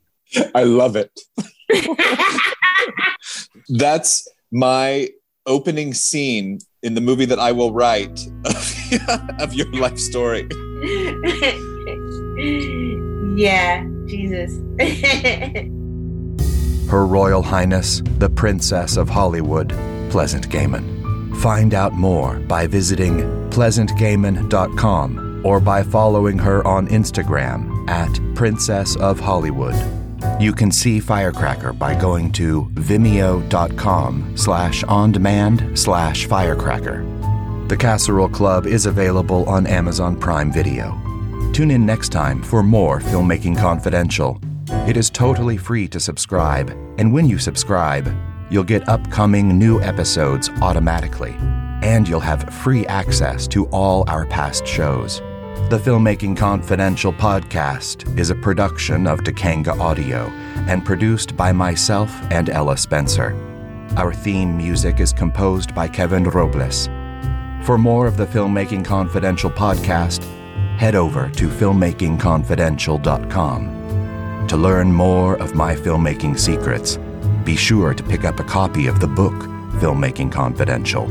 I 0.54 0.64
love 0.64 0.96
it. 0.96 1.18
that's 3.68 4.28
my 4.50 5.08
opening 5.46 5.94
scene 5.94 6.58
in 6.82 6.94
the 6.94 7.00
movie 7.00 7.26
that 7.26 7.38
I 7.38 7.52
will 7.52 7.72
write 7.72 8.26
of 9.40 9.54
your 9.54 9.70
life 9.72 9.98
story. 9.98 10.48
yeah, 13.36 13.84
Jesus. 14.06 14.52
Her 16.90 17.06
Royal 17.06 17.42
Highness, 17.42 18.02
the 18.18 18.30
Princess 18.30 18.96
of 18.96 19.08
Hollywood, 19.08 19.70
Pleasant 20.10 20.48
Gehman. 20.48 21.36
Find 21.38 21.74
out 21.74 21.92
more 21.92 22.38
by 22.40 22.66
visiting 22.66 23.18
pleasantgehman.com 23.50 25.25
or 25.46 25.60
by 25.60 25.82
following 25.82 26.36
her 26.38 26.66
on 26.66 26.88
Instagram 26.88 27.88
at 27.88 28.20
Princess 28.34 28.96
of 28.96 29.20
Hollywood. 29.20 29.76
You 30.40 30.52
can 30.52 30.72
see 30.72 30.98
Firecracker 30.98 31.72
by 31.72 31.94
going 31.94 32.32
to 32.32 32.64
vimeo.com 32.74 34.36
slash 34.36 34.82
on 34.84 35.12
demand 35.12 35.78
slash 35.78 36.26
firecracker. 36.26 37.04
The 37.68 37.76
Casserole 37.76 38.28
Club 38.28 38.66
is 38.66 38.86
available 38.86 39.48
on 39.48 39.66
Amazon 39.66 40.18
Prime 40.18 40.52
Video. 40.52 41.00
Tune 41.52 41.70
in 41.70 41.86
next 41.86 42.10
time 42.10 42.42
for 42.42 42.62
more 42.62 43.00
Filmmaking 43.00 43.56
Confidential 43.56 44.40
it 44.86 44.96
is 44.96 45.10
totally 45.10 45.56
free 45.56 45.86
to 45.88 46.00
subscribe, 46.00 46.70
and 46.98 47.12
when 47.12 47.28
you 47.28 47.38
subscribe, 47.38 48.12
you'll 48.50 48.64
get 48.64 48.88
upcoming 48.88 49.58
new 49.58 49.80
episodes 49.80 50.48
automatically, 50.62 51.34
and 51.82 52.08
you'll 52.08 52.20
have 52.20 52.52
free 52.52 52.86
access 52.86 53.46
to 53.48 53.66
all 53.66 54.04
our 54.08 54.26
past 54.26 54.66
shows. 54.66 55.22
The 55.68 55.78
Filmmaking 55.78 56.36
Confidential 56.36 57.12
podcast 57.12 58.16
is 58.16 58.30
a 58.30 58.36
production 58.36 59.08
of 59.08 59.24
Dakanga 59.24 59.76
Audio 59.80 60.28
and 60.68 60.84
produced 60.84 61.36
by 61.36 61.50
myself 61.50 62.16
and 62.30 62.48
Ella 62.48 62.76
Spencer. 62.76 63.34
Our 63.96 64.14
theme 64.14 64.56
music 64.56 65.00
is 65.00 65.12
composed 65.12 65.74
by 65.74 65.88
Kevin 65.88 66.22
Robles. 66.22 66.86
For 67.66 67.78
more 67.78 68.06
of 68.06 68.16
the 68.16 68.26
Filmmaking 68.26 68.84
Confidential 68.84 69.50
podcast, 69.50 70.22
head 70.78 70.94
over 70.94 71.28
to 71.30 71.48
filmmakingconfidential.com. 71.48 74.46
To 74.46 74.56
learn 74.56 74.92
more 74.92 75.36
of 75.38 75.56
my 75.56 75.74
filmmaking 75.74 76.38
secrets, 76.38 76.96
be 77.42 77.56
sure 77.56 77.92
to 77.92 78.04
pick 78.04 78.24
up 78.24 78.38
a 78.38 78.44
copy 78.44 78.86
of 78.86 79.00
the 79.00 79.08
book, 79.08 79.34
Filmmaking 79.80 80.30
Confidential, 80.30 81.08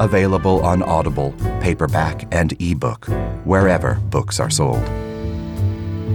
available 0.00 0.64
on 0.64 0.82
Audible, 0.82 1.32
paperback, 1.60 2.26
and 2.34 2.60
ebook, 2.60 3.06
wherever 3.44 3.94
books 3.94 4.40
are 4.40 4.50
sold. 4.50 4.82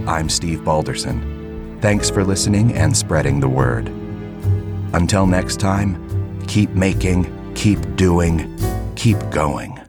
I'm 0.06 0.28
Steve 0.28 0.60
Balderson. 0.64 1.78
Thanks 1.80 2.10
for 2.10 2.24
listening 2.24 2.74
and 2.74 2.94
spreading 2.96 3.40
the 3.40 3.48
word. 3.48 3.88
Until 4.92 5.26
next 5.26 5.58
time, 5.60 6.44
keep 6.46 6.70
making, 6.70 7.54
keep 7.54 7.78
doing, 7.96 8.58
keep 8.96 9.18
going. 9.30 9.85